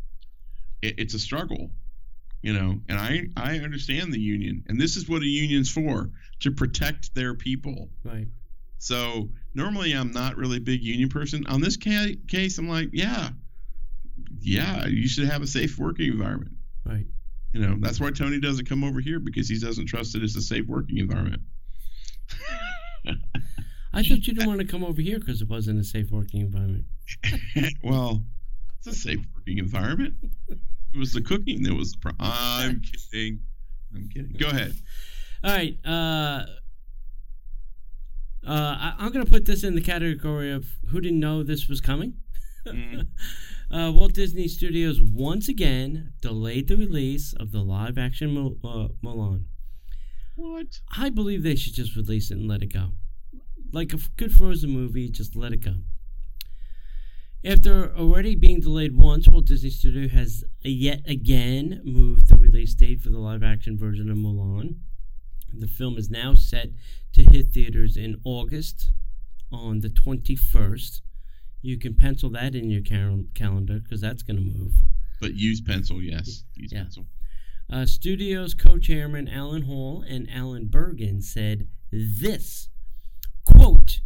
it, 0.83 0.95
it's 0.99 1.15
a 1.15 1.19
struggle 1.19 1.71
you 2.43 2.53
know 2.53 2.79
and 2.89 2.97
i 2.97 3.27
i 3.37 3.59
understand 3.59 4.13
the 4.13 4.21
union 4.21 4.63
and 4.69 4.81
this 4.81 4.97
is 4.97 5.09
what 5.09 5.21
a 5.23 5.27
union's 5.27 5.69
for 5.69 6.11
to 6.41 6.53
protect 6.53 7.13
their 7.15 7.35
people 7.35 7.89
Right. 8.05 8.29
so 8.79 9.29
normally 9.55 9.93
i'm 9.93 10.13
not 10.13 10.37
really 10.37 10.59
a 10.59 10.61
big 10.61 10.81
union 10.85 11.09
person 11.09 11.45
on 11.49 11.61
this 11.61 11.77
ca- 11.77 12.15
case 12.29 12.57
i'm 12.59 12.69
like 12.69 12.91
yeah 12.93 13.31
yeah 14.41 14.87
you 14.87 15.09
should 15.09 15.29
have 15.29 15.43
a 15.43 15.47
safe 15.47 15.79
working 15.79 16.11
environment 16.13 16.53
Right. 16.85 17.07
you 17.53 17.61
know 17.61 17.77
that's 17.81 18.01
why 18.01 18.11
tony 18.11 18.41
doesn't 18.41 18.69
come 18.69 18.83
over 18.85 19.01
here 19.01 19.19
because 19.21 19.49
he 19.49 19.59
doesn't 19.59 19.87
trust 19.87 20.13
that 20.15 20.23
it's 20.23 20.37
a 20.37 20.43
safe 20.43 20.67
working 20.67 20.99
environment 20.99 21.43
I 23.93 24.03
thought 24.03 24.27
you 24.27 24.35
didn't 24.35 24.47
want 24.47 24.61
to 24.61 24.67
come 24.67 24.85
over 24.85 25.01
here 25.01 25.19
because 25.19 25.41
it 25.43 25.49
wasn't 25.49 25.81
a 25.81 25.85
safe 25.85 26.11
working 26.11 26.41
environment. 26.43 26.85
well 27.83 28.23
it's 28.79 28.87
a 28.87 28.95
safe 28.95 29.21
working 29.35 29.59
environment 29.59 30.15
it 30.49 30.99
was 30.99 31.13
the 31.13 31.23
cooking 31.23 31.63
that 31.65 31.75
was 31.75 31.93
the 31.93 31.99
problem 31.99 32.31
i'm 32.31 32.83
kidding 33.11 33.41
I'm 33.97 34.07
kidding. 34.11 34.37
Go 34.39 34.49
ahead. 34.49 34.75
All 35.43 35.51
right. 35.51 35.79
Uh, 35.83 36.45
uh, 38.47 38.51
I, 38.51 38.95
I'm 38.99 39.11
going 39.13 39.25
to 39.25 39.31
put 39.31 39.47
this 39.47 39.65
in 39.65 39.75
the 39.75 39.81
category 39.81 40.53
of 40.53 40.67
who 40.91 41.01
didn't 41.01 41.21
know 41.21 41.43
this 41.43 41.69
was 41.69 41.81
coming. 41.81 42.13
Mhm. 42.67 43.07
uh, 43.71 43.93
Walt 43.95 44.15
Disney 44.15 44.49
Studios 44.49 45.01
once 45.01 45.49
again 45.49 46.13
delayed 46.21 46.69
the 46.69 46.77
release 46.77 47.33
of 47.35 47.53
the 47.53 47.63
live 47.63 47.99
action 47.99 48.33
Mul- 48.33 48.57
uh, 48.65 48.89
Mulan. 49.05 49.45
What? 50.37 50.81
I 50.97 51.11
believe 51.11 51.43
they 51.43 51.57
should 51.57 51.75
just 51.75 51.97
release 51.97 52.31
it 52.31 52.39
and 52.39 52.49
let 52.49 52.63
it 52.63 52.73
go. 52.73 52.93
Like 53.73 53.93
a 53.93 53.99
good 54.17 54.33
Frozen 54.33 54.71
movie, 54.71 55.11
just 55.11 55.37
let 55.37 55.53
it 55.53 55.61
go. 55.65 55.75
After 57.45 57.95
already 57.97 58.35
being 58.35 58.61
delayed 58.61 58.97
once, 58.97 59.29
Walt 59.29 59.47
Disney 59.47 59.71
Studio 59.71 60.09
has 60.09 60.45
yet 60.63 61.03
again 61.07 61.81
moved 61.85 62.29
the 62.29 62.37
release 62.37 62.75
date 62.75 63.01
for 63.01 63.11
the 63.11 63.19
live 63.19 63.43
action 63.43 63.79
version 63.79 64.11
of 64.11 64.17
Mulan. 64.17 64.77
The 65.53 65.67
film 65.67 65.99
is 65.99 66.11
now 66.11 66.35
set 66.35 66.71
to 67.13 67.23
hit 67.23 67.51
theaters 67.51 67.97
in 67.97 68.21
August 68.25 68.91
on 69.53 69.81
the 69.81 69.89
21st. 69.89 71.01
You 71.63 71.79
can 71.79 71.95
pencil 71.95 72.31
that 72.31 72.55
in 72.55 72.71
your 72.71 72.83
cal- 72.83 73.25
calendar 73.35 73.81
because 73.81 74.01
that's 74.01 74.23
going 74.23 74.37
to 74.37 74.43
move. 74.43 74.75
But 75.21 75.35
use 75.35 75.61
pencil, 75.61 76.01
yes. 76.03 76.45
Use 76.55 76.73
Yeah. 76.73 76.85
pencil. 76.85 77.07
Uh, 77.71 77.85
Studios 77.85 78.55
co 78.55 78.79
chairman 78.79 79.29
Alan 79.29 79.63
Horn 79.63 80.05
and 80.09 80.31
Alan 80.31 80.67
Bergman 80.69 81.21
said 81.21 81.69
this 81.91 82.69
quote, 83.45 84.01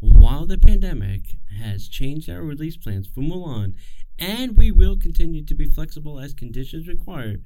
While 0.00 0.46
the 0.46 0.58
pandemic 0.58 1.36
has 1.58 1.88
changed 1.88 2.28
our 2.30 2.42
release 2.42 2.76
plans 2.76 3.06
for 3.06 3.20
Mulan, 3.20 3.74
and 4.18 4.56
we 4.56 4.70
will 4.70 4.96
continue 4.96 5.44
to 5.44 5.54
be 5.54 5.66
flexible 5.66 6.18
as 6.20 6.32
conditions 6.34 6.86
require, 6.88 7.36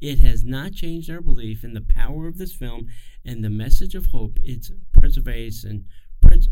it 0.00 0.18
has 0.20 0.44
not 0.44 0.72
changed 0.74 1.08
our 1.08 1.20
belief 1.22 1.64
in 1.64 1.72
the 1.72 1.80
power 1.80 2.26
of 2.28 2.36
this 2.38 2.52
film 2.52 2.88
and 3.24 3.42
the 3.42 3.50
message 3.50 3.94
of 3.94 4.06
hope, 4.06 4.38
its 4.42 4.70
preservation, 4.92 5.86
pres- 6.20 6.48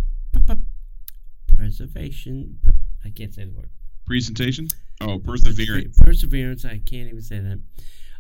preservation, 1.63 2.59
per- 2.61 2.75
I 3.05 3.11
can't 3.11 3.33
say 3.33 3.45
the 3.45 3.53
word. 3.53 3.71
Presentation? 4.05 4.67
Oh, 5.01 5.21
perseverance. 5.21 5.97
Perseverance. 5.97 6.65
I 6.65 6.81
can't 6.85 7.09
even 7.09 7.23
say 7.23 7.39
that. 7.39 7.61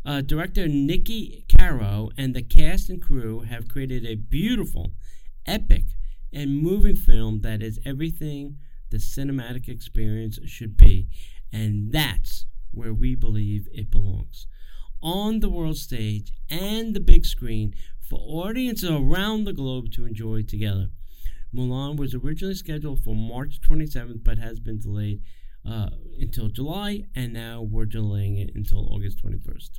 Uh, 0.05 0.21
director 0.21 0.67
Niki 0.69 1.43
Caro 1.49 2.11
and 2.17 2.35
the 2.35 2.43
cast 2.43 2.89
and 2.89 3.03
crew 3.03 3.41
have 3.41 3.67
created 3.67 4.07
a 4.07 4.15
beautiful, 4.15 4.93
epic, 5.45 5.87
and 6.33 6.63
moving 6.63 6.95
film 6.95 7.41
that 7.41 7.63
is 7.63 7.81
everything 7.85 8.59
the 8.91 8.99
cinematic 8.99 9.69
experience 9.69 10.39
should 10.47 10.77
be. 10.77 11.09
And 11.53 11.91
that's 11.91 12.47
where 12.71 12.95
we 12.95 13.17
believe 13.17 13.67
it 13.75 13.91
belongs. 13.91 14.47
On 15.03 15.41
the 15.41 15.51
world 15.51 15.79
stage 15.79 16.33
and 16.49 16.95
the 16.95 17.01
big 17.01 17.27
screen 17.27 17.75
for 18.01 18.21
audiences 18.21 18.89
around 18.89 19.45
the 19.45 19.53
globe 19.53 19.91
to 19.95 20.07
enjoy 20.07 20.43
together. 20.43 20.91
Mulan 21.55 21.97
was 21.97 22.15
originally 22.15 22.55
scheduled 22.55 23.03
for 23.03 23.15
March 23.15 23.61
27th, 23.61 24.25
but 24.25 24.39
has 24.39 24.59
been 24.61 24.79
delayed 24.79 25.21
uh, 25.69 25.91
until 26.19 26.49
July, 26.49 27.05
and 27.15 27.33
now 27.33 27.63
we're 27.63 27.85
delaying 27.85 28.37
it 28.39 28.51
until 28.55 28.89
August 28.93 29.23
21st. 29.25 29.71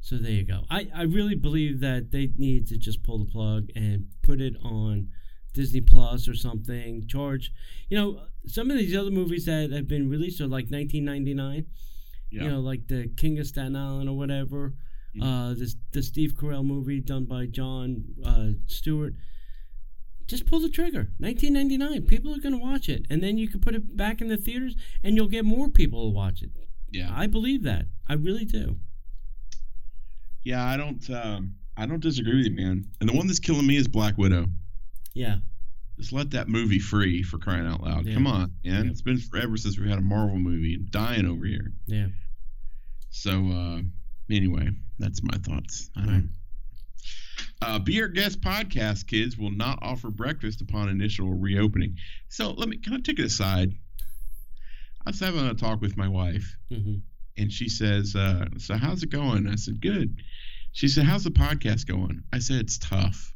So 0.00 0.16
there 0.16 0.32
you 0.32 0.44
go. 0.44 0.64
I, 0.68 0.88
I 0.94 1.02
really 1.02 1.34
believe 1.34 1.80
that 1.80 2.10
they 2.10 2.30
need 2.36 2.66
to 2.68 2.76
just 2.76 3.02
pull 3.02 3.18
the 3.18 3.24
plug 3.30 3.68
and 3.74 4.08
put 4.22 4.40
it 4.40 4.54
on 4.62 5.08
Disney 5.54 5.80
Plus 5.80 6.28
or 6.28 6.34
something. 6.34 7.06
Charge, 7.06 7.52
you 7.88 7.96
know, 7.96 8.24
some 8.46 8.70
of 8.70 8.76
these 8.76 8.94
other 8.94 9.10
movies 9.10 9.46
that 9.46 9.70
have 9.70 9.88
been 9.88 10.10
released 10.10 10.40
are 10.40 10.46
like 10.46 10.66
1999. 10.70 11.64
Yeah. 12.30 12.42
You 12.42 12.50
know, 12.50 12.60
like 12.60 12.88
the 12.88 13.08
King 13.16 13.38
of 13.38 13.46
Staten 13.46 13.76
Island 13.76 14.10
or 14.10 14.16
whatever. 14.16 14.74
Mhm. 15.16 15.22
Uh, 15.22 15.54
this 15.54 15.76
the 15.92 16.02
Steve 16.02 16.34
Carell 16.34 16.64
movie 16.66 17.00
done 17.00 17.24
by 17.24 17.46
Jon 17.46 18.04
uh, 18.24 18.50
Stewart. 18.66 19.14
Just 20.26 20.46
pull 20.46 20.60
the 20.60 20.70
trigger. 20.70 21.08
1999. 21.18 22.06
People 22.06 22.34
are 22.34 22.40
going 22.40 22.54
to 22.54 22.58
watch 22.58 22.88
it, 22.88 23.06
and 23.10 23.22
then 23.22 23.36
you 23.36 23.46
can 23.48 23.60
put 23.60 23.74
it 23.74 23.96
back 23.96 24.20
in 24.20 24.28
the 24.28 24.36
theaters, 24.36 24.74
and 25.02 25.16
you'll 25.16 25.28
get 25.28 25.44
more 25.44 25.68
people 25.68 26.04
to 26.08 26.14
watch 26.14 26.42
it. 26.42 26.50
yeah. 26.90 27.10
I 27.14 27.26
believe 27.26 27.62
that. 27.64 27.86
I 28.08 28.14
really 28.14 28.44
do. 28.44 28.76
Yeah, 30.44 30.64
I 30.64 30.76
don't 30.76 31.08
um 31.10 31.54
I 31.76 31.86
don't 31.86 32.00
disagree 32.00 32.36
with 32.36 32.46
you, 32.46 32.52
man. 32.56 32.84
And 33.00 33.08
the 33.08 33.16
one 33.16 33.26
that's 33.26 33.38
killing 33.40 33.66
me 33.66 33.76
is 33.76 33.88
Black 33.88 34.16
Widow. 34.18 34.46
Yeah. 35.14 35.36
Just 35.98 36.12
let 36.12 36.30
that 36.32 36.48
movie 36.48 36.78
free 36.78 37.22
for 37.22 37.38
crying 37.38 37.66
out 37.66 37.82
loud. 37.82 38.04
Yeah. 38.06 38.14
Come 38.14 38.26
on, 38.26 38.52
man. 38.64 38.84
Yeah. 38.84 38.90
It's 38.90 39.00
been 39.02 39.18
forever 39.18 39.56
since 39.56 39.78
we 39.78 39.88
had 39.88 39.98
a 39.98 40.02
Marvel 40.02 40.38
movie. 40.38 40.74
I'm 40.74 40.86
dying 40.90 41.26
over 41.26 41.44
here. 41.46 41.72
Yeah. 41.86 42.08
So 43.10 43.30
uh 43.30 43.80
anyway, 44.30 44.68
that's 44.98 45.22
my 45.22 45.36
thoughts. 45.38 45.90
I 45.96 46.04
don't 46.04 46.30
uh, 47.66 47.78
Be 47.78 48.00
Our 48.02 48.08
Guest 48.08 48.40
podcast 48.40 49.06
kids 49.06 49.38
will 49.38 49.50
not 49.50 49.78
offer 49.82 50.10
breakfast 50.10 50.60
upon 50.60 50.88
initial 50.88 51.32
reopening. 51.32 51.96
So 52.28 52.52
let 52.52 52.68
me 52.68 52.76
kind 52.78 52.96
of 52.96 53.02
take 53.02 53.18
it 53.18 53.24
aside. 53.24 53.72
I 55.06 55.10
was 55.10 55.20
having 55.20 55.46
a 55.46 55.54
talk 55.54 55.80
with 55.80 55.96
my 55.96 56.08
wife, 56.08 56.56
hmm 56.68 56.96
and 57.36 57.50
she 57.52 57.68
says, 57.68 58.14
uh, 58.14 58.46
"So 58.58 58.76
how's 58.76 59.02
it 59.02 59.10
going?" 59.10 59.48
I 59.48 59.56
said, 59.56 59.80
"Good." 59.80 60.22
She 60.72 60.86
said, 60.88 61.04
"How's 61.04 61.24
the 61.24 61.30
podcast 61.30 61.86
going?" 61.86 62.22
I 62.32 62.38
said, 62.38 62.58
"It's 62.60 62.78
tough." 62.78 63.34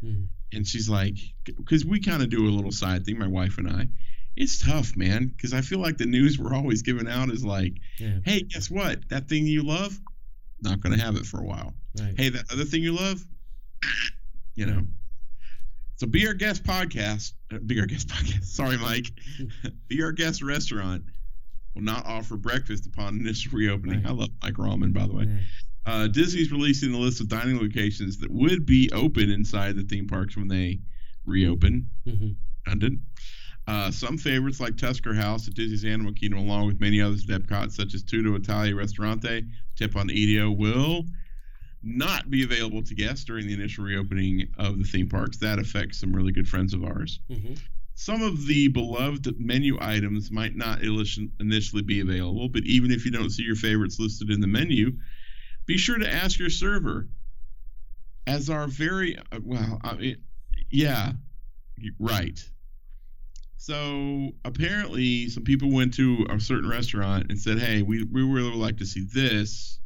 hmm 0.00 0.24
And 0.52 0.66
she's 0.66 0.88
like, 0.88 1.16
"Because 1.44 1.84
we 1.84 2.00
kind 2.00 2.22
of 2.22 2.30
do 2.30 2.48
a 2.48 2.50
little 2.50 2.72
side 2.72 3.04
thing, 3.04 3.18
my 3.18 3.28
wife 3.28 3.58
and 3.58 3.68
I. 3.68 3.88
It's 4.36 4.58
tough, 4.58 4.96
man. 4.96 5.26
Because 5.28 5.52
I 5.52 5.60
feel 5.62 5.78
like 5.78 5.98
the 5.98 6.06
news 6.06 6.38
we're 6.38 6.54
always 6.54 6.82
giving 6.82 7.08
out 7.08 7.30
is 7.30 7.44
like, 7.44 7.74
Yeah. 7.98 8.18
hey, 8.24 8.42
guess 8.42 8.70
what? 8.70 9.08
That 9.08 9.28
thing 9.28 9.46
you 9.46 9.62
love, 9.62 9.98
not 10.62 10.80
going 10.80 10.96
to 10.96 11.04
have 11.04 11.16
it 11.16 11.26
for 11.26 11.40
a 11.40 11.44
while. 11.44 11.74
Right. 11.98 12.14
Hey, 12.16 12.28
that 12.30 12.44
other 12.52 12.64
thing 12.64 12.82
you 12.82 12.92
love, 12.94 13.24
you 14.54 14.66
know." 14.66 14.82
So, 15.96 16.06
be 16.06 16.26
our 16.28 16.34
guest 16.34 16.62
podcast. 16.62 17.32
uh, 17.52 17.58
Be 17.58 17.80
our 17.80 17.86
guest 17.86 18.08
podcast. 18.08 18.44
Sorry, 18.44 18.76
Mike. 18.78 19.06
be 19.88 20.02
our 20.02 20.12
guest 20.12 20.42
restaurant 20.42 21.02
will 21.74 21.82
not 21.82 22.06
offer 22.06 22.36
breakfast 22.36 22.86
upon 22.86 23.18
initial 23.20 23.52
reopening. 23.58 24.02
Right. 24.02 24.10
I 24.10 24.12
love 24.14 24.28
Mike 24.42 24.54
Ramen, 24.54 24.92
by 24.92 25.06
the 25.06 25.12
way. 25.12 25.40
Uh, 25.86 26.06
Disney's 26.06 26.52
releasing 26.52 26.92
the 26.92 26.98
list 26.98 27.20
of 27.20 27.28
dining 27.28 27.58
locations 27.58 28.18
that 28.18 28.30
would 28.30 28.64
be 28.66 28.90
open 28.92 29.30
inside 29.30 29.74
the 29.74 29.82
theme 29.84 30.06
parks 30.06 30.36
when 30.36 30.46
they 30.48 30.80
reopen. 31.24 31.88
Mhm. 32.06 32.36
Redundant. 32.66 33.00
Uh, 33.66 33.90
some 33.90 34.16
favorites 34.18 34.60
like 34.60 34.76
Tusker 34.76 35.14
House 35.14 35.46
at 35.48 35.54
Disney's 35.54 35.84
Animal 35.84 36.12
Kingdom, 36.12 36.38
along 36.40 36.66
with 36.66 36.80
many 36.80 37.00
others 37.00 37.28
at 37.28 37.42
Epcot, 37.42 37.70
such 37.72 37.94
as 37.94 38.02
Tutto 38.02 38.34
Italia 38.34 38.74
Ristorante, 38.74 39.44
Teppan 39.76 40.10
Edo, 40.10 40.50
will 40.50 41.04
not 41.82 42.30
be 42.30 42.42
available 42.42 42.82
to 42.82 42.94
guests 42.94 43.24
during 43.24 43.46
the 43.46 43.52
initial 43.54 43.84
reopening 43.84 44.48
of 44.58 44.78
the 44.78 44.84
theme 44.84 45.08
parks. 45.08 45.36
That 45.38 45.58
affects 45.58 45.98
some 46.00 46.12
really 46.12 46.32
good 46.32 46.48
friends 46.48 46.74
of 46.74 46.82
ours. 46.84 47.20
Mhm. 47.30 47.58
Some 47.94 48.22
of 48.22 48.46
the 48.46 48.68
beloved 48.68 49.40
menu 49.40 49.76
items 49.80 50.30
might 50.30 50.54
not 50.56 50.82
initially 50.82 51.82
be 51.82 52.00
available, 52.00 52.48
but 52.48 52.64
even 52.64 52.90
if 52.90 53.04
you 53.04 53.10
don't 53.10 53.30
see 53.30 53.42
your 53.42 53.56
favorites 53.56 53.98
listed 53.98 54.30
in 54.30 54.40
the 54.40 54.46
menu, 54.46 54.96
be 55.66 55.76
sure 55.76 55.98
to 55.98 56.12
ask 56.12 56.38
your 56.38 56.50
server. 56.50 57.08
As 58.26 58.50
our 58.50 58.68
very 58.68 59.16
well, 59.42 59.80
I 59.82 59.94
mean, 59.94 60.16
yeah, 60.70 61.12
right. 61.98 62.38
So 63.56 64.32
apparently, 64.44 65.28
some 65.30 65.44
people 65.44 65.70
went 65.70 65.94
to 65.94 66.26
a 66.30 66.38
certain 66.38 66.68
restaurant 66.68 67.26
and 67.30 67.40
said, 67.40 67.58
"Hey, 67.58 67.82
we 67.82 68.02
we 68.04 68.22
really 68.22 68.50
would 68.50 68.58
like 68.58 68.76
to 68.78 68.86
see 68.86 69.00
this 69.12 69.80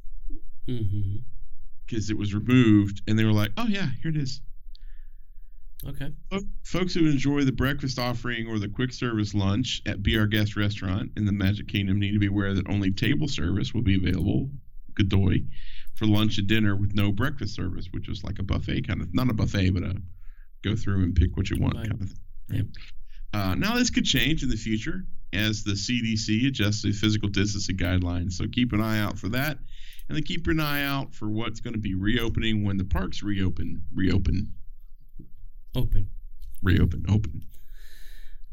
Mhm. 0.68 1.22
Because 1.92 2.10
it 2.10 2.16
was 2.16 2.34
removed," 2.34 3.02
and 3.06 3.18
they 3.18 3.24
were 3.24 3.32
like, 3.32 3.52
"Oh 3.56 3.66
yeah, 3.66 3.88
here 4.02 4.10
it 4.10 4.16
is." 4.16 4.40
Okay. 5.84 6.12
Folks 6.62 6.94
who 6.94 7.10
enjoy 7.10 7.42
the 7.42 7.50
breakfast 7.52 7.98
offering 7.98 8.46
or 8.46 8.60
the 8.60 8.68
quick 8.68 8.92
service 8.92 9.34
lunch 9.34 9.82
at 9.84 10.00
Be 10.00 10.16
Our 10.16 10.28
Guest 10.28 10.54
restaurant 10.56 11.10
in 11.16 11.24
the 11.24 11.32
Magic 11.32 11.66
Kingdom 11.66 11.98
need 11.98 12.12
to 12.12 12.20
be 12.20 12.28
aware 12.28 12.54
that 12.54 12.68
only 12.68 12.92
table 12.92 13.26
service 13.26 13.74
will 13.74 13.82
be 13.82 13.96
available, 13.96 14.48
Godoy, 14.94 15.42
for 15.96 16.06
lunch 16.06 16.38
and 16.38 16.46
dinner 16.46 16.76
with 16.76 16.94
no 16.94 17.10
breakfast 17.10 17.56
service, 17.56 17.88
which 17.90 18.08
was 18.08 18.22
like 18.22 18.38
a 18.38 18.44
buffet 18.44 18.86
kind 18.86 19.00
of, 19.02 19.12
not 19.12 19.28
a 19.28 19.34
buffet, 19.34 19.70
but 19.70 19.82
a 19.82 20.00
go 20.62 20.76
through 20.76 21.02
and 21.02 21.16
pick 21.16 21.36
what 21.36 21.50
you 21.50 21.56
want 21.60 21.74
Right. 21.74 21.88
kind 21.90 22.00
of 22.02 22.08
thing. 22.08 22.18
Yep. 22.50 22.66
Uh, 23.32 23.54
now, 23.56 23.74
this 23.74 23.90
could 23.90 24.04
change 24.04 24.44
in 24.44 24.50
the 24.50 24.56
future 24.56 25.04
as 25.32 25.64
the 25.64 25.72
CDC 25.72 26.46
adjusts 26.46 26.82
the 26.82 26.92
physical 26.92 27.28
distancing 27.28 27.76
guidelines. 27.76 28.34
So 28.34 28.46
keep 28.46 28.72
an 28.72 28.80
eye 28.80 29.00
out 29.00 29.18
for 29.18 29.30
that. 29.30 29.58
And 30.08 30.16
then 30.16 30.24
keep 30.24 30.46
an 30.46 30.60
eye 30.60 30.84
out 30.84 31.14
for 31.14 31.28
what's 31.30 31.60
going 31.60 31.74
to 31.74 31.80
be 31.80 31.94
reopening 31.94 32.64
when 32.64 32.76
the 32.76 32.84
parks 32.84 33.22
reopen, 33.22 33.82
reopen, 33.94 34.52
Open. 35.74 36.08
reopen, 36.62 37.04
open. 37.08 37.42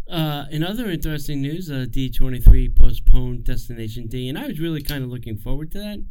Uh, 0.10 0.46
in 0.52 0.64
other 0.64 0.90
interesting 0.90 1.42
news, 1.42 1.70
uh, 1.70 1.86
D23 1.90 2.76
postponed 2.76 3.44
Destination 3.44 4.08
D, 4.08 4.28
and 4.30 4.38
I 4.40 4.48
was 4.48 4.60
really 4.60 4.82
kind 4.82 5.04
of 5.04 5.10
looking 5.10 5.38
forward 5.38 5.72
to 5.74 5.80
that 5.80 6.04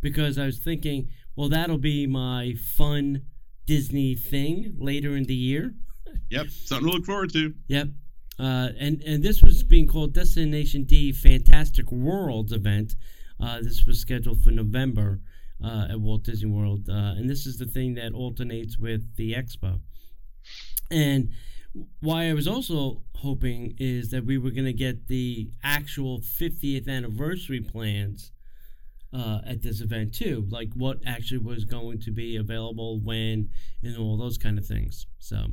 because 0.00 0.38
I 0.38 0.46
was 0.46 0.58
thinking, 0.58 1.08
well, 1.36 1.48
that'll 1.48 1.78
be 1.78 2.06
my 2.06 2.54
fun 2.54 3.22
Disney 3.66 4.14
thing 4.14 4.74
later 4.78 5.14
in 5.14 5.24
the 5.24 5.34
year. 5.34 5.74
Yep, 6.30 6.48
something 6.48 6.88
to 6.88 6.92
look 6.94 7.04
forward 7.06 7.32
to. 7.34 7.54
Yep. 7.68 7.88
Uh, 8.38 8.70
and 8.78 9.02
and 9.02 9.22
this 9.22 9.40
was 9.42 9.62
being 9.62 9.86
called 9.86 10.14
Destination 10.14 10.84
D 10.84 11.12
Fantastic 11.12 11.92
Worlds 11.92 12.52
event. 12.52 12.96
Uh, 13.40 13.60
this 13.60 13.84
was 13.86 13.98
scheduled 14.00 14.42
for 14.42 14.50
November. 14.50 15.20
uh, 15.64 15.86
at 15.90 16.00
Walt 16.00 16.24
Disney 16.24 16.50
World, 16.50 16.88
uh, 16.88 17.14
and 17.16 17.30
this 17.30 17.46
is 17.46 17.58
the 17.58 17.66
thing 17.66 17.94
that 17.94 18.12
alternates 18.14 18.78
with 18.78 19.14
the 19.16 19.32
expo. 19.32 19.80
And 20.90 21.30
why 22.00 22.28
I 22.28 22.34
was 22.34 22.48
also 22.48 23.02
hoping 23.16 23.74
is 23.78 24.10
that 24.10 24.24
we 24.26 24.38
were 24.38 24.50
going 24.50 24.66
to 24.66 24.72
get 24.72 25.06
the 25.06 25.50
actual 25.62 26.20
50th 26.20 26.88
anniversary 26.88 27.60
plans 27.60 28.32
uh, 29.12 29.40
at 29.46 29.62
this 29.62 29.80
event 29.80 30.14
too, 30.14 30.46
like 30.50 30.70
what 30.74 30.98
actually 31.06 31.38
was 31.38 31.64
going 31.64 32.00
to 32.00 32.10
be 32.10 32.36
available 32.36 32.98
when 32.98 33.50
and 33.82 33.96
all 33.96 34.16
those 34.16 34.38
kind 34.38 34.58
of 34.58 34.66
things. 34.66 35.06
So. 35.18 35.52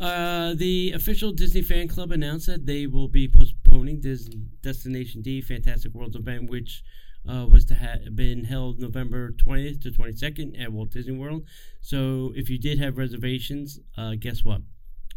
Uh, 0.00 0.54
the 0.54 0.92
official 0.92 1.30
Disney 1.30 1.60
fan 1.60 1.86
club 1.86 2.10
announced 2.10 2.46
that 2.46 2.64
they 2.64 2.86
will 2.86 3.08
be 3.08 3.28
postponing 3.28 4.00
this 4.00 4.24
Destination 4.62 5.20
D 5.20 5.42
Fantastic 5.42 5.92
Worlds 5.92 6.16
event, 6.16 6.48
which 6.48 6.82
uh, 7.28 7.46
was 7.46 7.66
to 7.66 7.74
have 7.74 8.16
been 8.16 8.44
held 8.44 8.80
November 8.80 9.32
20th 9.32 9.82
to 9.82 9.90
22nd 9.90 10.58
at 10.58 10.72
Walt 10.72 10.90
Disney 10.90 11.12
World. 11.12 11.44
So 11.82 12.32
if 12.34 12.48
you 12.48 12.58
did 12.58 12.78
have 12.78 12.96
reservations, 12.96 13.78
uh, 13.98 14.14
guess 14.18 14.42
what? 14.42 14.62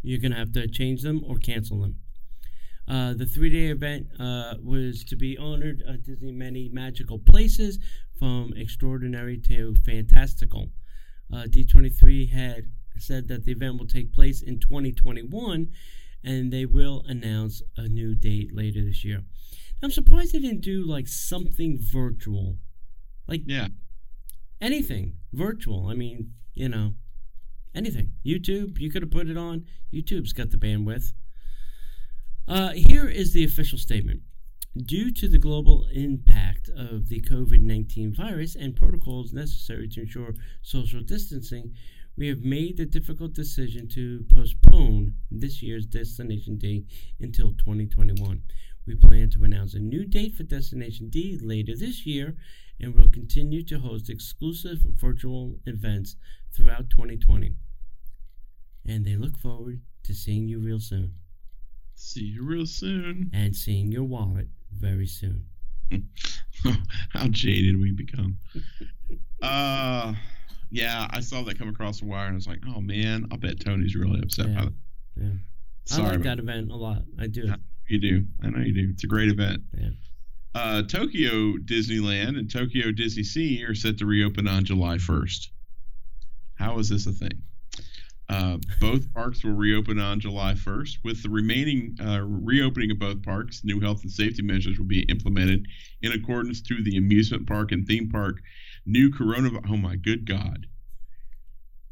You're 0.02 0.20
going 0.20 0.32
to 0.32 0.38
have 0.38 0.52
to 0.52 0.68
change 0.68 1.00
them 1.00 1.24
or 1.26 1.38
cancel 1.38 1.80
them. 1.80 1.96
Uh, 2.86 3.14
the 3.14 3.24
three 3.24 3.48
day 3.48 3.68
event 3.68 4.08
uh, 4.20 4.56
was 4.62 5.02
to 5.04 5.16
be 5.16 5.38
honored 5.38 5.82
at 5.88 6.02
Disney 6.02 6.32
many 6.32 6.68
magical 6.68 7.18
places 7.18 7.78
from 8.18 8.52
extraordinary 8.54 9.38
to 9.38 9.74
fantastical. 9.76 10.68
Uh, 11.32 11.44
D23 11.48 12.30
had 12.30 12.66
said 12.98 13.28
that 13.28 13.44
the 13.44 13.52
event 13.52 13.78
will 13.78 13.86
take 13.86 14.12
place 14.12 14.42
in 14.42 14.58
2021 14.60 15.68
and 16.22 16.52
they 16.52 16.64
will 16.66 17.02
announce 17.06 17.62
a 17.76 17.88
new 17.88 18.14
date 18.14 18.54
later 18.54 18.82
this 18.82 19.04
year. 19.04 19.22
I'm 19.82 19.90
surprised 19.90 20.32
they 20.32 20.38
didn't 20.38 20.62
do 20.62 20.84
like 20.86 21.08
something 21.08 21.78
virtual. 21.80 22.58
Like 23.28 23.42
Yeah. 23.46 23.68
anything 24.60 25.16
virtual. 25.32 25.88
I 25.88 25.94
mean, 25.94 26.32
you 26.54 26.68
know, 26.68 26.94
anything. 27.74 28.12
YouTube, 28.24 28.78
you 28.78 28.90
could 28.90 29.02
have 29.02 29.10
put 29.10 29.28
it 29.28 29.36
on. 29.36 29.66
YouTube's 29.92 30.32
got 30.32 30.50
the 30.50 30.56
bandwidth. 30.56 31.12
Uh, 32.46 32.72
here 32.72 33.08
is 33.08 33.32
the 33.32 33.44
official 33.44 33.78
statement. 33.78 34.22
Due 34.76 35.10
to 35.12 35.28
the 35.28 35.38
global 35.38 35.86
impact 35.92 36.68
of 36.68 37.08
the 37.08 37.20
COVID 37.20 37.60
19 37.60 38.12
virus 38.12 38.56
and 38.56 38.74
protocols 38.74 39.32
necessary 39.32 39.86
to 39.88 40.00
ensure 40.00 40.34
social 40.62 41.00
distancing, 41.00 41.74
we 42.16 42.28
have 42.28 42.42
made 42.42 42.76
the 42.76 42.84
difficult 42.86 43.32
decision 43.32 43.88
to 43.88 44.24
postpone 44.32 45.14
this 45.30 45.62
year's 45.62 45.86
Destination 45.86 46.56
D 46.56 46.84
until 47.20 47.52
2021. 47.52 48.42
We 48.86 48.94
plan 48.94 49.30
to 49.30 49.44
announce 49.44 49.74
a 49.74 49.78
new 49.80 50.04
date 50.04 50.34
for 50.34 50.42
Destination 50.44 51.08
D 51.08 51.38
later 51.42 51.74
this 51.76 52.06
year 52.06 52.36
and 52.80 52.94
will 52.94 53.08
continue 53.08 53.62
to 53.64 53.78
host 53.78 54.10
exclusive 54.10 54.78
virtual 54.90 55.58
events 55.66 56.16
throughout 56.52 56.90
2020. 56.90 57.54
And 58.86 59.04
they 59.04 59.16
look 59.16 59.38
forward 59.38 59.80
to 60.04 60.14
seeing 60.14 60.48
you 60.48 60.60
real 60.60 60.80
soon 60.80 61.14
See 61.96 62.24
you 62.24 62.44
real 62.44 62.66
soon. 62.66 63.30
and 63.32 63.54
seeing 63.56 63.90
your 63.92 64.02
wallet 64.04 64.48
very 64.72 65.06
soon. 65.06 65.46
How 67.10 67.28
jaded 67.28 67.80
we 67.80 67.92
become. 67.92 68.38
uh 69.42 70.14
yeah, 70.74 71.06
I 71.10 71.20
saw 71.20 71.42
that 71.44 71.56
come 71.58 71.68
across 71.68 72.00
the 72.00 72.06
wire 72.06 72.26
and 72.26 72.32
I 72.32 72.36
was 72.36 72.48
like, 72.48 72.58
oh 72.68 72.80
man, 72.80 73.26
I'll 73.30 73.38
bet 73.38 73.60
Tony's 73.60 73.94
really 73.94 74.20
upset 74.20 74.48
Yeah. 74.48 74.54
by 74.56 74.64
that. 74.64 74.72
Yeah. 75.16 75.28
Sorry, 75.86 76.08
I 76.08 76.10
like 76.12 76.22
that 76.22 76.38
event 76.40 76.70
a 76.72 76.76
lot. 76.76 77.02
I 77.18 77.28
do. 77.28 77.52
You 77.88 77.98
do. 78.00 78.24
I 78.42 78.50
know 78.50 78.58
you 78.58 78.72
do. 78.74 78.88
It's 78.90 79.04
a 79.04 79.06
great 79.06 79.28
event. 79.30 79.62
Yeah. 79.78 79.90
Uh, 80.54 80.82
Tokyo 80.82 81.54
Disneyland 81.58 82.38
and 82.38 82.50
Tokyo 82.50 82.90
DisneySea 82.90 83.68
are 83.68 83.74
set 83.74 83.98
to 83.98 84.06
reopen 84.06 84.48
on 84.48 84.64
July 84.64 84.96
1st. 84.96 85.48
How 86.56 86.78
is 86.78 86.88
this 86.88 87.06
a 87.06 87.12
thing? 87.12 87.42
Uh, 88.28 88.56
both 88.80 89.12
parks 89.14 89.44
will 89.44 89.52
reopen 89.52 89.98
on 90.00 90.18
July 90.18 90.54
1st. 90.54 90.98
With 91.04 91.22
the 91.22 91.28
remaining 91.28 91.96
uh, 92.04 92.20
reopening 92.22 92.90
of 92.90 92.98
both 92.98 93.22
parks, 93.22 93.62
new 93.64 93.78
health 93.80 94.02
and 94.02 94.10
safety 94.10 94.42
measures 94.42 94.78
will 94.78 94.86
be 94.86 95.02
implemented 95.02 95.66
in 96.02 96.12
accordance 96.12 96.62
to 96.62 96.82
the 96.82 96.96
amusement 96.96 97.46
park 97.46 97.70
and 97.72 97.86
theme 97.86 98.08
park 98.10 98.40
new 98.86 99.10
coronavirus. 99.10 99.70
Oh 99.70 99.76
my 99.76 99.96
good 99.96 100.26
God. 100.26 100.66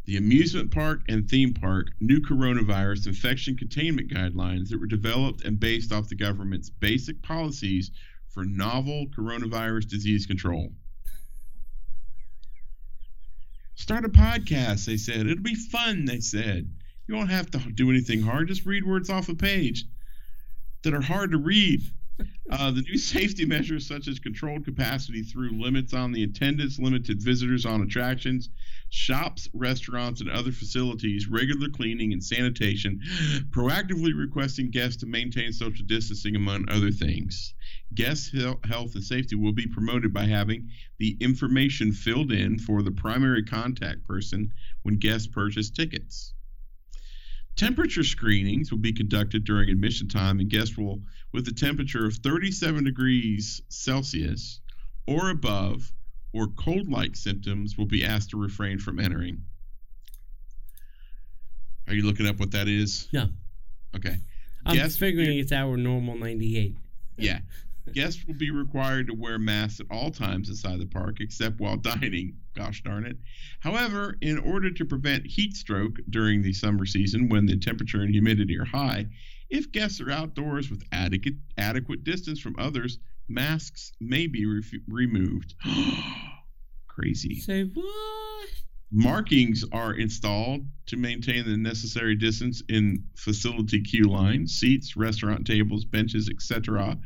The 0.05 0.17
amusement 0.17 0.73
park 0.73 1.03
and 1.09 1.29
theme 1.29 1.55
park 1.55 1.89
new 2.01 2.21
coronavirus 2.21 3.07
infection 3.07 3.57
containment 3.57 4.11
guidelines 4.11 4.69
that 4.71 4.81
were 4.81 4.87
developed 4.87 5.45
and 5.45 5.61
based 5.61 5.93
off 5.93 6.09
the 6.09 6.17
government's 6.17 6.71
basic 6.71 7.23
policies 7.23 7.93
for 8.29 8.45
novel 8.45 9.07
coronavirus 9.17 9.89
disease 9.89 10.27
control. 10.27 10.73
Start 13.75 14.05
a 14.05 14.09
podcast, 14.09 14.87
they 14.87 14.97
said. 14.97 15.27
It'll 15.27 15.43
be 15.43 15.55
fun, 15.55 16.05
they 16.05 16.21
said. 16.21 16.71
You 17.07 17.15
won't 17.15 17.31
have 17.31 17.51
to 17.53 17.59
do 17.59 17.91
anything 17.91 18.23
hard. 18.23 18.49
Just 18.49 18.67
read 18.67 18.85
words 18.85 19.11
off 19.11 19.29
a 19.29 19.35
page 19.35 19.85
that 20.83 20.95
are 20.95 21.01
hard 21.01 21.33
to 21.33 21.39
read. 21.39 21.83
Uh, 22.51 22.71
the 22.71 22.83
new 22.83 22.99
safety 22.99 23.45
measures, 23.47 23.87
such 23.87 24.09
as 24.09 24.19
controlled 24.19 24.65
capacity 24.65 25.23
through 25.23 25.61
limits 25.61 25.95
on 25.95 26.13
the 26.13 26.23
attendance, 26.23 26.79
limited 26.79 27.23
visitors 27.23 27.65
on 27.65 27.83
attractions, 27.83 28.51
shops, 28.91 29.49
restaurants, 29.55 30.21
and 30.21 30.31
other 30.31 30.53
facilities, 30.53 31.29
regular 31.29 31.69
cleaning 31.69 32.13
and 32.13 32.23
sanitation, 32.23 33.01
proactively 33.51 34.17
requesting 34.17 34.71
guests 34.71 34.99
to 34.99 35.07
maintain 35.07 35.53
social 35.53 35.87
distancing, 35.87 36.37
among 36.37 36.69
other 36.69 36.91
things. 36.91 37.55
Guest 37.95 38.35
health 38.65 38.95
and 38.95 39.05
safety 39.05 39.37
will 39.37 39.53
be 39.53 39.67
promoted 39.67 40.13
by 40.13 40.25
having 40.25 40.69
the 40.99 41.17
information 41.21 41.93
filled 41.93 42.33
in 42.33 42.59
for 42.59 42.83
the 42.83 42.91
primary 42.91 43.43
contact 43.43 44.05
person 44.05 44.53
when 44.83 44.99
guests 44.99 45.27
purchase 45.27 45.71
tickets. 45.71 46.35
Temperature 47.57 48.03
screenings 48.03 48.71
will 48.71 48.79
be 48.79 48.95
conducted 48.95 49.45
during 49.45 49.69
admission 49.69 50.09
time, 50.09 50.41
and 50.41 50.49
guests 50.49 50.79
will, 50.79 51.03
with 51.33 51.49
a 51.49 51.53
temperature 51.53 52.05
of 52.07 52.15
37 52.17 52.85
degrees 52.85 53.63
Celsius 53.69 54.61
or 55.07 55.31
above, 55.31 55.93
or 56.33 56.47
cold 56.49 56.89
like 56.91 57.17
symptoms, 57.17 57.77
will 57.77 57.87
be 57.87 58.05
asked 58.05 58.31
to 58.31 58.41
refrain 58.41 58.79
from 58.79 58.99
entering. 59.01 59.43
Are 61.89 61.95
you 61.95 62.05
looking 62.05 62.27
up 62.27 62.39
what 62.39 62.53
that 62.53 62.69
is? 62.69 63.09
No. 63.13 63.29
Okay. 63.97 64.17
I'm 64.65 64.77
Yes, 64.77 64.97
figuring 64.97 65.39
it's 65.39 65.53
our 65.53 65.77
normal 65.77 66.17
98. 66.17 66.77
Yeah. 67.19 67.41
Guests 67.93 68.25
will 68.27 68.35
be 68.35 68.53
required 68.53 69.09
to 69.09 69.13
wear 69.15 69.41
masks 69.41 69.81
at 69.81 69.87
all 69.91 70.13
times 70.13 70.49
inside 70.49 70.79
the 70.79 70.87
park 70.87 71.17
except 71.19 71.59
while 71.59 71.77
dining. 71.79 72.37
Gosh 72.55 72.83
darn 72.83 73.05
it. 73.05 73.17
However, 73.59 74.17
in 74.21 74.39
order 74.39 74.71
to 74.71 74.85
prevent 74.85 75.27
heat 75.27 75.57
stroke 75.57 75.99
during 76.09 76.43
the 76.43 76.53
summer 76.53 76.87
season 76.87 77.29
when 77.29 77.47
the 77.47 77.59
temperature 77.59 78.03
and 78.03 78.15
humidity 78.15 78.57
are 78.57 78.65
high, 78.65 79.07
if 79.53 79.71
guests 79.71 80.01
are 80.01 80.11
outdoors 80.11 80.71
with 80.71 80.83
adequate, 80.93 81.35
adequate 81.59 82.03
distance 82.03 82.41
from 82.41 82.57
others, 82.59 82.99
masks 83.29 83.93
may 84.01 84.27
be 84.27 84.47
ref- 84.47 84.73
removed. 84.89 85.55
Crazy. 86.89 87.39
Say 87.39 87.65
what? 87.65 88.49
Markings 88.91 89.65
are 89.73 89.95
installed 89.95 90.67
to 90.87 90.97
maintain 90.97 91.45
the 91.45 91.57
necessary 91.57 92.15
distance 92.15 92.63
in 92.69 93.05
facility 93.15 93.81
queue 93.83 94.05
lines, 94.05 94.53
seats, 94.55 94.97
restaurant 94.97 95.47
tables, 95.47 95.85
benches, 95.85 96.29
etc. 96.29 96.99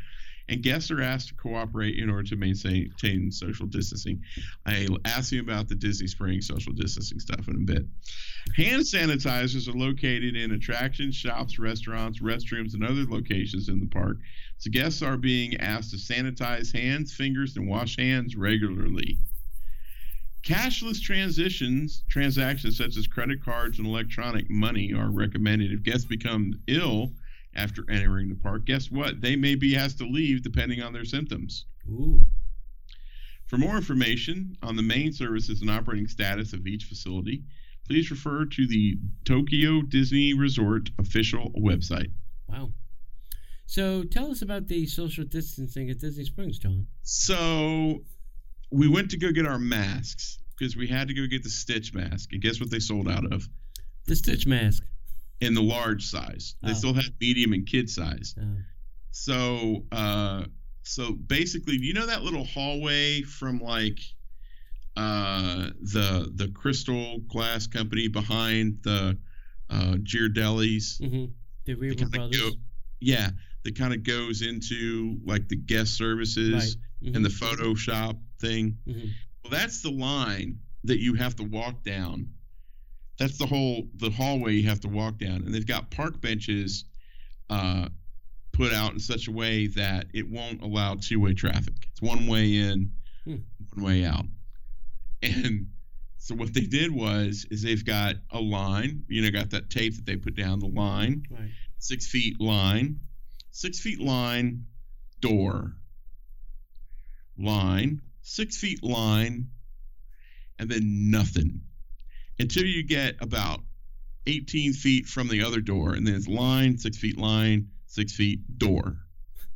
And 0.48 0.62
guests 0.62 0.92
are 0.92 1.02
asked 1.02 1.28
to 1.28 1.34
cooperate 1.34 1.98
in 1.98 2.08
order 2.08 2.28
to 2.28 2.36
maintain 2.36 3.32
social 3.32 3.66
distancing. 3.66 4.22
I'll 4.64 4.98
ask 5.04 5.32
you 5.32 5.40
about 5.40 5.68
the 5.68 5.74
Disney 5.74 6.06
Springs 6.06 6.46
social 6.46 6.72
distancing 6.72 7.18
stuff 7.18 7.48
in 7.48 7.56
a 7.56 7.58
bit. 7.58 7.84
Hand 8.56 8.82
sanitizers 8.82 9.68
are 9.68 9.76
located 9.76 10.36
in 10.36 10.52
attractions, 10.52 11.16
shops, 11.16 11.58
restaurants, 11.58 12.20
restrooms, 12.20 12.74
and 12.74 12.84
other 12.84 13.04
locations 13.04 13.68
in 13.68 13.80
the 13.80 13.86
park. 13.86 14.18
So 14.58 14.70
guests 14.70 15.02
are 15.02 15.16
being 15.16 15.56
asked 15.56 15.90
to 15.90 15.96
sanitize 15.96 16.72
hands, 16.72 17.12
fingers, 17.12 17.56
and 17.56 17.68
wash 17.68 17.96
hands 17.96 18.36
regularly. 18.36 19.18
Cashless 20.44 21.02
transitions, 21.02 22.04
transactions 22.08 22.78
such 22.78 22.96
as 22.96 23.08
credit 23.08 23.44
cards 23.44 23.78
and 23.78 23.86
electronic 23.88 24.48
money 24.48 24.94
are 24.94 25.10
recommended. 25.10 25.72
If 25.72 25.82
guests 25.82 26.04
become 26.04 26.60
ill 26.68 27.10
after 27.56 27.84
entering 27.90 28.28
the 28.28 28.36
park, 28.36 28.66
guess 28.66 28.90
what? 28.90 29.20
They 29.20 29.34
may 29.34 29.54
be 29.54 29.76
asked 29.76 29.98
to 29.98 30.06
leave 30.06 30.42
depending 30.42 30.82
on 30.82 30.92
their 30.92 31.04
symptoms. 31.04 31.66
Ooh. 31.88 32.22
For 33.46 33.58
more 33.58 33.76
information 33.76 34.56
on 34.62 34.76
the 34.76 34.82
main 34.82 35.12
services 35.12 35.60
and 35.60 35.70
operating 35.70 36.08
status 36.08 36.52
of 36.52 36.66
each 36.66 36.84
facility, 36.84 37.44
please 37.86 38.10
refer 38.10 38.44
to 38.44 38.66
the 38.66 38.98
Tokyo 39.24 39.82
Disney 39.82 40.34
Resort 40.34 40.90
official 40.98 41.52
website. 41.56 42.10
Wow. 42.48 42.70
So 43.66 44.04
tell 44.04 44.30
us 44.30 44.42
about 44.42 44.68
the 44.68 44.86
social 44.86 45.24
distancing 45.24 45.90
at 45.90 45.98
Disney 45.98 46.24
Springs, 46.24 46.58
John. 46.58 46.86
So 47.02 48.04
we 48.70 48.88
went 48.88 49.10
to 49.10 49.18
go 49.18 49.30
get 49.32 49.46
our 49.46 49.58
masks 49.58 50.38
because 50.56 50.76
we 50.76 50.86
had 50.86 51.08
to 51.08 51.14
go 51.14 51.26
get 51.26 51.42
the 51.42 51.50
Stitch 51.50 51.92
mask, 51.94 52.32
and 52.32 52.40
guess 52.40 52.60
what 52.60 52.70
they 52.70 52.78
sold 52.78 53.08
out 53.08 53.32
of? 53.32 53.48
The 54.06 54.16
Stitch 54.16 54.46
mask. 54.46 54.82
In 55.40 55.52
the 55.54 55.62
large 55.62 56.06
size. 56.06 56.54
They 56.62 56.70
Oh. 56.70 56.74
still 56.74 56.94
had 56.94 57.12
medium 57.20 57.52
and 57.52 57.66
kid 57.66 57.90
size. 57.90 58.34
Oh. 58.40 58.56
So, 59.10 59.84
uh, 59.92 60.44
so 60.82 61.12
basically, 61.12 61.76
you 61.78 61.92
know 61.94 62.06
that 62.06 62.22
little 62.22 62.44
hallway 62.44 63.22
from 63.22 63.58
like 63.60 63.98
uh, 64.96 65.70
the 65.82 66.30
the 66.34 66.48
crystal 66.54 67.18
glass 67.28 67.66
company 67.66 68.08
behind 68.08 68.78
the 68.82 69.18
uh, 69.68 69.94
Ghirardelli's. 69.96 70.98
hmm 70.98 71.26
The 71.66 71.74
kinda 71.74 72.06
Brothers. 72.06 72.40
go- 72.40 72.52
Yeah, 73.00 73.30
that 73.64 73.76
kind 73.76 73.92
of 73.92 74.02
goes 74.04 74.40
into 74.42 75.18
like 75.24 75.48
the 75.48 75.56
guest 75.56 75.94
services 75.94 76.76
Right. 77.02 77.14
and 77.14 77.24
the 77.24 77.28
Photoshop 77.28 78.18
thing. 78.38 78.78
Mhm. 78.86 79.10
Well, 79.42 79.50
that's 79.50 79.82
the 79.82 79.90
line 79.90 80.60
that 80.84 80.98
you 81.00 81.14
have 81.14 81.36
to 81.36 81.42
walk 81.42 81.84
down. 81.84 82.30
That's 83.18 83.38
the 83.38 83.46
whole 83.46 83.88
the 83.96 84.10
hallway 84.10 84.54
you 84.54 84.68
have 84.68 84.80
to 84.80 84.88
walk 84.88 85.18
down, 85.18 85.36
and 85.44 85.54
they've 85.54 85.66
got 85.66 85.90
park 85.90 86.20
benches 86.20 86.84
uh, 87.48 87.88
put 88.52 88.72
out 88.72 88.92
in 88.92 89.00
such 89.00 89.28
a 89.28 89.32
way 89.32 89.68
that 89.68 90.06
it 90.12 90.28
won't 90.28 90.62
allow 90.62 90.94
two-way 90.96 91.34
traffic. 91.34 91.74
It's 91.92 92.02
one 92.02 92.26
way 92.26 92.56
in, 92.56 92.92
Hmm. 93.24 93.36
one 93.74 93.84
way 93.84 94.04
out. 94.04 94.26
And 95.22 95.68
so 96.18 96.34
what 96.34 96.52
they 96.52 96.62
did 96.66 96.90
was 96.90 97.46
is 97.50 97.62
they've 97.62 97.84
got 97.84 98.16
a 98.30 98.40
line, 98.40 99.04
you 99.08 99.22
know, 99.22 99.30
got 99.30 99.50
that 99.50 99.70
tape 99.70 99.94
that 99.96 100.04
they 100.06 100.16
put 100.16 100.34
down 100.34 100.58
the 100.58 100.66
line, 100.68 101.24
Right. 101.30 101.50
six 101.78 102.06
feet 102.06 102.40
line, 102.40 103.00
six 103.50 103.78
feet 103.80 104.00
line, 104.00 104.66
door, 105.20 105.76
line, 107.38 108.02
six 108.22 108.56
feet 108.56 108.82
line, 108.82 109.48
and 110.58 110.68
then 110.70 111.10
nothing 111.10 111.62
until 112.38 112.64
you 112.64 112.82
get 112.82 113.16
about 113.20 113.60
18 114.26 114.72
feet 114.72 115.06
from 115.06 115.28
the 115.28 115.42
other 115.42 115.60
door, 115.60 115.94
and 115.94 116.06
then 116.06 116.14
it's 116.14 116.28
line, 116.28 116.78
six 116.78 116.96
feet 116.96 117.18
line, 117.18 117.68
six 117.86 118.14
feet 118.14 118.58
door. 118.58 118.96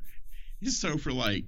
Just 0.63 0.81
so 0.81 0.97
for 0.97 1.13
like 1.13 1.45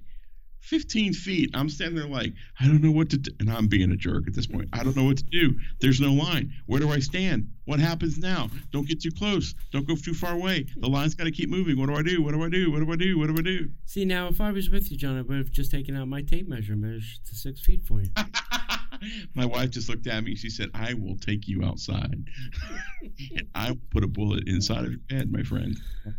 15 0.63 1.13
feet, 1.13 1.49
I'm 1.53 1.69
standing 1.69 1.97
there 1.97 2.07
like, 2.07 2.33
I 2.59 2.67
don't 2.67 2.81
know 2.81 2.91
what 2.91 3.09
to 3.11 3.17
do. 3.17 3.31
And 3.39 3.51
I'm 3.51 3.67
being 3.67 3.91
a 3.91 3.97
jerk 3.97 4.27
at 4.27 4.33
this 4.33 4.47
point. 4.47 4.69
I 4.71 4.83
don't 4.83 4.95
know 4.95 5.03
what 5.03 5.17
to 5.17 5.23
do. 5.23 5.57
There's 5.81 5.99
no 5.99 6.13
line. 6.13 6.53
Where 6.67 6.79
do 6.79 6.89
I 6.89 6.99
stand? 6.99 7.49
What 7.65 7.79
happens 7.79 8.17
now? 8.17 8.49
Don't 8.71 8.87
get 8.87 9.01
too 9.01 9.11
close. 9.11 9.55
Don't 9.71 9.87
go 9.87 9.95
too 9.95 10.13
far 10.13 10.33
away. 10.33 10.65
The 10.77 10.87
line's 10.87 11.15
got 11.15 11.25
to 11.25 11.31
keep 11.31 11.49
moving. 11.49 11.77
What 11.77 11.89
do 11.89 11.95
I 11.95 12.01
do? 12.01 12.23
What 12.23 12.33
do 12.33 12.43
I 12.43 12.49
do? 12.49 12.71
What 12.71 12.79
do 12.79 12.91
I 12.91 12.95
do? 12.95 13.19
What 13.19 13.27
do 13.27 13.35
I 13.37 13.41
do? 13.41 13.69
See, 13.85 14.05
now 14.05 14.27
if 14.29 14.39
I 14.39 14.51
was 14.51 14.69
with 14.69 14.89
you, 14.89 14.97
John, 14.97 15.17
I 15.17 15.21
would 15.21 15.37
have 15.37 15.51
just 15.51 15.69
taken 15.69 15.97
out 15.97 16.07
my 16.07 16.21
tape 16.21 16.47
measure 16.47 16.73
and 16.73 16.81
measured 16.81 17.25
to 17.25 17.35
six 17.35 17.59
feet 17.59 17.83
for 17.83 18.01
you. 18.01 18.09
My 19.35 19.45
wife 19.45 19.71
just 19.71 19.89
looked 19.89 20.07
at 20.07 20.23
me. 20.23 20.35
She 20.35 20.49
said, 20.49 20.69
I 20.73 20.93
will 20.93 21.17
take 21.17 21.47
you 21.47 21.63
outside. 21.63 22.23
and 23.35 23.47
I 23.55 23.71
will 23.71 23.79
put 23.91 24.03
a 24.03 24.07
bullet 24.07 24.47
inside 24.47 24.85
of 24.85 24.91
your 24.91 25.01
head, 25.09 25.31
my 25.31 25.43
friend. 25.43 25.77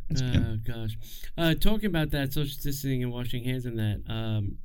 That's. 0.09 0.23
Oh 0.23 0.57
gosh. 0.67 0.97
Uh, 1.37 1.55
talking 1.55 1.87
about 1.87 2.11
that 2.11 2.33
social 2.33 2.55
distancing 2.55 3.03
and 3.03 3.13
washing 3.13 3.45
hands 3.45 3.67
and 3.67 3.79
that, 3.79 4.03
um, 4.09 4.59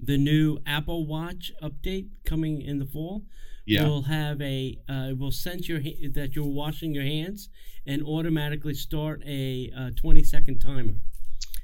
the 0.00 0.18
new 0.18 0.58
Apple 0.66 1.06
Watch 1.06 1.52
update 1.62 2.08
coming 2.24 2.60
in 2.60 2.78
the 2.78 2.86
fall 2.86 3.22
yeah. 3.66 3.84
will 3.84 4.02
have 4.02 4.40
a 4.40 4.78
uh, 4.88 5.08
it 5.10 5.18
will 5.18 5.30
sense 5.30 5.68
your 5.68 5.80
ha- 5.80 6.08
that 6.12 6.34
you're 6.34 6.44
washing 6.44 6.94
your 6.94 7.04
hands 7.04 7.48
and 7.86 8.02
automatically 8.02 8.74
start 8.74 9.22
a 9.26 9.70
uh, 9.76 9.90
20 9.96 10.22
second 10.22 10.58
timer. 10.58 10.94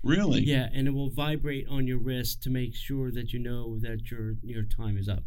really? 0.02 0.40
Yeah, 0.42 0.68
and 0.72 0.86
it 0.86 0.92
will 0.92 1.10
vibrate 1.10 1.66
on 1.68 1.86
your 1.86 1.98
wrist 1.98 2.42
to 2.44 2.50
make 2.50 2.74
sure 2.74 3.10
that 3.10 3.32
you 3.32 3.38
know 3.38 3.78
that 3.80 4.10
your 4.10 4.36
your 4.42 4.62
time 4.62 4.96
is 4.96 5.08
up. 5.08 5.24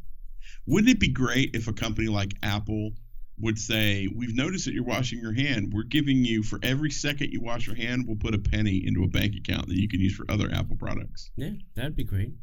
Wouldn't 0.65 0.91
it 0.91 0.99
be 0.99 1.09
great 1.09 1.55
if 1.55 1.67
a 1.67 1.73
company 1.73 2.07
like 2.07 2.33
Apple 2.43 2.91
would 3.39 3.57
say, 3.57 4.07
We've 4.13 4.35
noticed 4.35 4.65
that 4.65 4.73
you're 4.73 4.83
washing 4.83 5.19
your 5.19 5.33
hand. 5.33 5.73
We're 5.73 5.83
giving 5.83 6.23
you, 6.23 6.43
for 6.43 6.59
every 6.63 6.91
second 6.91 7.31
you 7.31 7.41
wash 7.41 7.67
your 7.67 7.75
hand, 7.75 8.05
we'll 8.07 8.17
put 8.17 8.35
a 8.35 8.39
penny 8.39 8.85
into 8.85 9.03
a 9.03 9.07
bank 9.07 9.35
account 9.35 9.67
that 9.67 9.79
you 9.79 9.87
can 9.87 9.99
use 9.99 10.15
for 10.15 10.25
other 10.29 10.49
Apple 10.53 10.77
products. 10.77 11.31
Yeah, 11.35 11.51
that'd 11.75 11.95
be 11.95 12.03
great. 12.03 12.33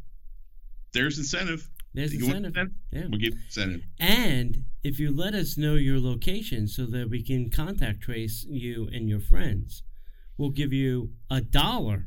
There's 0.93 1.19
incentive. 1.19 1.69
There's 1.95 2.13
want 2.15 2.47
incentive. 2.47 2.73
Yeah. 2.91 3.07
We'll 3.09 3.21
give 3.21 3.35
incentive. 3.35 3.83
And 3.99 4.65
if 4.83 4.99
you 4.99 5.15
let 5.15 5.35
us 5.35 5.57
know 5.57 5.75
your 5.75 6.01
location 6.01 6.69
so 6.69 6.87
that 6.87 7.11
we 7.11 7.23
can 7.23 7.51
contact 7.51 8.01
trace 8.01 8.45
you 8.49 8.89
and 8.93 9.09
your 9.09 9.21
friends, 9.21 9.83
we'll 10.37 10.51
give 10.51 10.73
you 10.73 11.11
a 11.31 11.41
dollar. 11.41 12.07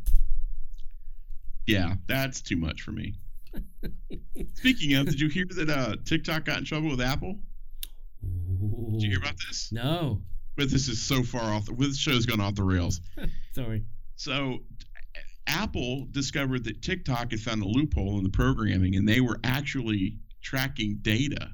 Yeah, 1.66 1.96
that's 2.08 2.42
too 2.42 2.58
much 2.58 2.82
for 2.82 2.92
me. 2.92 3.16
Speaking 4.56 4.96
of, 4.96 5.06
did 5.08 5.20
you 5.20 5.30
hear 5.30 5.46
that 5.56 5.70
uh, 5.70 5.96
TikTok 6.06 6.46
got 6.46 6.60
in 6.60 6.66
trouble 6.66 6.90
with 6.90 7.02
Apple? 7.02 7.38
Did 8.22 9.02
you 9.02 9.10
hear 9.10 9.20
about 9.20 9.36
this? 9.48 9.72
No. 9.72 10.22
But 10.56 10.70
this 10.70 10.88
is 10.88 11.02
so 11.02 11.24
far 11.24 11.54
off. 11.54 11.66
The, 11.66 11.74
this 11.74 11.98
show's 11.98 12.26
gone 12.26 12.40
off 12.40 12.56
the 12.56 12.64
rails. 12.64 13.02
Sorry. 13.54 13.84
So, 14.16 14.60
Apple 15.48 16.08
discovered 16.12 16.64
that 16.66 16.82
TikTok 16.82 17.32
had 17.32 17.40
found 17.40 17.62
a 17.64 17.68
loophole 17.68 18.18
in 18.18 18.24
the 18.24 18.30
programming, 18.30 18.96
and 18.96 19.08
they 19.08 19.20
were 19.20 19.40
actually 19.44 20.18
tracking 20.42 21.00
data. 21.02 21.50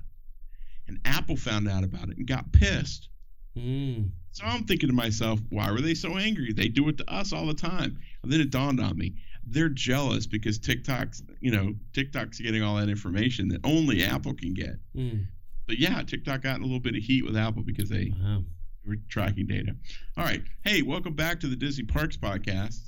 And 0.88 1.00
Apple 1.06 1.38
found 1.38 1.68
out 1.68 1.84
about 1.84 2.10
it 2.10 2.18
and 2.18 2.28
got 2.28 2.52
pissed. 2.52 3.10
Mm. 3.58 4.12
So 4.32 4.44
I'm 4.46 4.64
thinking 4.64 4.90
to 4.90 4.96
myself, 4.96 5.40
why 5.50 5.72
were 5.72 5.82
they 5.82 5.96
so 5.96 6.18
angry? 6.18 6.54
They 6.54 6.68
do 6.68 6.88
it 6.90 6.98
to 6.98 7.12
us 7.12 7.34
all 7.34 7.46
the 7.46 7.54
time. 7.54 8.00
And 8.24 8.32
then 8.32 8.42
it 8.42 8.52
dawned 8.52 8.80
on 8.80 8.98
me, 8.98 9.16
they're 9.48 9.70
jealous 9.70 10.28
because 10.28 10.60
TikTok's, 10.60 11.24
you 11.42 11.52
know, 11.52 11.74
TikTok's 11.94 12.40
getting 12.40 12.62
all 12.64 12.76
that 12.78 12.90
information 12.90 13.48
that 13.50 13.62
only 13.64 14.04
Apple 14.04 14.34
can 14.34 14.54
get. 14.54 14.76
Mm. 14.96 15.26
But 15.68 15.78
yeah, 15.80 16.02
TikTok 16.04 16.42
got 16.42 16.56
in 16.58 16.62
a 16.62 16.66
little 16.66 16.80
bit 16.80 16.96
of 16.96 17.02
heat 17.04 17.26
with 17.26 17.36
Apple 17.38 17.64
because 17.64 17.90
they 17.90 18.12
Wow. 18.22 18.44
were 18.86 18.98
tracking 19.10 19.48
data. 19.48 19.76
All 20.18 20.24
right. 20.24 20.42
Hey, 20.64 20.82
welcome 20.82 21.14
back 21.14 21.40
to 21.42 21.48
the 21.48 21.56
Disney 21.56 21.84
Parks 21.86 22.18
podcast. 22.18 22.80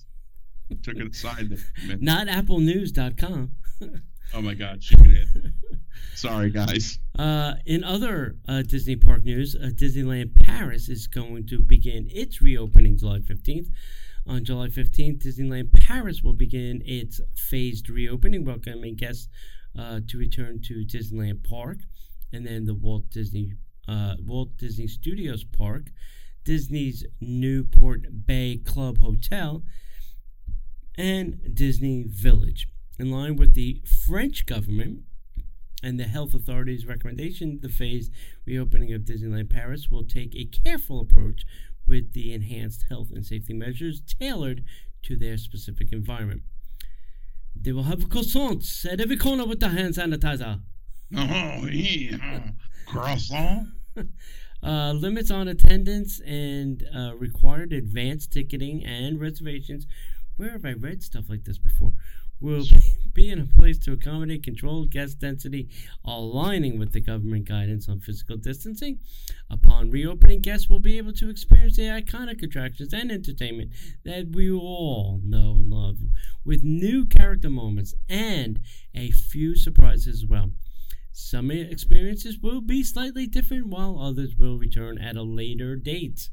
Took 0.84 0.96
it 0.98 1.08
aside 1.08 1.50
there. 1.50 1.58
for 1.58 1.82
a 1.82 1.86
minute. 1.88 2.02
Not 2.02 2.28
applenews.com. 2.28 3.52
Oh 4.34 4.42
my 4.42 4.54
God, 4.54 4.82
head. 5.08 5.54
Sorry, 6.16 6.52
guys. 6.52 7.00
Uh, 7.20 7.56
in 7.66 7.84
other 7.84 8.38
uh, 8.48 8.62
Disney 8.62 8.96
park 8.96 9.26
news, 9.26 9.58
uh, 9.58 9.72
Disneyland 9.74 10.36
Paris 10.36 10.88
is 10.88 11.06
going 11.08 11.48
to 11.48 11.60
begin 11.60 12.08
its 12.10 12.42
reopening 12.42 12.98
July 12.98 13.20
15th. 13.20 13.68
On 14.28 14.46
July 14.46 14.68
15th, 14.68 15.24
Disneyland 15.24 15.72
Paris 15.74 16.22
will 16.22 16.34
begin 16.34 16.84
its 16.86 17.20
phased 17.36 17.90
reopening, 17.90 18.46
welcoming 18.46 18.96
guests 18.96 19.28
uh, 19.78 20.00
to 20.08 20.18
return 20.18 20.62
to 20.62 20.86
Disneyland 20.86 21.44
Park, 21.44 21.80
and 22.32 22.46
then 22.46 22.66
the 22.66 22.76
Walt 22.76 23.10
Disney 23.10 23.54
uh, 23.88 24.16
Walt 24.24 24.58
Disney 24.58 24.88
Studios 24.88 25.44
Park, 25.44 25.92
Disney's 26.46 27.04
Newport 27.20 28.26
Bay 28.28 28.58
Club 28.64 29.00
Hotel, 29.00 29.64
and 30.98 31.56
Disney 31.56 32.04
Village. 32.08 32.68
In 33.00 33.10
line 33.10 33.36
with 33.36 33.56
the 33.56 33.82
French 34.06 34.46
government, 34.46 35.00
and 35.84 36.00
the 36.00 36.04
health 36.04 36.34
authorities' 36.34 36.86
recommendation, 36.86 37.60
the 37.62 37.70
phased 37.70 38.12
reopening 38.46 38.94
of 38.94 39.02
Disneyland 39.02 39.50
Paris 39.50 39.90
will 39.90 40.04
take 40.04 40.36
a 40.36 40.46
careful 40.46 41.00
approach 41.00 41.44
with 41.92 42.14
the 42.14 42.34
enhanced 42.34 42.86
health 42.90 43.12
and 43.12 43.26
safety 43.26 43.54
measures 43.54 44.02
tailored 44.02 44.64
to 45.04 45.18
their 45.18 45.38
specific 45.38 45.92
environment. 45.92 46.42
They 47.54 47.74
will 47.74 47.84
have 47.84 48.08
croissants 48.08 48.92
at 48.92 49.02
every 49.02 49.18
corner 49.18 49.46
with 49.46 49.60
the 49.60 49.70
hand 49.70 49.96
sanitizer. 49.96 50.62
Oh, 51.16 51.68
yeah. 51.68 52.52
Croissant. 52.88 53.68
Uh, 54.64 54.92
limits 54.92 55.32
on 55.32 55.48
attendance 55.48 56.20
and 56.20 56.88
uh, 56.96 57.16
required 57.16 57.74
advanced 57.74 58.32
ticketing 58.32 58.86
and 58.86 59.20
reservations. 59.20 59.88
Where 60.38 60.52
have 60.52 60.66
I 60.66 60.74
read 60.74 61.02
stuff 61.02 61.26
like 61.28 61.46
this 61.46 61.58
before? 61.58 61.94
Will 62.42 62.66
be 63.14 63.30
in 63.30 63.40
a 63.40 63.46
place 63.46 63.78
to 63.80 63.94
accommodate 63.94 64.44
controlled 64.44 64.90
guest 64.90 65.20
density, 65.20 65.70
aligning 66.04 66.80
with 66.80 66.92
the 66.92 67.02
government 67.02 67.48
guidance 67.48 67.88
on 67.88 68.00
physical 68.00 68.38
distancing. 68.38 69.00
Upon 69.50 69.92
reopening, 69.92 70.42
guests 70.42 70.70
will 70.70 70.80
be 70.80 70.98
able 70.98 71.14
to 71.14 71.30
experience 71.30 71.76
the 71.76 71.84
iconic 71.84 72.42
attractions 72.42 72.94
and 72.94 73.12
entertainment 73.12 73.72
that 74.04 74.32
we 74.32 74.50
all 74.50 75.22
know 75.24 75.56
and 75.58 75.70
love, 75.70 75.98
with 76.44 76.64
new 76.64 77.06
character 77.06 77.50
moments 77.50 77.94
and 78.10 78.62
a 78.96 79.12
few 79.12 79.56
surprises 79.56 80.24
as 80.24 80.26
well. 80.26 80.52
Some 81.14 81.52
experiences 81.52 82.40
will 82.42 82.62
be 82.62 82.84
slightly 82.84 83.28
different, 83.28 83.68
while 83.68 84.00
others 84.00 84.36
will 84.36 84.58
return 84.58 84.98
at 84.98 85.18
a 85.18 85.24
later 85.24 85.76
date. 85.76 86.30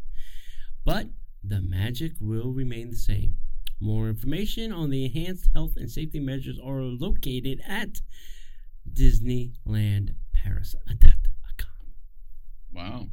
But 0.85 1.09
the 1.43 1.61
magic 1.61 2.13
will 2.21 2.53
remain 2.53 2.91
the 2.91 2.97
same. 2.97 3.37
More 3.81 4.09
information 4.09 4.73
on 4.73 4.91
the 4.91 5.05
enhanced 5.05 5.51
health 5.55 5.73
and 5.77 5.91
safety 5.91 6.19
measures 6.19 6.59
are 6.59 6.81
located 6.81 7.61
at 7.67 8.01
Disneyland 8.93 10.15
Paris.com. 10.33 11.13
Wow. 12.73 13.07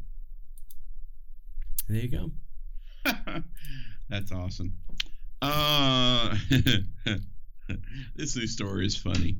There 1.88 2.02
you 2.02 2.08
go. 2.08 2.32
That's 4.10 4.32
awesome. 4.32 4.74
Uh, 5.42 6.36
this 8.16 8.36
new 8.36 8.48
story 8.48 8.88
is 8.88 8.96
funny. 8.96 9.38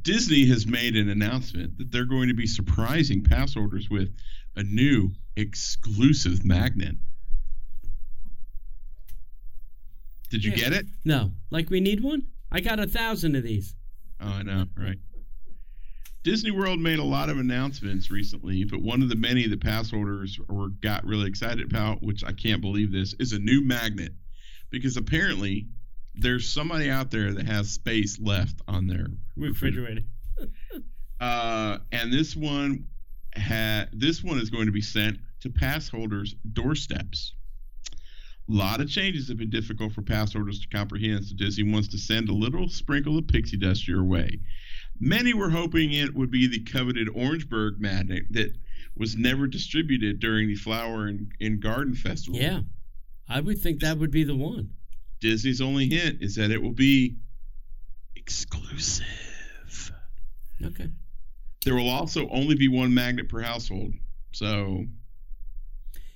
Disney 0.00 0.46
has 0.46 0.66
made 0.66 0.96
an 0.96 1.08
announcement 1.08 1.78
that 1.78 1.90
they're 1.90 2.04
going 2.04 2.28
to 2.28 2.34
be 2.34 2.46
surprising 2.46 3.24
pass 3.24 3.54
holders 3.54 3.88
with 3.88 4.14
a 4.56 4.62
new 4.62 5.10
exclusive 5.36 6.44
magnet. 6.44 6.96
Did 10.32 10.44
you 10.44 10.50
Yeah. 10.52 10.56
get 10.56 10.72
it? 10.72 10.86
No, 11.04 11.34
like 11.50 11.68
we 11.68 11.78
need 11.80 12.00
one? 12.00 12.22
I 12.50 12.60
got 12.60 12.80
a 12.80 12.86
thousand 12.86 13.36
of 13.36 13.42
these. 13.42 13.74
Oh, 14.18 14.28
I 14.28 14.42
know, 14.42 14.66
right? 14.76 14.98
Disney 16.22 16.50
World 16.52 16.80
made 16.80 16.98
a 17.00 17.04
lot 17.04 17.28
of 17.28 17.36
announcements 17.38 18.10
recently, 18.10 18.64
but 18.64 18.80
one 18.80 19.02
of 19.02 19.10
the 19.10 19.14
many 19.16 19.46
that 19.46 19.60
pass 19.60 19.90
holders 19.90 20.38
were 20.48 20.70
got 20.70 21.04
really 21.04 21.28
excited 21.28 21.70
about, 21.70 22.02
which 22.02 22.24
I 22.24 22.32
can't 22.32 22.62
believe 22.62 22.92
this, 22.92 23.14
is 23.18 23.32
a 23.34 23.38
new 23.38 23.62
magnet. 23.62 24.14
Because 24.70 24.96
apparently 24.96 25.66
there's 26.14 26.48
somebody 26.48 26.88
out 26.88 27.10
there 27.10 27.34
that 27.34 27.44
has 27.46 27.70
space 27.70 28.18
left 28.18 28.62
on 28.66 28.86
their 28.86 29.08
Refrigerator. 29.36 30.02
uh, 31.20 31.78
and 31.90 32.10
this 32.10 32.34
one 32.34 32.86
had 33.34 33.90
this 33.92 34.24
one 34.24 34.38
is 34.38 34.48
going 34.48 34.66
to 34.66 34.72
be 34.72 34.80
sent 34.80 35.18
to 35.40 35.50
pass 35.50 35.90
holders' 35.90 36.34
doorsteps. 36.54 37.34
A 38.52 38.54
lot 38.54 38.82
of 38.82 38.90
changes 38.90 39.28
have 39.28 39.38
been 39.38 39.48
difficult 39.48 39.94
for 39.94 40.02
pass 40.02 40.34
holders 40.34 40.60
to 40.60 40.68
comprehend, 40.68 41.24
so 41.24 41.34
Disney 41.34 41.72
wants 41.72 41.88
to 41.88 41.98
send 41.98 42.28
a 42.28 42.34
little 42.34 42.68
sprinkle 42.68 43.16
of 43.16 43.26
pixie 43.26 43.56
dust 43.56 43.88
your 43.88 44.04
way. 44.04 44.40
Many 45.00 45.32
were 45.32 45.48
hoping 45.48 45.92
it 45.92 46.14
would 46.14 46.30
be 46.30 46.46
the 46.46 46.60
coveted 46.60 47.08
Orange 47.14 47.48
Bird 47.48 47.80
magnet 47.80 48.24
that 48.30 48.54
was 48.94 49.16
never 49.16 49.46
distributed 49.46 50.20
during 50.20 50.48
the 50.48 50.54
Flower 50.54 51.06
and, 51.06 51.32
and 51.40 51.60
Garden 51.60 51.94
Festival. 51.94 52.38
Yeah. 52.38 52.60
I 53.26 53.40
would 53.40 53.58
think 53.58 53.80
that 53.80 53.96
would 53.96 54.10
be 54.10 54.24
the 54.24 54.36
one. 54.36 54.70
Disney's 55.18 55.62
only 55.62 55.88
hint 55.88 56.20
is 56.20 56.34
that 56.34 56.50
it 56.50 56.60
will 56.60 56.72
be 56.72 57.16
exclusive. 58.16 59.06
Okay. 60.62 60.90
There 61.64 61.74
will 61.74 61.88
also 61.88 62.28
only 62.28 62.56
be 62.56 62.68
one 62.68 62.92
magnet 62.92 63.30
per 63.30 63.40
household. 63.40 63.94
So 64.32 64.84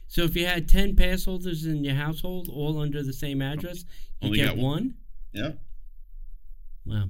So 0.09 0.23
if 0.23 0.37
you 0.37 0.47
had 0.47 0.69
10 0.69 0.97
pass 0.97 1.25
holders 1.25 1.67
in 1.67 1.85
your 1.85 1.95
household, 1.95 2.49
all 2.49 2.81
under 2.81 3.03
the 3.03 3.13
same 3.13 3.43
address, 3.43 3.85
you 4.21 4.27
Only 4.27 4.39
get 4.39 4.49
got 4.49 4.57
one? 4.57 4.95
yeah, 5.33 5.53
Wow. 6.85 7.09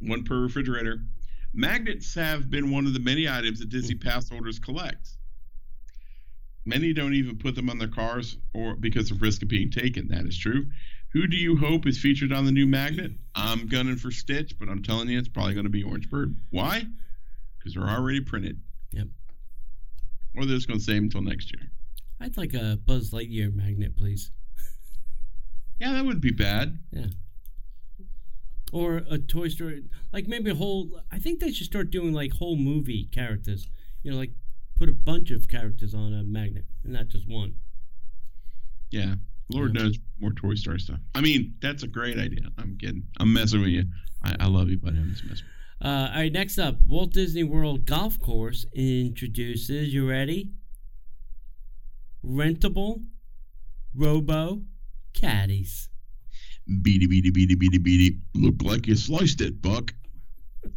one 0.00 0.24
per 0.24 0.40
refrigerator. 0.40 1.02
Magnets 1.52 2.14
have 2.14 2.48
been 2.48 2.70
one 2.70 2.86
of 2.86 2.92
the 2.94 3.00
many 3.00 3.28
items 3.28 3.58
that 3.58 3.68
Disney 3.68 3.96
hmm. 3.96 4.08
pass 4.08 4.28
holders 4.28 4.58
collect. 4.58 5.16
Many 6.64 6.92
don't 6.92 7.14
even 7.14 7.38
put 7.38 7.54
them 7.54 7.68
on 7.70 7.78
their 7.78 7.88
cars 7.88 8.36
or 8.54 8.76
because 8.76 9.10
of 9.10 9.22
risk 9.22 9.42
of 9.42 9.48
being 9.48 9.70
taken. 9.70 10.08
That 10.08 10.26
is 10.26 10.38
true. 10.38 10.66
Who 11.12 11.26
do 11.26 11.36
you 11.36 11.56
hope 11.56 11.86
is 11.86 11.98
featured 11.98 12.32
on 12.32 12.44
the 12.44 12.52
new 12.52 12.66
magnet? 12.66 13.12
I'm 13.34 13.66
gunning 13.66 13.96
for 13.96 14.12
Stitch, 14.12 14.56
but 14.58 14.68
I'm 14.68 14.82
telling 14.82 15.08
you 15.08 15.18
it's 15.18 15.26
probably 15.26 15.54
going 15.54 15.64
to 15.64 15.70
be 15.70 15.82
Orange 15.82 16.08
Bird. 16.08 16.36
Why? 16.50 16.84
Because 17.58 17.74
they're 17.74 17.88
already 17.88 18.20
printed. 18.20 18.60
Yep. 18.92 19.08
Or 20.36 20.44
they're 20.44 20.54
just 20.54 20.68
going 20.68 20.78
to 20.78 20.84
save 20.84 20.96
them 20.96 21.04
until 21.04 21.22
next 21.22 21.52
year. 21.52 21.68
I'd 22.20 22.36
like 22.36 22.54
a 22.54 22.78
Buzz 22.84 23.10
Lightyear 23.12 23.54
magnet, 23.54 23.96
please. 23.96 24.30
Yeah, 25.78 25.92
that 25.94 26.04
wouldn't 26.04 26.22
be 26.22 26.30
bad. 26.32 26.78
Yeah. 26.92 27.06
Or 28.72 28.98
a 29.10 29.18
Toy 29.18 29.48
Story, 29.48 29.84
like 30.12 30.28
maybe 30.28 30.50
a 30.50 30.54
whole. 30.54 31.00
I 31.10 31.18
think 31.18 31.40
they 31.40 31.50
should 31.50 31.66
start 31.66 31.90
doing 31.90 32.12
like 32.12 32.32
whole 32.34 32.56
movie 32.56 33.08
characters. 33.10 33.68
You 34.02 34.12
know, 34.12 34.16
like 34.18 34.32
put 34.78 34.88
a 34.88 34.92
bunch 34.92 35.30
of 35.30 35.48
characters 35.48 35.94
on 35.94 36.12
a 36.12 36.22
magnet 36.22 36.66
and 36.84 36.92
not 36.92 37.08
just 37.08 37.26
one. 37.28 37.54
Yeah. 38.90 39.14
Lord 39.52 39.74
Yeah. 39.74 39.82
knows 39.84 39.98
more 40.20 40.32
Toy 40.32 40.54
Story 40.54 40.78
stuff. 40.78 41.00
I 41.14 41.20
mean, 41.20 41.54
that's 41.60 41.82
a 41.82 41.88
great 41.88 42.18
idea. 42.18 42.42
I'm 42.58 42.76
kidding. 42.78 43.04
I'm 43.18 43.32
messing 43.32 43.60
with 43.60 43.70
you. 43.70 43.84
I, 44.22 44.36
I 44.40 44.46
love 44.46 44.68
you, 44.68 44.78
but 44.78 44.90
I'm 44.90 45.10
just 45.10 45.24
messing. 45.24 45.46
Uh, 45.82 46.10
all 46.12 46.20
right, 46.20 46.32
next 46.32 46.58
up, 46.58 46.76
Walt 46.86 47.12
Disney 47.12 47.42
World 47.42 47.86
Golf 47.86 48.20
Course 48.20 48.66
introduces. 48.74 49.92
You 49.94 50.08
ready? 50.08 50.50
Rentable 52.24 53.04
Robo 53.94 54.62
Caddies. 55.14 55.88
Beady, 56.82 57.06
beady, 57.06 57.30
beady, 57.30 57.54
beady, 57.54 57.78
beady. 57.78 58.18
Look 58.34 58.62
like 58.62 58.86
you 58.86 58.94
sliced 58.94 59.40
it, 59.40 59.60
Buck. 59.60 59.94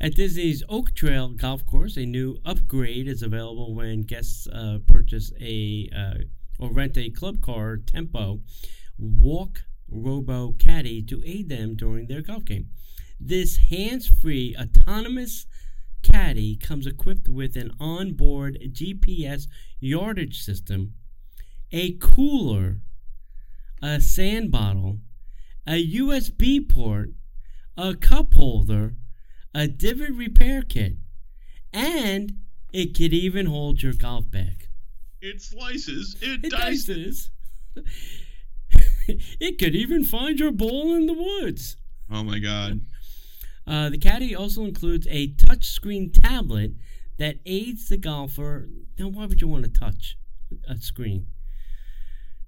At 0.00 0.14
Disney's 0.14 0.62
Oak 0.68 0.94
Trail 0.94 1.28
Golf 1.28 1.66
Course, 1.66 1.96
a 1.96 2.06
new 2.06 2.38
upgrade 2.44 3.06
is 3.06 3.22
available 3.22 3.74
when 3.74 4.02
guests 4.02 4.46
uh, 4.46 4.78
purchase 4.86 5.30
a 5.38 5.90
uh, 5.94 6.14
or 6.58 6.72
rent 6.72 6.96
a 6.96 7.10
club 7.10 7.42
car 7.42 7.76
Tempo 7.76 8.40
Walk 8.96 9.64
Robo 9.88 10.52
Caddy 10.52 11.02
to 11.02 11.22
aid 11.26 11.48
them 11.48 11.74
during 11.74 12.06
their 12.06 12.22
golf 12.22 12.44
game. 12.44 12.68
This 13.18 13.58
hands-free 13.58 14.56
autonomous 14.58 15.46
caddy 16.02 16.56
comes 16.56 16.86
equipped 16.86 17.28
with 17.28 17.56
an 17.56 17.72
onboard 17.80 18.58
GPS 18.72 19.46
yardage 19.80 20.42
system, 20.42 20.94
a 21.72 21.92
cooler, 22.00 22.78
a 23.82 24.00
sand 24.00 24.50
bottle, 24.50 24.98
a 25.66 25.84
USB 25.94 26.68
port, 26.68 27.10
a 27.76 27.94
cup 27.94 28.34
holder, 28.34 28.94
a 29.54 29.66
divot 29.68 30.10
repair 30.12 30.62
kit, 30.62 30.96
and 31.72 32.38
it 32.72 32.94
could 32.96 33.12
even 33.12 33.46
hold 33.46 33.82
your 33.82 33.92
golf 33.92 34.30
bag. 34.30 34.68
It 35.20 35.40
slices. 35.42 36.16
It, 36.20 36.44
It 36.44 36.52
dices. 36.52 37.30
dices. 37.76 37.86
it 39.40 39.58
could 39.58 39.74
even 39.74 40.04
find 40.04 40.38
your 40.38 40.52
ball 40.52 40.94
in 40.94 41.06
the 41.06 41.12
woods. 41.14 41.76
Oh 42.10 42.22
my 42.22 42.38
God. 42.38 42.80
Uh, 43.70 43.88
the 43.88 43.98
caddy 43.98 44.34
also 44.34 44.64
includes 44.64 45.06
a 45.08 45.28
touchscreen 45.28 46.12
tablet 46.12 46.72
that 47.18 47.36
aids 47.46 47.88
the 47.88 47.96
golfer. 47.96 48.68
Now, 48.98 49.06
why 49.08 49.26
would 49.26 49.40
you 49.40 49.46
want 49.46 49.64
to 49.64 49.70
touch 49.70 50.18
a 50.68 50.76
screen? 50.76 51.28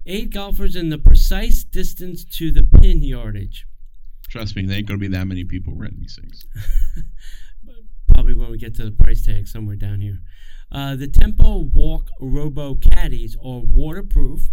Aid 0.05 0.33
golfers 0.33 0.75
in 0.75 0.89
the 0.89 0.97
precise 0.97 1.63
distance 1.63 2.25
to 2.25 2.51
the 2.51 2.63
pin 2.63 3.01
yardage. 3.03 3.65
Trust 4.27 4.57
me, 4.57 4.65
there 4.65 4.77
ain't 4.77 4.87
gonna 4.87 4.97
be 4.97 5.07
that 5.07 5.25
many 5.25 5.45
people 5.45 5.73
renting 5.77 6.01
these 6.01 6.19
things. 6.21 6.45
Probably 8.13 8.33
when 8.33 8.51
we 8.51 8.57
get 8.57 8.75
to 8.75 8.83
the 8.83 8.91
price 8.91 9.25
tag 9.25 9.47
somewhere 9.47 9.77
down 9.77 10.01
here. 10.01 10.19
Uh, 10.73 10.97
the 10.97 11.07
Tempo 11.07 11.59
Walk 11.59 12.09
Robo 12.19 12.75
Caddies 12.75 13.37
are 13.37 13.59
waterproof 13.59 14.49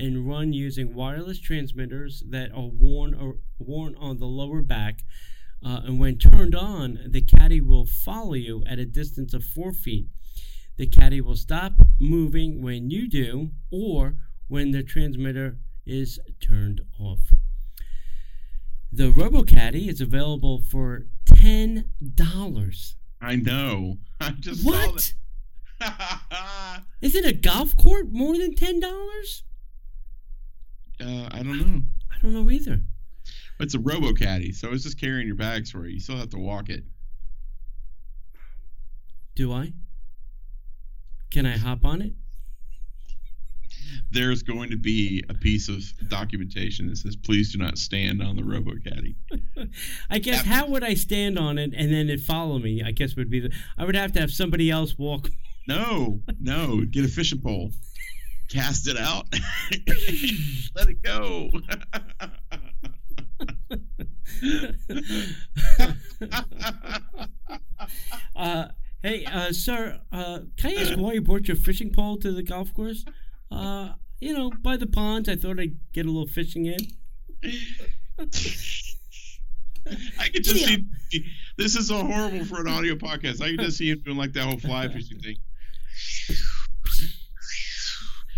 and 0.00 0.26
run 0.26 0.54
using 0.54 0.94
wireless 0.94 1.38
transmitters 1.38 2.22
that 2.30 2.50
are 2.52 2.70
worn 2.72 3.12
or 3.12 3.36
worn 3.58 3.94
on 3.96 4.18
the 4.18 4.26
lower 4.26 4.62
back. 4.62 5.00
Uh, 5.64 5.80
and 5.84 5.98
when 5.98 6.18
turned 6.18 6.54
on, 6.54 6.98
the 7.08 7.22
caddy 7.22 7.60
will 7.60 7.86
follow 7.86 8.34
you 8.34 8.62
at 8.66 8.78
a 8.78 8.84
distance 8.84 9.32
of 9.32 9.42
four 9.44 9.72
feet. 9.72 10.06
The 10.76 10.86
caddy 10.86 11.20
will 11.20 11.36
stop 11.36 11.72
moving 11.98 12.60
when 12.62 12.90
you 12.90 13.08
do, 13.08 13.50
or 13.70 14.16
when 14.48 14.72
the 14.72 14.82
transmitter 14.82 15.58
is 15.86 16.18
turned 16.40 16.80
off. 17.00 17.32
The 18.92 19.10
RoboCaddy 19.10 19.88
is 19.88 20.00
available 20.00 20.60
for 20.60 21.06
ten 21.26 21.90
dollars. 22.14 22.96
I 23.20 23.36
know. 23.36 23.98
I 24.20 24.30
just 24.32 24.62
saw 24.62 24.70
What? 24.70 25.14
that. 25.80 26.82
Isn't 27.00 27.24
a 27.24 27.32
golf 27.32 27.76
court 27.76 28.12
more 28.12 28.36
than 28.36 28.54
ten 28.54 28.80
dollars? 28.80 29.44
uh, 31.00 31.28
I 31.30 31.42
don't 31.42 31.58
know. 31.58 31.82
I 32.12 32.18
don't 32.22 32.34
know 32.34 32.50
either. 32.50 32.82
It's 33.60 33.74
a 33.74 33.78
Robo 33.78 34.12
Caddy, 34.12 34.52
so 34.52 34.72
it's 34.72 34.82
just 34.84 35.00
carrying 35.00 35.26
your 35.26 35.36
bags 35.36 35.70
for 35.70 35.86
you. 35.86 35.94
You 35.94 36.00
still 36.00 36.16
have 36.16 36.30
to 36.30 36.38
walk 36.38 36.68
it. 36.70 36.84
Do 39.36 39.52
I? 39.52 39.72
Can 41.30 41.46
I 41.46 41.56
hop 41.56 41.84
on 41.84 42.02
it? 42.02 42.12
There's 44.10 44.42
going 44.42 44.70
to 44.70 44.76
be 44.76 45.22
a 45.28 45.34
piece 45.34 45.68
of 45.68 45.82
documentation 46.08 46.86
that 46.88 46.96
says, 46.98 47.16
"Please 47.16 47.52
do 47.52 47.58
not 47.58 47.78
stand 47.78 48.22
on 48.22 48.36
the 48.36 48.44
Robo 48.44 48.72
Caddy." 48.84 49.16
I 50.10 50.18
guess 50.18 50.36
Yep. 50.38 50.44
how 50.46 50.66
would 50.68 50.84
I 50.84 50.94
stand 50.94 51.38
on 51.38 51.58
it 51.58 51.72
and 51.76 51.92
then 51.92 52.08
it 52.08 52.20
follow 52.20 52.58
me? 52.58 52.82
I 52.84 52.92
guess 52.92 53.16
would 53.16 53.30
be 53.30 53.40
the. 53.40 53.52
I 53.76 53.84
would 53.84 53.96
have 53.96 54.12
to 54.12 54.20
have 54.20 54.30
somebody 54.32 54.70
else 54.70 54.96
walk. 54.98 55.30
No, 55.66 56.20
no. 56.40 56.82
Get 56.90 57.04
a 57.04 57.08
fishing 57.08 57.40
pole, 57.40 57.72
cast 58.50 58.86
it 58.86 58.96
out, 58.96 59.26
let 60.76 60.88
it 60.88 61.02
go. 61.02 61.50
uh, 68.36 68.68
hey, 69.02 69.24
uh, 69.26 69.52
sir, 69.52 70.00
uh, 70.12 70.40
can 70.56 70.70
I 70.70 70.74
ask 70.82 70.94
why 70.94 71.12
you 71.14 71.20
brought 71.22 71.48
your 71.48 71.56
fishing 71.56 71.92
pole 71.92 72.16
to 72.18 72.32
the 72.32 72.42
golf 72.42 72.72
course? 72.74 73.04
Uh, 73.50 73.90
you 74.20 74.32
know, 74.32 74.50
by 74.62 74.76
the 74.76 74.86
ponds. 74.86 75.28
I 75.28 75.36
thought 75.36 75.58
I'd 75.60 75.76
get 75.92 76.06
a 76.06 76.10
little 76.10 76.26
fishing 76.28 76.66
in. 76.66 76.78
I 80.18 80.28
could 80.28 80.44
just 80.44 80.68
Yeah. 80.68 80.76
see. 81.10 81.24
This 81.58 81.76
is 81.76 81.88
so 81.88 82.02
horrible 82.04 82.44
for 82.46 82.60
an 82.60 82.68
audio 82.68 82.94
podcast. 82.94 83.42
I 83.42 83.48
can 83.54 83.58
just 83.58 83.76
see 83.76 83.90
him 83.90 84.00
doing 84.04 84.16
like 84.16 84.32
that 84.32 84.44
whole 84.44 84.58
fly 84.58 84.88
fishing 84.88 85.20
thing. 85.20 85.36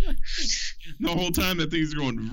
The 1.01 1.11
whole 1.11 1.31
time 1.31 1.59
that 1.59 1.71
thing's 1.71 1.95
going. 1.95 2.31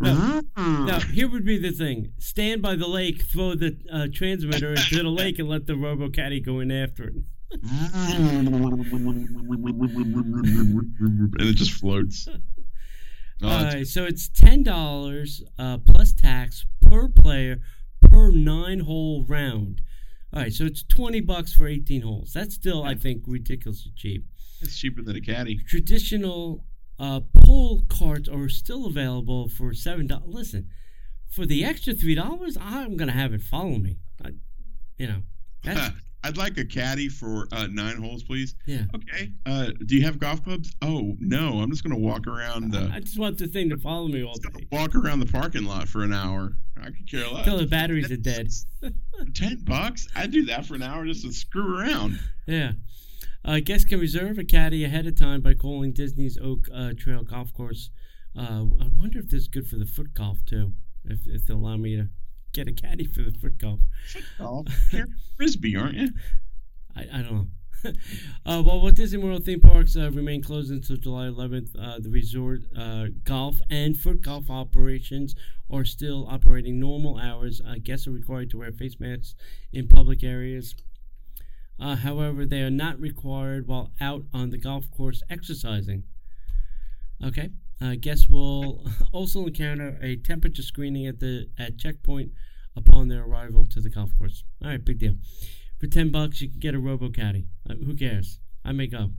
Now, 0.00 1.00
here 1.00 1.28
would 1.28 1.44
be 1.44 1.58
the 1.58 1.72
thing: 1.72 2.12
stand 2.18 2.62
by 2.62 2.76
the 2.76 2.88
lake, 2.88 3.22
throw 3.22 3.54
the 3.54 3.76
uh, 3.92 4.08
transmitter 4.12 4.70
into 4.70 5.02
the 5.02 5.08
lake, 5.08 5.38
and 5.38 5.48
let 5.48 5.66
the 5.66 5.76
Robo 5.76 6.08
Caddy 6.10 6.40
go 6.40 6.60
in 6.60 6.70
after 6.70 7.04
it. 7.04 7.14
and 7.52 8.50
it 11.40 11.56
just 11.56 11.72
floats. 11.72 12.28
Oh, 13.44 13.82
so 13.82 14.04
it's 14.04 14.28
ten 14.28 14.62
dollars 14.62 15.42
uh, 15.58 15.78
plus 15.78 16.12
tax 16.12 16.64
per 16.80 17.08
player 17.08 17.58
per 18.00 18.30
nine-hole 18.30 19.24
round. 19.28 19.80
All 20.32 20.42
right, 20.42 20.52
so 20.52 20.64
it's 20.64 20.84
twenty 20.84 21.20
bucks 21.20 21.52
for 21.52 21.66
eighteen 21.66 22.02
holes. 22.02 22.30
That's 22.32 22.54
still, 22.54 22.84
I 22.84 22.94
think, 22.94 23.24
ridiculously 23.26 23.90
cheap. 23.96 24.24
It's 24.60 24.78
cheaper 24.78 25.02
than 25.02 25.16
a 25.16 25.20
caddy. 25.20 25.58
Traditional 25.66 26.64
uh, 27.02 27.20
pull 27.34 27.82
carts 27.88 28.28
are 28.28 28.48
still 28.48 28.86
available 28.86 29.48
for 29.48 29.74
seven 29.74 30.06
dollars. 30.06 30.24
Listen, 30.28 30.68
for 31.28 31.44
the 31.44 31.64
extra 31.64 31.92
three 31.92 32.14
dollars, 32.14 32.56
I'm 32.60 32.96
gonna 32.96 33.12
have 33.12 33.34
it 33.34 33.42
follow 33.42 33.76
me. 33.78 33.98
I, 34.24 34.30
you 34.98 35.08
know, 35.08 35.22
that's, 35.64 35.94
I'd 36.22 36.36
like 36.36 36.56
a 36.58 36.64
caddy 36.64 37.08
for 37.08 37.48
uh, 37.50 37.66
nine 37.68 37.96
holes, 37.96 38.22
please. 38.22 38.54
yeah. 38.66 38.84
Okay. 38.94 39.32
Uh, 39.44 39.70
do 39.86 39.96
you 39.96 40.02
have 40.04 40.20
golf 40.20 40.44
clubs? 40.44 40.72
Oh 40.80 41.16
no, 41.18 41.60
I'm 41.60 41.70
just 41.70 41.82
gonna 41.82 41.98
walk 41.98 42.28
around 42.28 42.70
the 42.70 42.88
I 42.94 43.00
just 43.00 43.18
want 43.18 43.36
the 43.36 43.48
thing 43.48 43.68
to 43.70 43.76
follow 43.76 44.06
me 44.06 44.22
all 44.24 44.36
day 44.36 44.68
walk 44.70 44.94
around 44.94 45.18
the 45.18 45.26
parking 45.26 45.64
lot 45.64 45.88
for 45.88 46.04
an 46.04 46.12
hour. 46.12 46.56
I 46.80 46.86
could 46.86 47.10
care 47.10 47.26
less. 47.28 47.38
until 47.46 47.58
the 47.58 47.66
batteries 47.66 48.10
are 48.10 48.16
dead. 48.16 48.48
Ten 49.34 49.58
bucks? 49.64 50.06
I'd 50.14 50.30
do 50.30 50.44
that 50.46 50.66
for 50.66 50.74
an 50.74 50.82
hour 50.82 51.04
just 51.04 51.24
to 51.24 51.32
screw 51.32 51.78
around. 51.80 52.18
Yeah. 52.46 52.72
Uh, 53.44 53.60
guests 53.60 53.84
can 53.84 53.98
reserve 53.98 54.38
a 54.38 54.44
caddy 54.44 54.84
ahead 54.84 55.06
of 55.06 55.18
time 55.18 55.40
by 55.40 55.54
calling 55.54 55.92
Disney's 55.92 56.38
Oak 56.38 56.68
uh, 56.72 56.92
Trail 56.96 57.24
Golf 57.24 57.52
Course. 57.52 57.90
Uh, 58.36 58.64
I 58.80 58.88
wonder 58.96 59.18
if 59.18 59.28
this 59.28 59.42
is 59.42 59.48
good 59.48 59.66
for 59.66 59.76
the 59.76 59.84
foot 59.84 60.14
golf 60.14 60.44
too. 60.46 60.72
If, 61.04 61.26
if 61.26 61.46
they'll 61.46 61.56
allow 61.56 61.76
me 61.76 61.96
to 61.96 62.08
get 62.52 62.68
a 62.68 62.72
caddy 62.72 63.04
for 63.04 63.22
the 63.22 63.32
foot 63.32 63.58
golf. 63.58 63.80
Foot 64.08 64.24
Golf. 64.38 64.66
You're 64.92 65.06
frisbee, 65.36 65.76
aren't 65.76 65.96
you? 65.96 66.08
I, 66.94 67.00
I 67.12 67.22
don't 67.22 67.32
know. 67.32 67.46
uh, 68.46 68.62
well, 68.64 68.80
Walt 68.80 68.94
Disney 68.94 69.18
World 69.18 69.44
theme 69.44 69.60
parks 69.60 69.96
uh, 69.96 70.10
remain 70.12 70.42
closed 70.42 70.70
until 70.70 70.96
July 70.96 71.24
11th. 71.26 71.70
Uh, 71.78 71.98
the 71.98 72.10
resort 72.10 72.60
uh, 72.76 73.06
golf 73.24 73.60
and 73.70 73.96
foot 73.96 74.22
golf 74.22 74.50
operations 74.50 75.34
are 75.70 75.84
still 75.84 76.26
operating 76.30 76.78
normal 76.78 77.18
hours. 77.18 77.60
Uh, 77.66 77.74
guests 77.82 78.06
are 78.06 78.12
required 78.12 78.50
to 78.50 78.58
wear 78.58 78.70
face 78.70 79.00
masks 79.00 79.34
in 79.72 79.88
public 79.88 80.22
areas. 80.22 80.76
Uh, 81.80 81.96
however, 81.96 82.46
they 82.46 82.62
are 82.62 82.70
not 82.70 83.00
required 83.00 83.66
while 83.66 83.90
out 84.00 84.24
on 84.32 84.50
the 84.50 84.58
golf 84.58 84.90
course 84.90 85.22
exercising. 85.28 86.04
Okay. 87.24 87.50
Uh, 87.80 87.96
guests 87.98 88.28
will 88.28 88.86
also 89.12 89.46
encounter 89.46 89.98
a 90.00 90.16
temperature 90.16 90.62
screening 90.62 91.06
at 91.06 91.18
the 91.18 91.48
at 91.58 91.78
checkpoint 91.78 92.30
upon 92.76 93.08
their 93.08 93.24
arrival 93.24 93.64
to 93.66 93.80
the 93.80 93.90
golf 93.90 94.10
course. 94.16 94.44
All 94.62 94.70
right, 94.70 94.84
big 94.84 94.98
deal. 94.98 95.16
For 95.80 95.88
ten 95.88 96.10
bucks, 96.10 96.40
you 96.40 96.48
can 96.48 96.60
get 96.60 96.74
a 96.74 96.78
Robo 96.78 97.10
Caddy. 97.10 97.46
Uh, 97.68 97.74
who 97.74 97.96
cares? 97.96 98.38
I 98.64 98.72
may 98.72 98.86
go. 98.86 99.10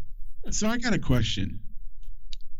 So 0.51 0.67
I 0.67 0.77
got 0.77 0.93
a 0.93 0.99
question. 0.99 1.59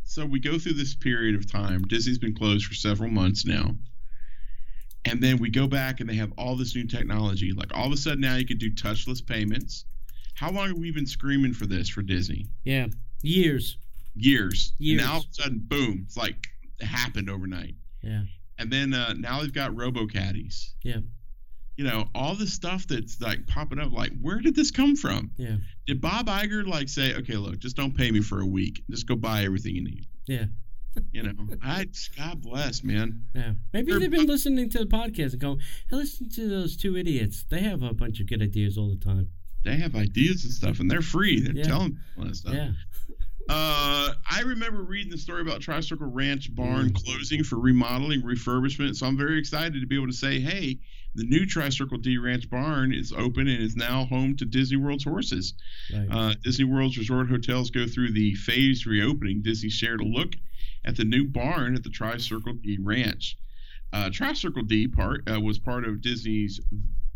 So 0.03 0.25
we 0.25 0.39
go 0.39 0.59
through 0.59 0.73
this 0.73 0.95
period 0.95 1.35
of 1.35 1.49
time. 1.49 1.83
Disney's 1.83 2.17
been 2.17 2.35
closed 2.35 2.65
for 2.65 2.73
several 2.73 3.09
months 3.09 3.45
now. 3.45 3.75
And 5.05 5.21
then 5.21 5.37
we 5.37 5.49
go 5.49 5.67
back 5.67 5.99
and 5.99 6.09
they 6.09 6.15
have 6.15 6.31
all 6.37 6.55
this 6.55 6.75
new 6.75 6.85
technology. 6.87 7.51
Like 7.51 7.75
all 7.75 7.87
of 7.87 7.91
a 7.93 7.97
sudden 7.97 8.21
now 8.21 8.35
you 8.35 8.45
could 8.45 8.59
do 8.59 8.71
touchless 8.71 9.25
payments. 9.25 9.85
How 10.35 10.49
long 10.51 10.69
have 10.69 10.77
we 10.77 10.91
been 10.91 11.05
screaming 11.05 11.53
for 11.53 11.65
this 11.65 11.89
for 11.89 12.01
Disney? 12.01 12.47
Yeah, 12.63 12.87
years. 13.21 13.77
Years. 14.15 14.73
Years. 14.79 15.01
Now 15.01 15.13
all 15.13 15.19
of 15.19 15.25
a 15.29 15.33
sudden, 15.33 15.61
boom, 15.67 16.03
it's 16.05 16.17
like 16.17 16.47
it 16.79 16.85
happened 16.85 17.29
overnight. 17.29 17.75
Yeah, 18.01 18.23
And 18.57 18.71
then 18.71 18.93
uh, 18.93 19.13
now 19.13 19.41
they've 19.41 19.53
got 19.53 19.75
robo 19.75 20.07
caddies. 20.07 20.73
yeah, 20.83 20.97
You 21.77 21.85
know, 21.85 22.07
all 22.15 22.35
the 22.35 22.47
stuff 22.47 22.85
that's 22.87 23.19
like 23.21 23.45
popping 23.47 23.79
up, 23.79 23.91
like, 23.93 24.11
where 24.21 24.39
did 24.39 24.55
this 24.55 24.71
come 24.71 24.95
from? 24.95 25.31
yeah, 25.37 25.55
Did 25.87 26.01
Bob 26.01 26.27
Iger 26.27 26.65
like 26.67 26.89
say, 26.89 27.13
okay, 27.15 27.35
look, 27.37 27.59
just 27.59 27.75
don't 27.77 27.95
pay 27.95 28.11
me 28.11 28.21
for 28.21 28.41
a 28.41 28.45
week. 28.45 28.83
Just 28.89 29.07
go 29.07 29.15
buy 29.15 29.43
everything 29.43 29.75
you 29.75 29.83
need. 29.83 30.05
yeah, 30.27 30.45
You 31.11 31.23
know, 31.23 31.33
I 31.63 31.87
God 32.17 32.41
bless, 32.41 32.83
man. 32.83 33.23
yeah. 33.33 33.53
Maybe 33.73 33.97
they've 33.97 34.11
been 34.11 34.25
listening 34.27 34.69
to 34.71 34.79
the 34.79 34.85
podcast 34.85 35.31
and 35.33 35.39
go, 35.41 35.57
"Hey, 35.89 35.95
listen 35.97 36.29
to 36.31 36.47
those 36.47 36.75
two 36.77 36.95
idiots. 36.97 37.45
They 37.49 37.59
have 37.61 37.81
a 37.83 37.93
bunch 37.93 38.19
of 38.19 38.27
good 38.27 38.41
ideas 38.41 38.77
all 38.77 38.89
the 38.89 38.97
time." 39.03 39.29
They 39.63 39.77
have 39.77 39.95
ideas 39.95 40.43
and 40.43 40.53
stuff, 40.53 40.79
and 40.81 40.91
they're 40.91 41.01
free. 41.01 41.39
They're 41.39 41.55
Yeah. 41.55 41.63
telling 41.63 41.93
people 42.15 42.25
that 42.29 42.35
stuff. 42.35 42.53
Yeah, 42.53 42.71
Uh, 43.49 44.13
I 44.29 44.41
remember 44.45 44.83
reading 44.83 45.11
the 45.11 45.17
story 45.17 45.41
about 45.41 45.59
Tricircle 45.61 46.09
Ranch 46.13 46.53
Barn 46.55 46.89
Mm. 46.89 46.93
closing 46.95 47.43
for 47.43 47.59
remodeling, 47.59 48.21
refurbishment. 48.21 48.95
So 48.95 49.05
I'm 49.05 49.17
very 49.17 49.37
excited 49.37 49.79
to 49.81 49.85
be 49.87 49.95
able 49.95 50.07
to 50.07 50.13
say, 50.13 50.39
hey, 50.39 50.79
the 51.15 51.25
new 51.25 51.45
Tricircle 51.45 52.01
D 52.01 52.17
Ranch 52.17 52.49
Barn 52.49 52.93
is 52.93 53.11
open 53.11 53.47
and 53.49 53.61
is 53.61 53.75
now 53.75 54.05
home 54.05 54.35
to 54.37 54.45
Disney 54.45 54.77
World's 54.77 55.03
horses. 55.03 55.53
right. 55.93 56.07
Uh, 56.09 56.35
Disney 56.43 56.63
World's 56.65 56.97
resort 56.97 57.27
hotels 57.27 57.69
go 57.69 57.85
through 57.85 58.13
the 58.13 58.33
phased 58.35 58.85
reopening. 58.87 59.41
Disney 59.41 59.69
shared 59.69 59.99
a 60.01 60.05
look 60.05 60.35
at 60.85 60.95
the 60.95 61.03
new 61.03 61.25
barn 61.25 61.75
at 61.75 61.83
the 61.83 61.89
Tricircle 61.89 62.61
D 62.61 62.77
Ranch. 62.81 63.37
Uh, 63.91 64.09
Tricircle 64.09 64.67
D 64.67 64.87
part 64.87 65.29
uh, 65.31 65.39
was 65.39 65.59
part 65.59 65.85
of 65.85 66.01
Disney's 66.01 66.59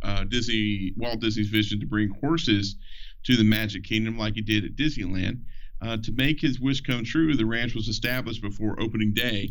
uh, 0.04 0.24
Disney 0.26 0.94
Walt 0.96 1.20
Disney's 1.20 1.50
vision 1.50 1.80
to 1.80 1.86
bring 1.86 2.10
horses 2.22 2.76
to 3.24 3.36
the 3.36 3.44
Magic 3.44 3.84
Kingdom, 3.84 4.18
like 4.18 4.36
he 4.36 4.42
did 4.42 4.64
at 4.64 4.76
Disneyland. 4.76 5.42
Uh, 5.82 5.98
to 5.98 6.12
make 6.12 6.42
his 6.42 6.60
wish 6.60 6.82
come 6.82 7.04
true, 7.04 7.36
the 7.36 7.46
ranch 7.46 7.76
was 7.76 7.88
established 7.88 8.42
before 8.42 8.80
opening 8.82 9.14
day 9.14 9.50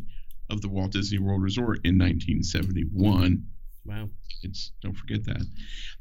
of 0.51 0.61
the 0.61 0.69
Walt 0.69 0.93
Disney 0.93 1.19
World 1.19 1.43
Resort 1.43 1.79
in 1.85 1.99
1971. 1.99 3.45
Wow. 3.87 4.09
It's 4.43 4.73
don't 4.83 4.97
forget 4.97 5.25
that. 5.25 5.47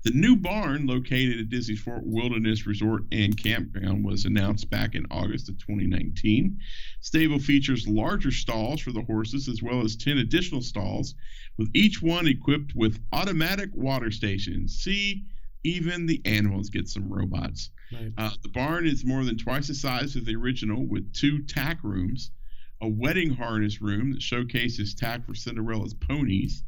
The 0.03 0.11
new 0.11 0.35
barn 0.35 0.85
located 0.85 1.39
at 1.39 1.49
Disney's 1.49 1.81
Fort 1.81 2.03
Wilderness 2.03 2.67
Resort 2.67 3.03
and 3.11 3.41
Campground 3.41 4.03
was 4.03 4.25
announced 4.25 4.69
back 4.69 4.95
in 4.95 5.05
August 5.09 5.49
of 5.49 5.57
2019. 5.59 6.59
Stable 7.01 7.39
features 7.39 7.87
larger 7.87 8.31
stalls 8.31 8.81
for 8.81 8.91
the 8.91 9.03
horses 9.03 9.47
as 9.47 9.63
well 9.63 9.81
as 9.81 9.95
10 9.95 10.17
additional 10.17 10.61
stalls, 10.61 11.15
with 11.57 11.69
each 11.73 12.01
one 12.01 12.27
equipped 12.27 12.75
with 12.75 12.99
automatic 13.13 13.69
water 13.73 14.11
stations. 14.11 14.75
See, 14.75 15.23
even 15.63 16.05
the 16.05 16.21
animals 16.25 16.69
get 16.69 16.87
some 16.87 17.09
robots. 17.09 17.71
Right. 17.91 18.11
Uh, 18.17 18.31
the 18.43 18.49
barn 18.49 18.85
is 18.85 19.05
more 19.05 19.23
than 19.23 19.37
twice 19.37 19.67
the 19.67 19.75
size 19.75 20.15
of 20.15 20.25
the 20.25 20.35
original, 20.35 20.85
with 20.85 21.13
two 21.13 21.43
tack 21.43 21.83
rooms, 21.83 22.31
a 22.81 22.87
wedding 22.87 23.31
harness 23.31 23.81
room 23.81 24.11
that 24.11 24.21
showcases 24.21 24.93
tack 24.93 25.25
for 25.25 25.33
Cinderella's 25.33 25.93
ponies, 25.93 26.63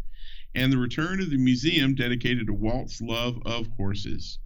and 0.57 0.73
the 0.73 0.77
return 0.77 1.21
of 1.21 1.29
the 1.29 1.37
museum 1.37 1.93
dedicated 1.93 2.47
to 2.47 2.53
Walt's 2.53 2.99
love 2.99 3.39
of 3.45 3.67
horses. 3.77 4.39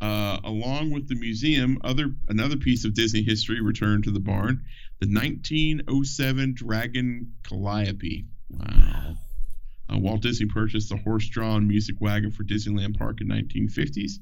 Uh, 0.00 0.38
along 0.44 0.92
with 0.92 1.08
the 1.08 1.14
museum, 1.16 1.78
other 1.82 2.14
another 2.28 2.56
piece 2.56 2.84
of 2.84 2.94
Disney 2.94 3.22
history 3.22 3.60
returned 3.60 4.04
to 4.04 4.12
the 4.12 4.20
barn: 4.20 4.62
the 5.00 5.08
1907 5.08 6.54
Dragon 6.54 7.32
Calliope. 7.42 8.26
Wow. 8.50 9.16
Uh, 9.90 9.98
Walt 9.98 10.20
Disney 10.20 10.46
purchased 10.46 10.90
the 10.90 10.98
horse-drawn 10.98 11.66
music 11.66 11.96
wagon 11.98 12.30
for 12.30 12.44
Disneyland 12.44 12.96
Park 12.98 13.22
in 13.22 13.28
1950s, 13.28 14.18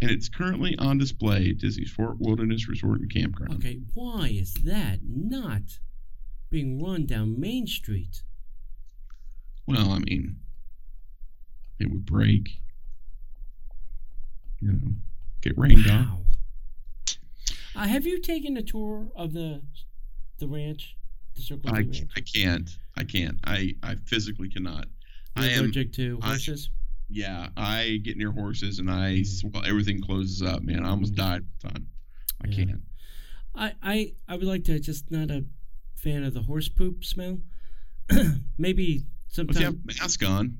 and 0.00 0.10
it's 0.10 0.30
currently 0.30 0.74
on 0.78 0.96
display 0.96 1.50
at 1.50 1.58
Disney's 1.58 1.90
Fort 1.90 2.18
Wilderness 2.18 2.66
Resort 2.68 3.00
and 3.00 3.12
Campground. 3.12 3.52
Okay, 3.56 3.80
why 3.92 4.28
is 4.28 4.54
that 4.64 5.00
not 5.04 5.78
being 6.48 6.82
run 6.82 7.04
down 7.04 7.38
Main 7.38 7.66
Street? 7.66 8.22
Well, 9.66 9.90
I 9.92 9.98
mean, 9.98 10.40
it 11.80 11.90
would 11.90 12.04
break. 12.06 12.50
You 14.60 14.72
know, 14.72 14.78
get 15.40 15.56
rained 15.56 15.86
on. 15.90 16.04
Wow. 16.06 16.18
Uh, 17.74 17.86
have 17.86 18.06
you 18.06 18.20
taken 18.20 18.56
a 18.56 18.62
tour 18.62 19.08
of 19.16 19.32
the 19.32 19.62
the 20.38 20.46
ranch, 20.48 20.96
the 21.34 21.42
Circle 21.42 21.70
I, 21.70 21.78
Ranch? 21.78 22.02
I 22.16 22.20
can't. 22.20 22.70
I 22.96 23.04
can't. 23.04 23.38
I, 23.44 23.74
I 23.82 23.94
physically 24.06 24.48
cannot. 24.48 24.86
I 25.36 25.44
You're 25.46 25.52
am. 25.52 25.58
allergic 25.64 25.92
to 25.94 26.18
I- 26.22 26.28
horses. 26.28 26.70
Yeah, 27.12 27.48
I 27.56 27.98
get 28.04 28.16
near 28.16 28.30
horses 28.30 28.78
and 28.78 28.88
I 28.88 29.14
Mm. 29.22 29.52
well 29.52 29.64
everything 29.66 30.00
closes 30.00 30.42
up, 30.42 30.62
man. 30.62 30.84
I 30.84 30.90
almost 30.90 31.14
Mm. 31.14 31.16
died 31.16 31.42
one 31.62 31.72
time. 31.72 31.86
I 32.44 32.48
Yeah. 32.48 32.56
can't. 32.56 32.82
I, 33.54 33.72
I 33.82 34.12
I 34.28 34.36
would 34.36 34.44
like 34.46 34.62
to. 34.64 34.78
Just 34.78 35.10
not 35.10 35.30
a 35.30 35.44
fan 35.96 36.22
of 36.22 36.34
the 36.34 36.42
horse 36.42 36.68
poop 36.68 37.04
smell. 37.04 37.40
Maybe 38.58 39.04
But 39.36 39.50
if 39.50 39.58
you 39.58 39.64
have 39.66 39.74
a 39.74 39.78
mask 39.86 40.24
on, 40.24 40.58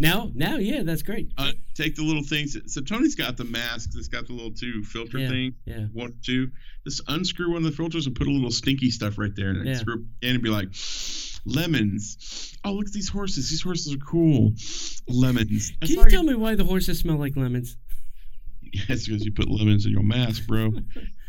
now 0.00 0.30
now 0.34 0.56
yeah 0.56 0.82
that's 0.82 1.02
great. 1.02 1.30
uh, 1.38 1.52
take 1.74 1.94
the 1.96 2.02
little 2.02 2.22
things. 2.22 2.56
So 2.72 2.80
Tony's 2.80 3.14
got 3.14 3.36
the 3.36 3.44
mask 3.44 3.90
that's 3.94 4.08
got 4.08 4.26
the 4.26 4.32
little 4.32 4.52
two 4.52 4.82
filter 4.84 5.18
Yeah. 5.18 5.28
thing. 5.28 5.54
Yeah. 5.66 5.86
One, 5.92 6.14
two. 6.22 6.50
Just 6.84 7.02
unscrew 7.08 7.48
one 7.52 7.58
of 7.58 7.70
the 7.70 7.76
filters 7.76 8.06
and 8.06 8.14
put 8.14 8.26
a 8.26 8.30
little 8.30 8.50
stinky 8.50 8.90
stuff 8.90 9.18
right 9.18 9.34
there, 9.34 9.50
and 9.50 9.66
Yeah. 9.66 9.74
screw 9.78 10.04
and 10.22 10.42
be 10.42 10.50
like, 10.50 10.68
lemons. 11.44 12.56
Oh, 12.64 12.72
look 12.72 12.86
at 12.86 12.92
these 12.92 13.08
horses. 13.08 13.50
These 13.50 13.62
horses 13.62 13.92
are 13.94 13.98
cool. 13.98 14.52
Lemons. 15.08 15.72
That's 15.80 15.92
Can 15.94 16.04
you 16.04 16.10
tell 16.10 16.22
me 16.22 16.34
why 16.34 16.54
the 16.54 16.64
horses 16.64 16.98
smell 17.00 17.16
like 17.16 17.36
lemons? 17.36 17.76
Yes, 18.88 19.06
because 19.06 19.24
you 19.24 19.30
put 19.30 19.48
lemons 19.48 19.86
in 19.86 19.92
your 19.92 20.02
mask, 20.02 20.46
bro. 20.46 20.72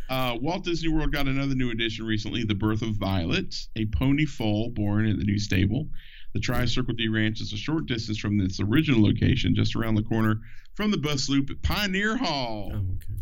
Uh, 0.07 0.37
Walt 0.39 0.63
Disney 0.63 0.87
World 0.89 1.11
got 1.11 1.27
another 1.27 1.55
new 1.55 1.71
addition 1.71 2.05
recently, 2.05 2.43
The 2.43 2.53
Birth 2.53 2.83
of 2.83 2.89
Violet, 2.97 3.55
a 3.75 3.87
pony 3.87 4.27
foal 4.27 4.69
born 4.69 5.07
at 5.07 5.17
the 5.17 5.23
new 5.23 5.39
stable. 5.39 5.87
The 6.35 6.41
Tri-Circle 6.41 6.95
D 6.95 7.07
Ranch 7.07 7.39
is 7.39 7.53
a 7.53 7.57
short 7.57 7.85
distance 7.85 8.17
from 8.17 8.41
its 8.41 8.59
original 8.59 9.01
location, 9.01 9.55
just 9.55 9.73
around 9.73 9.95
the 9.95 10.03
corner 10.03 10.41
from 10.73 10.91
the 10.91 10.97
bus 10.97 11.29
loop 11.29 11.49
at 11.49 11.61
Pioneer 11.61 12.17
Hall. 12.17 12.73
Oh, 12.73 12.77
okay. 12.95 13.21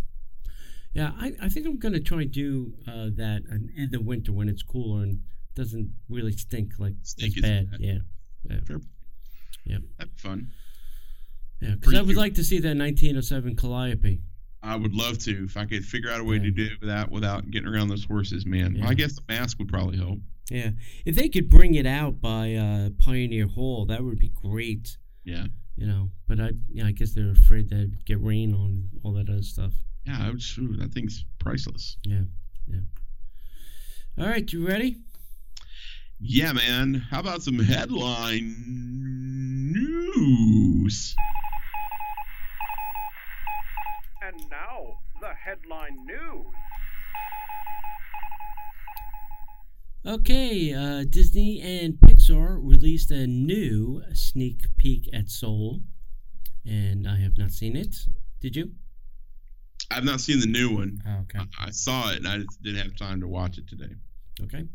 Yeah, 0.95 1.11
I, 1.20 1.34
I 1.43 1.49
think 1.49 1.68
I'm 1.68 1.78
gonna 1.78 1.99
try 1.99 2.24
and 2.24 2.32
do 2.32 2.74
uh, 2.88 3.09
that 3.16 3.43
in, 3.78 3.89
the 3.91 4.01
winter 4.01 4.32
when 4.32 4.49
it's 4.49 4.64
cooler 4.64 5.03
and 5.03 5.22
doesn't 5.53 5.91
really 6.09 6.32
stink 6.32 6.74
like 6.80 6.95
Stink 7.03 7.38
as 7.38 7.43
bad. 7.43 7.70
bad. 7.70 7.80
Yeah. 7.82 7.97
That'd 8.45 8.66
be 9.99 10.07
fun. 10.18 10.47
Yeah, 11.61 11.76
because 11.76 11.93
I 11.93 12.01
would 12.01 12.18
like 12.18 12.34
to 12.34 12.43
see 12.43 12.57
that 12.57 12.76
1907 12.76 13.55
Calliope. 13.55 14.22
I 14.64 14.76
would 14.78 14.93
love 14.95 15.18
to 15.20 15.43
if 15.43 15.57
I 15.57 15.66
could 15.66 15.84
figure 15.86 16.09
out 16.09 16.22
a 16.22 16.24
way 16.24 16.38
Yeah. 16.38 16.43
to 16.43 16.51
do 16.51 16.70
that 16.84 17.11
without 17.11 17.51
getting 17.51 17.68
around 17.68 17.89
those 17.89 18.05
horses, 18.05 18.45
man. 18.45 18.76
Yeah. 18.78 18.88
I 18.88 18.93
guess 18.93 19.14
the 19.16 19.22
mask 19.28 19.59
would 19.59 19.68
probably 19.68 19.97
help. 19.97 20.20
Yeah, 20.49 20.72
if 21.05 21.16
they 21.16 21.30
could 21.30 21.49
bring 21.49 21.76
it 21.76 21.86
out 21.86 22.20
by 22.22 22.55
uh, 22.55 22.89
Pioneer 22.99 23.47
Hall, 23.47 23.86
that 23.88 24.03
would 24.03 24.20
be 24.20 24.30
great. 24.30 24.97
Yeah. 25.24 25.45
You 25.76 25.88
know, 25.88 26.11
but 26.28 26.39
I, 26.39 26.51
yeah, 26.72 26.86
I 26.86 26.91
guess 26.91 27.14
they're 27.14 27.32
afraid 27.32 27.70
they'd 27.70 28.05
get 28.05 28.22
rain 28.22 28.53
on 28.53 28.89
all 29.03 29.14
that 29.14 29.30
other 29.30 29.41
stuff. 29.41 29.74
Yeah, 30.05 30.18
I 30.20 30.30
would, 30.30 30.41
that 30.80 30.91
thing's 30.93 31.26
priceless. 31.39 31.97
Yeah, 32.03 32.22
yeah. 32.68 32.80
All 34.20 34.28
right, 34.28 34.51
you 34.53 34.68
ready? 34.68 34.97
Yeah, 36.20 36.53
man. 36.53 36.93
How 37.09 37.20
about 37.20 37.41
some 37.41 37.57
headline 37.57 38.55
news? 39.74 41.16
And 44.34 44.50
now, 44.50 45.00
the 45.22 45.34
headline 45.34 46.06
news. 46.06 46.46
Okay, 50.06 50.74
uh, 50.74 51.06
Disney 51.08 51.62
and 51.62 51.94
Pixar 51.94 52.58
released 52.60 53.12
a 53.12 53.28
new 53.28 54.02
sneak 54.14 54.76
peek 54.76 55.08
at 55.14 55.30
Soul, 55.30 55.82
and 56.66 57.08
I 57.08 57.18
have 57.18 57.38
not 57.38 57.52
seen 57.52 57.76
it. 57.76 57.96
Did 58.42 58.56
you? 58.56 58.72
I've 59.92 60.04
not 60.04 60.20
seen 60.20 60.40
the 60.40 60.48
new 60.48 60.76
one. 60.76 61.02
Oh, 61.08 61.22
okay. 61.22 61.40
I, 61.60 61.68
I 61.68 61.70
saw 61.70 62.12
it 62.12 62.18
and 62.18 62.28
I 62.28 62.38
just 62.40 62.62
didn't 62.64 62.82
have 62.82 62.96
time 62.98 63.22
to 63.22 63.28
watch 63.28 63.58
it 63.58 63.68
today. 63.68 63.94
Okay. 64.42 64.66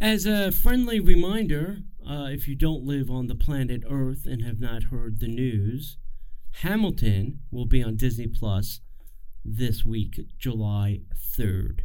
As 0.00 0.24
a 0.24 0.50
friendly 0.50 0.98
reminder, 0.98 1.78
uh, 2.08 2.28
if 2.30 2.48
you 2.48 2.56
don't 2.56 2.84
live 2.84 3.10
on 3.10 3.26
the 3.26 3.34
planet 3.34 3.84
Earth 3.88 4.24
and 4.24 4.42
have 4.42 4.58
not 4.60 4.84
heard 4.84 5.20
the 5.20 5.28
news, 5.28 5.98
Hamilton 6.60 7.40
will 7.50 7.66
be 7.66 7.82
on 7.82 7.96
Disney 7.96 8.26
Plus 8.26 8.80
this 9.44 9.84
week, 9.84 10.20
July 10.38 11.00
3rd. 11.36 11.80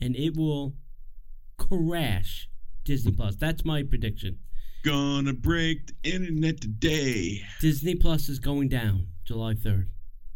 And 0.00 0.14
it 0.16 0.36
will 0.36 0.74
crash 1.56 2.48
Disney 2.84 3.12
Plus. 3.12 3.36
That's 3.36 3.64
my 3.64 3.82
prediction. 3.82 4.38
Gonna 4.84 5.32
break 5.32 5.88
the 5.88 6.10
internet 6.10 6.60
today. 6.60 7.42
Disney 7.60 7.94
Plus 7.94 8.28
is 8.28 8.38
going 8.38 8.68
down 8.68 9.08
July 9.24 9.54
3rd. 9.54 9.86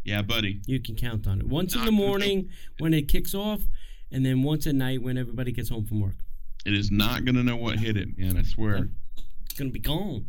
Yeah, 0.04 0.22
buddy. 0.22 0.60
You 0.66 0.80
can 0.80 0.96
count 0.96 1.26
on 1.28 1.40
it. 1.40 1.46
Once 1.46 1.74
in 1.74 1.80
the 1.80 1.90
gonna 1.90 1.96
morning 1.96 2.48
when 2.78 2.92
it 2.92 3.08
kicks 3.08 3.34
off, 3.34 3.62
and 4.10 4.26
then 4.26 4.42
once 4.42 4.66
at 4.66 4.74
night 4.74 5.00
when 5.00 5.16
everybody 5.16 5.52
gets 5.52 5.68
home 5.68 5.86
from 5.86 6.00
work. 6.00 6.16
It 6.66 6.74
is 6.74 6.90
not 6.90 7.24
gonna 7.24 7.42
know 7.42 7.56
what 7.56 7.78
hit 7.78 7.96
it, 7.96 8.18
man. 8.18 8.36
I 8.36 8.42
swear. 8.42 8.88
It's 9.52 9.58
going 9.58 9.68
to 9.68 9.72
be 9.74 9.80
gone. 9.80 10.26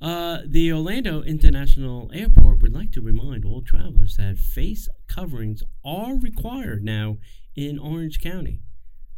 Uh, 0.00 0.38
the 0.46 0.72
Orlando 0.72 1.22
International 1.22 2.10
Airport 2.12 2.60
would 2.60 2.74
like 2.74 2.92
to 2.92 3.00
remind 3.00 3.44
all 3.44 3.62
travelers 3.62 4.16
that 4.16 4.36
face 4.38 4.88
coverings 5.06 5.62
are 5.84 6.16
required 6.16 6.84
now 6.84 7.18
in 7.56 7.78
Orange 7.78 8.20
County, 8.20 8.60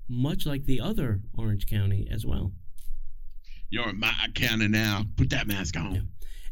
much 0.09 0.47
like 0.47 0.65
the 0.65 0.81
other 0.81 1.21
Orange 1.37 1.67
County 1.67 2.07
as 2.11 2.25
well. 2.25 2.53
You're 3.69 3.89
in 3.89 3.99
my 3.99 4.13
county 4.35 4.69
now. 4.69 5.07
Put 5.17 5.31
that 5.31 5.49
mask 5.49 5.77
on. 5.77 5.95
Yeah. 5.95 6.01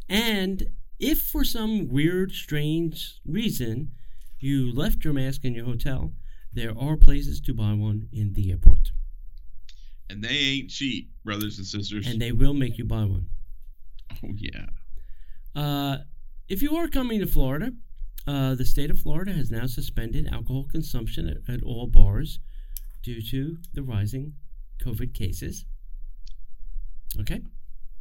And 0.09 0.67
if 0.99 1.21
for 1.21 1.43
some 1.43 1.87
weird, 1.87 2.31
strange 2.31 3.19
reason 3.25 3.91
you 4.39 4.73
left 4.73 5.03
your 5.03 5.13
mask 5.13 5.45
in 5.45 5.53
your 5.55 5.65
hotel, 5.65 6.13
there 6.51 6.77
are 6.77 6.97
places 6.97 7.39
to 7.41 7.53
buy 7.53 7.73
one 7.73 8.07
in 8.11 8.33
the 8.33 8.51
airport. 8.51 8.91
And 10.09 10.23
they 10.23 10.35
ain't 10.35 10.69
cheap, 10.69 11.11
brothers 11.23 11.57
and 11.57 11.65
sisters. 11.65 12.07
And 12.07 12.21
they 12.21 12.31
will 12.31 12.53
make 12.53 12.77
you 12.77 12.85
buy 12.85 13.05
one. 13.05 13.27
Oh 14.11 14.31
yeah. 14.35 14.65
Uh, 15.55 15.97
if 16.47 16.61
you 16.61 16.75
are 16.75 16.87
coming 16.87 17.19
to 17.19 17.27
Florida, 17.27 17.71
uh, 18.27 18.55
the 18.55 18.65
state 18.65 18.89
of 18.89 18.99
Florida 18.99 19.31
has 19.31 19.51
now 19.51 19.65
suspended 19.65 20.27
alcohol 20.31 20.65
consumption 20.71 21.27
at, 21.29 21.53
at 21.53 21.63
all 21.63 21.87
bars 21.87 22.39
due 23.03 23.21
to 23.21 23.57
the 23.73 23.83
rising 23.83 24.33
COVID 24.83 25.13
cases. 25.13 25.65
Okay? 27.19 27.41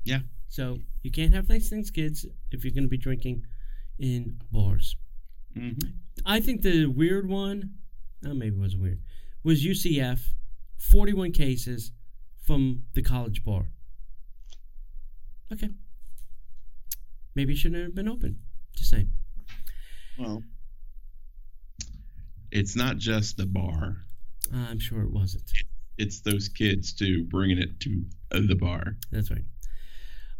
Yeah. 0.04 0.20
So 0.48 0.78
you 1.02 1.10
can't 1.10 1.34
have 1.34 1.48
nice 1.48 1.68
things, 1.68 1.90
kids, 1.90 2.26
if 2.50 2.64
you're 2.64 2.72
going 2.72 2.84
to 2.84 2.88
be 2.88 2.98
drinking 2.98 3.44
in 3.98 4.40
bars. 4.50 4.96
hmm 5.54 5.72
I 6.24 6.40
think 6.40 6.62
the 6.62 6.86
weird 6.86 7.28
one, 7.28 7.74
oh, 8.24 8.34
maybe 8.34 8.56
it 8.56 8.60
wasn't 8.60 8.82
weird, 8.82 9.00
was 9.42 9.64
UCF, 9.64 10.20
41 10.78 11.32
cases 11.32 11.92
from 12.40 12.84
the 12.94 13.02
college 13.02 13.44
bar. 13.44 13.68
Okay. 15.52 15.70
Maybe 17.34 17.52
it 17.52 17.56
shouldn't 17.56 17.82
have 17.82 17.94
been 17.94 18.08
open. 18.08 18.38
Just 18.76 18.90
saying. 18.90 19.10
Well, 20.18 20.42
it's 22.50 22.76
not 22.76 22.98
just 22.98 23.36
the 23.36 23.46
bar. 23.46 23.96
I'm 24.52 24.78
sure 24.78 25.02
it 25.02 25.10
wasn't. 25.10 25.50
It's 25.98 26.20
those 26.20 26.48
kids 26.48 26.92
too, 26.92 27.24
bringing 27.24 27.58
it 27.58 27.80
to 27.80 28.04
uh, 28.32 28.40
the 28.46 28.54
bar. 28.54 28.96
That's 29.10 29.30
right. 29.30 29.44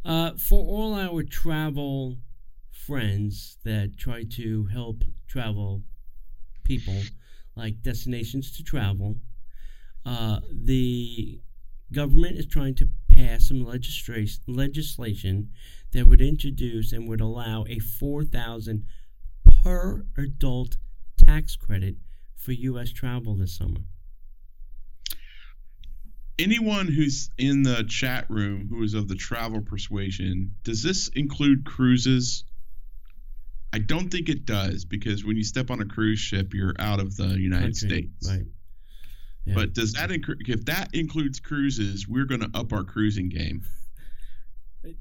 Uh, 0.04 0.32
for 0.36 0.60
all 0.60 0.94
our 0.94 1.22
travel 1.22 2.18
friends 2.70 3.56
that 3.64 3.96
try 3.96 4.24
to 4.34 4.66
help 4.66 5.02
travel 5.26 5.82
people, 6.64 7.00
like 7.56 7.82
destinations 7.82 8.56
to 8.56 8.62
travel, 8.62 9.16
uh, 10.04 10.40
the 10.52 11.40
government 11.92 12.36
is 12.36 12.46
trying 12.46 12.74
to 12.74 12.88
pass 13.14 13.48
some 13.48 13.64
legislation 13.64 14.42
legislation 14.46 15.50
that 15.92 16.06
would 16.06 16.20
introduce 16.20 16.92
and 16.92 17.08
would 17.08 17.20
allow 17.20 17.64
a 17.68 17.78
four 17.78 18.24
thousand 18.24 18.84
per 19.44 20.04
adult 20.16 20.76
tax 21.16 21.56
credit 21.56 21.96
for 22.36 22.52
U.S. 22.52 22.90
travel 22.92 23.34
this 23.36 23.56
summer. 23.56 23.80
Anyone 26.38 26.88
who's 26.88 27.30
in 27.38 27.62
the 27.62 27.84
chat 27.88 28.28
room 28.28 28.66
who 28.68 28.82
is 28.82 28.94
of 28.94 29.06
the 29.06 29.14
travel 29.14 29.60
persuasion, 29.60 30.50
does 30.64 30.82
this 30.82 31.08
include 31.08 31.64
cruises? 31.64 32.44
I 33.72 33.78
don't 33.78 34.10
think 34.10 34.28
it 34.28 34.44
does 34.44 34.84
because 34.84 35.24
when 35.24 35.36
you 35.36 35.44
step 35.44 35.70
on 35.70 35.80
a 35.80 35.84
cruise 35.84 36.18
ship, 36.18 36.52
you're 36.52 36.74
out 36.78 37.00
of 37.00 37.16
the 37.16 37.28
United 37.28 37.78
Country, 37.80 37.88
States. 37.88 38.28
right? 38.28 38.46
Yeah. 39.44 39.54
But 39.54 39.74
does 39.74 39.92
that 39.92 40.10
include? 40.10 40.48
If 40.48 40.64
that 40.66 40.94
includes 40.94 41.38
cruises, 41.38 42.08
we're 42.08 42.24
going 42.24 42.40
to 42.40 42.50
up 42.54 42.72
our 42.72 42.84
cruising 42.84 43.28
game. 43.28 43.62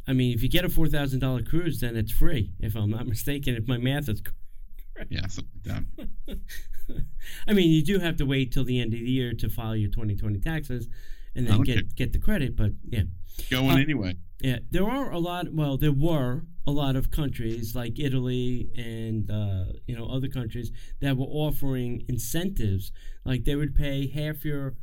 I 0.07 0.13
mean, 0.13 0.33
if 0.33 0.43
you 0.43 0.49
get 0.49 0.65
a 0.65 0.69
four 0.69 0.87
thousand 0.87 1.19
dollar 1.19 1.41
cruise, 1.41 1.79
then 1.79 1.95
it's 1.95 2.11
free. 2.11 2.51
If 2.59 2.75
I'm 2.75 2.89
not 2.89 3.07
mistaken, 3.07 3.55
if 3.55 3.67
my 3.67 3.77
math 3.77 4.09
is 4.09 4.21
correct. 4.21 5.11
Yeah, 5.11 5.27
something 5.27 5.61
like 5.65 5.83
that. 6.27 6.39
I 7.47 7.53
mean, 7.53 7.71
you 7.71 7.83
do 7.83 7.99
have 7.99 8.17
to 8.17 8.25
wait 8.25 8.51
till 8.51 8.65
the 8.65 8.79
end 8.79 8.93
of 8.93 8.99
the 8.99 9.09
year 9.09 9.33
to 9.33 9.49
file 9.49 9.75
your 9.75 9.89
2020 9.89 10.39
taxes, 10.39 10.87
and 11.35 11.47
then 11.47 11.61
Okay. 11.61 11.75
get 11.75 11.95
get 11.95 12.13
the 12.13 12.19
credit. 12.19 12.55
But 12.55 12.71
yeah, 12.87 13.03
Going 13.49 13.71
Uh, 13.71 13.77
anyway. 13.77 14.15
yeah, 14.41 14.59
there 14.71 14.87
are 14.89 15.11
a 15.11 15.19
lot. 15.19 15.53
Well, 15.53 15.77
there 15.77 15.91
were 15.91 16.45
a 16.65 16.71
lot 16.71 16.95
of 16.95 17.09
countries 17.11 17.75
like 17.75 17.99
Italy 17.99 18.69
and 18.77 19.29
uh, 19.29 19.65
you 19.87 19.95
know 19.95 20.05
other 20.07 20.27
countries 20.29 20.71
that 21.01 21.17
were 21.17 21.25
offering 21.25 22.03
incentives, 22.07 22.91
like 23.25 23.43
they 23.43 23.55
would 23.55 23.73
pay 23.75 24.07
half 24.07 24.45
your 24.45 24.75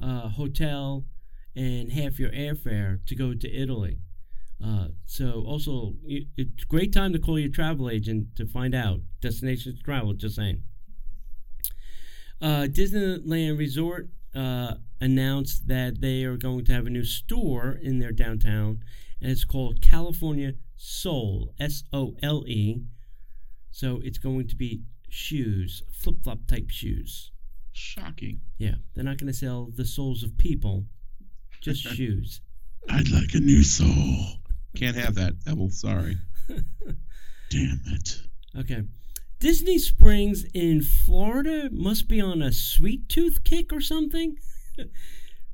uh, 0.00 0.28
hotel 0.28 1.06
and 1.54 1.92
half 1.92 2.18
your 2.18 2.30
airfare 2.30 3.04
to 3.06 3.14
go 3.14 3.34
to 3.34 3.48
Italy. 3.50 3.98
Uh, 4.64 4.88
so 5.06 5.42
also, 5.46 5.94
it's 6.04 6.62
a 6.64 6.66
great 6.66 6.92
time 6.92 7.12
to 7.12 7.18
call 7.18 7.38
your 7.38 7.50
travel 7.50 7.88
agent 7.90 8.34
to 8.36 8.46
find 8.46 8.74
out 8.74 9.00
destinations 9.20 9.76
to 9.78 9.82
travel. 9.82 10.12
Just 10.14 10.36
saying. 10.36 10.62
Uh, 12.40 12.66
Disneyland 12.66 13.56
Resort 13.58 14.08
uh, 14.34 14.74
announced 15.02 15.66
that 15.66 16.00
they 16.00 16.22
are 16.22 16.36
going 16.36 16.64
to 16.64 16.72
have 16.72 16.86
a 16.86 16.90
new 16.90 17.04
store 17.04 17.76
in 17.82 17.98
their 17.98 18.12
downtown, 18.12 18.78
and 19.20 19.32
it's 19.32 19.44
called 19.44 19.82
California 19.82 20.54
Soul, 20.76 21.52
S 21.58 21.82
O 21.92 22.14
L 22.22 22.44
E. 22.46 22.82
So 23.72 24.00
it's 24.04 24.18
going 24.18 24.46
to 24.48 24.56
be 24.56 24.82
shoes, 25.08 25.82
flip 25.92 26.22
flop 26.22 26.46
type 26.46 26.70
shoes. 26.70 27.32
Shocking. 27.72 28.40
Yeah, 28.58 28.76
they're 28.94 29.04
not 29.04 29.18
going 29.18 29.32
to 29.32 29.38
sell 29.38 29.70
the 29.74 29.84
souls 29.84 30.22
of 30.22 30.38
people, 30.38 30.84
just 31.60 31.82
shoes. 31.96 32.40
I'd 32.88 33.10
like 33.10 33.34
a 33.34 33.40
new 33.40 33.64
soul. 33.64 34.38
Can't 34.76 34.96
have 34.96 35.16
that, 35.16 35.44
Devil. 35.44 35.70
Sorry. 35.70 36.16
Damn 37.50 37.80
it. 37.86 38.20
Okay. 38.56 38.84
Disney 39.40 39.78
Springs 39.78 40.44
in 40.54 40.80
Florida 40.80 41.68
must 41.72 42.06
be 42.06 42.20
on 42.20 42.40
a 42.40 42.52
sweet 42.52 43.08
tooth 43.08 43.42
kick 43.42 43.72
or 43.72 43.80
something. 43.80 44.36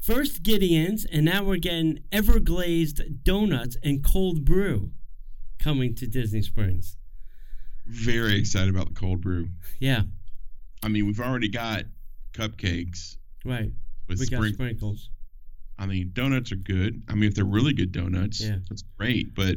First 0.00 0.42
Gideon's, 0.42 1.04
and 1.04 1.24
now 1.24 1.42
we're 1.44 1.56
getting 1.58 2.00
Everglazed 2.12 3.24
donuts 3.24 3.76
and 3.82 4.02
cold 4.04 4.44
brew 4.44 4.92
coming 5.58 5.94
to 5.96 6.06
Disney 6.06 6.42
Springs. 6.42 6.96
Very 7.86 8.38
excited 8.38 8.74
about 8.74 8.88
the 8.88 8.94
cold 8.94 9.20
brew. 9.20 9.48
Yeah, 9.80 10.02
I 10.82 10.88
mean, 10.88 11.06
we've 11.06 11.20
already 11.20 11.48
got 11.48 11.84
cupcakes 12.32 13.16
right. 13.44 13.72
with 14.08 14.20
we 14.20 14.26
got 14.26 14.36
sprinkles. 14.38 14.54
sprinkles. 14.54 15.10
I 15.78 15.86
mean, 15.86 16.10
donuts 16.12 16.52
are 16.52 16.56
good. 16.56 17.02
I 17.08 17.14
mean, 17.14 17.24
if 17.28 17.34
they're 17.34 17.44
really 17.44 17.72
good 17.72 17.92
donuts, 17.92 18.40
Yeah. 18.40 18.56
that's 18.68 18.82
great. 18.98 19.34
But 19.34 19.56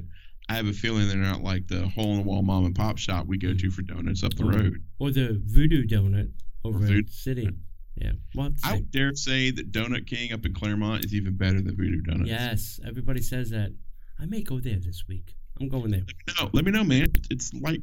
I 0.50 0.56
have 0.56 0.68
a 0.68 0.74
feeling 0.74 1.08
they're 1.08 1.18
not 1.18 1.42
like 1.44 1.68
the 1.68 1.88
hole 1.88 2.12
in 2.12 2.18
the 2.18 2.24
wall 2.24 2.42
mom 2.44 2.66
and 2.66 2.76
pop 2.76 2.98
shop 2.98 3.26
we 3.28 3.38
go 3.38 3.54
to 3.54 3.72
for 3.72 3.82
donuts 3.82 4.24
up 4.24 4.34
the 4.36 4.44
Or- 4.46 4.52
road. 4.52 4.84
Or 5.00 5.12
the 5.12 5.42
Voodoo 5.46 5.84
Donut 5.86 6.32
over 6.64 6.80
Voodoo- 6.80 7.00
at 7.00 7.10
City. 7.10 7.50
Yeah. 8.02 8.12
Well, 8.36 8.50
I 8.64 8.76
would 8.76 8.92
dare 8.92 9.14
say 9.16 9.52
that 9.52 9.72
Donut 9.72 10.08
King 10.08 10.34
up 10.34 10.46
in 10.46 10.54
Clermont 10.54 11.06
is 11.06 11.14
even 11.14 11.38
better 11.38 11.62
than 11.62 11.76
Voodoo 11.76 12.02
Donuts. 12.02 12.30
yes, 12.30 12.80
everybody 12.88 13.22
says 13.22 13.50
that. 13.52 13.74
I 14.20 14.26
may 14.26 14.42
go 14.42 14.60
there 14.60 14.78
this 14.80 15.04
week. 15.08 15.36
I'm 15.60 15.70
going 15.70 15.92
there. 15.92 16.02
No, 16.40 16.50
let 16.54 16.66
me 16.66 16.72
know, 16.72 16.84
man. 16.84 17.12
It's 17.30 17.54
like, 17.54 17.82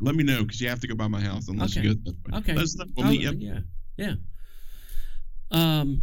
let 0.00 0.14
me 0.14 0.24
know 0.24 0.42
because 0.42 0.60
you 0.60 0.68
have 0.70 0.80
to 0.80 0.86
go 0.86 0.94
by 0.94 1.08
my 1.08 1.20
house 1.20 1.48
unless 1.48 1.76
Okay. 1.76 1.88
you 1.88 1.94
go. 1.94 2.12
That 2.12 2.32
way. 2.32 2.38
Okay. 2.38 2.54
Let 2.54 2.62
us 2.64 2.76
know. 2.76 2.84
We'll 2.96 3.06
meet. 3.08 3.20
Yeah, 3.38 3.58
yeah. 3.96 4.14
Um, 5.50 6.02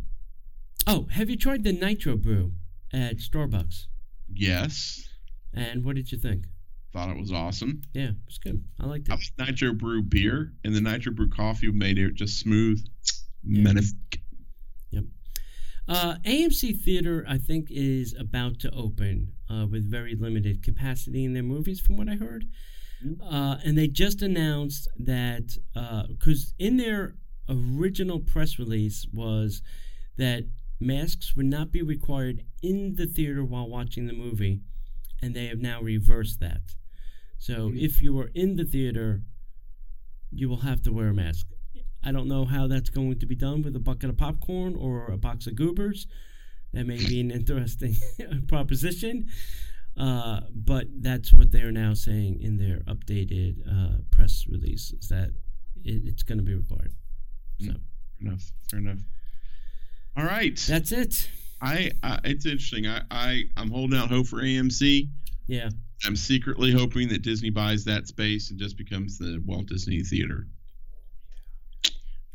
oh, 0.85 1.07
have 1.11 1.29
you 1.29 1.37
tried 1.37 1.63
the 1.63 1.73
Nitro 1.73 2.17
Brew 2.17 2.53
at 2.93 3.17
Starbucks? 3.17 3.85
Yes, 4.33 5.07
And 5.53 5.83
what 5.83 5.95
did 5.95 6.11
you 6.11 6.17
think? 6.17 6.45
thought 6.93 7.09
it 7.09 7.19
was 7.19 7.31
awesome. 7.31 7.81
Yeah, 7.93 8.09
it 8.09 8.15
was 8.25 8.37
good. 8.39 8.63
I 8.79 8.85
liked 8.87 9.07
it. 9.07 9.11
I 9.11 9.15
like 9.15 9.49
Nitro 9.49 9.73
Brew 9.73 10.01
beer, 10.01 10.53
and 10.63 10.73
the 10.75 10.81
Nitro 10.81 11.13
Brew 11.13 11.29
coffee 11.29 11.71
made 11.71 11.97
it 11.99 12.15
just 12.15 12.39
smooth. 12.39 12.83
Yeah. 13.47 13.63
Magnifique. 13.63 14.21
Uh, 15.89 16.15
AMC 16.25 16.81
Theater, 16.81 17.23
I 17.29 17.37
think, 17.37 17.67
is 17.71 18.13
about 18.19 18.59
to 18.59 18.71
open 18.71 19.31
uh, 19.49 19.65
with 19.71 19.89
very 19.89 20.15
limited 20.15 20.61
capacity 20.61 21.23
in 21.23 21.31
their 21.31 21.43
movies, 21.43 21.79
from 21.79 21.95
what 21.95 22.09
I 22.09 22.15
heard. 22.15 22.43
Uh, 23.21 23.55
and 23.63 23.77
they 23.77 23.87
just 23.87 24.21
announced 24.21 24.89
that 24.99 25.55
because 26.09 26.53
in 26.59 26.75
their 26.75 27.15
original 27.47 28.19
press 28.19 28.59
release 28.59 29.07
was 29.13 29.61
that 30.17 30.43
masks 30.81 31.37
would 31.37 31.45
not 31.45 31.71
be 31.71 31.81
required 31.81 32.43
in 32.61 32.95
the 32.95 33.05
theater 33.05 33.45
while 33.45 33.69
watching 33.69 34.07
the 34.07 34.13
movie, 34.13 34.59
and 35.21 35.33
they 35.33 35.45
have 35.45 35.59
now 35.59 35.81
reversed 35.81 36.41
that. 36.41 36.75
So 37.37 37.69
Mhm. 37.69 37.79
if 37.79 38.01
you 38.01 38.19
are 38.19 38.29
in 38.33 38.57
the 38.57 38.65
theater, 38.65 39.23
you 40.31 40.49
will 40.49 40.61
have 40.61 40.81
to 40.81 40.91
wear 40.91 41.07
a 41.07 41.13
mask. 41.13 41.47
I 42.03 42.11
don't 42.11 42.27
know 42.27 42.45
how 42.45 42.67
that's 42.67 42.89
going 42.89 43.19
to 43.19 43.25
be 43.25 43.35
done 43.35 43.61
with 43.61 43.75
a 43.75 43.79
bucket 43.79 44.09
of 44.09 44.17
popcorn 44.17 44.75
or 44.75 45.07
a 45.07 45.17
box 45.17 45.47
of 45.47 45.55
goobers. 45.55 46.07
That 46.73 46.85
may 46.85 46.97
be 46.97 47.19
an 47.19 47.31
interesting 47.31 47.95
proposition. 48.47 49.27
Uh, 49.97 50.41
but 50.53 50.85
that's 51.01 51.33
what 51.33 51.51
they 51.51 51.61
are 51.61 51.71
now 51.71 51.93
saying 51.93 52.39
in 52.41 52.57
their 52.57 52.79
updated 52.81 53.55
uh, 53.67 53.97
press 54.11 54.45
release 54.47 54.93
is 54.93 55.07
that 55.07 55.31
it, 55.83 56.03
it's 56.05 56.23
going 56.23 56.37
to 56.37 56.43
be 56.43 56.53
required. 56.53 56.93
So 57.59 57.71
Fair 57.71 57.75
enough. 58.21 58.51
Fair 58.69 58.79
enough. 58.79 58.99
All 60.15 60.23
right. 60.23 60.55
that's 60.67 60.91
it. 60.91 61.29
I, 61.61 61.91
I 62.03 62.19
it's 62.23 62.45
interesting. 62.45 62.85
I, 62.85 63.01
I 63.09 63.43
I'm 63.55 63.71
holding 63.71 63.97
out 63.97 64.09
hope 64.09 64.27
for 64.27 64.37
AMC. 64.37 65.09
Yeah. 65.47 65.69
I'm 66.05 66.15
secretly 66.15 66.71
hoping 66.71 67.09
that 67.09 67.23
Disney 67.23 67.49
buys 67.49 67.83
that 67.85 68.07
space 68.07 68.51
and 68.51 68.59
just 68.59 68.77
becomes 68.77 69.17
the 69.17 69.41
Walt 69.45 69.65
Disney 69.65 70.01
Theater. 70.03 70.47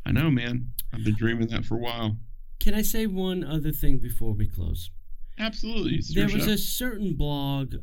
I 0.05 0.11
know, 0.11 0.29
man. 0.29 0.73
I've 0.93 1.03
been 1.03 1.15
dreaming 1.15 1.47
that 1.47 1.65
for 1.65 1.75
a 1.75 1.79
while. 1.79 2.17
Can 2.59 2.73
I 2.73 2.81
say 2.81 3.07
one 3.07 3.43
other 3.43 3.71
thing 3.71 3.97
before 3.97 4.33
we 4.33 4.47
close? 4.47 4.91
Absolutely. 5.39 6.01
There 6.13 6.25
was 6.25 6.45
show. 6.45 6.51
a 6.51 6.57
certain 6.57 7.15
blog 7.15 7.75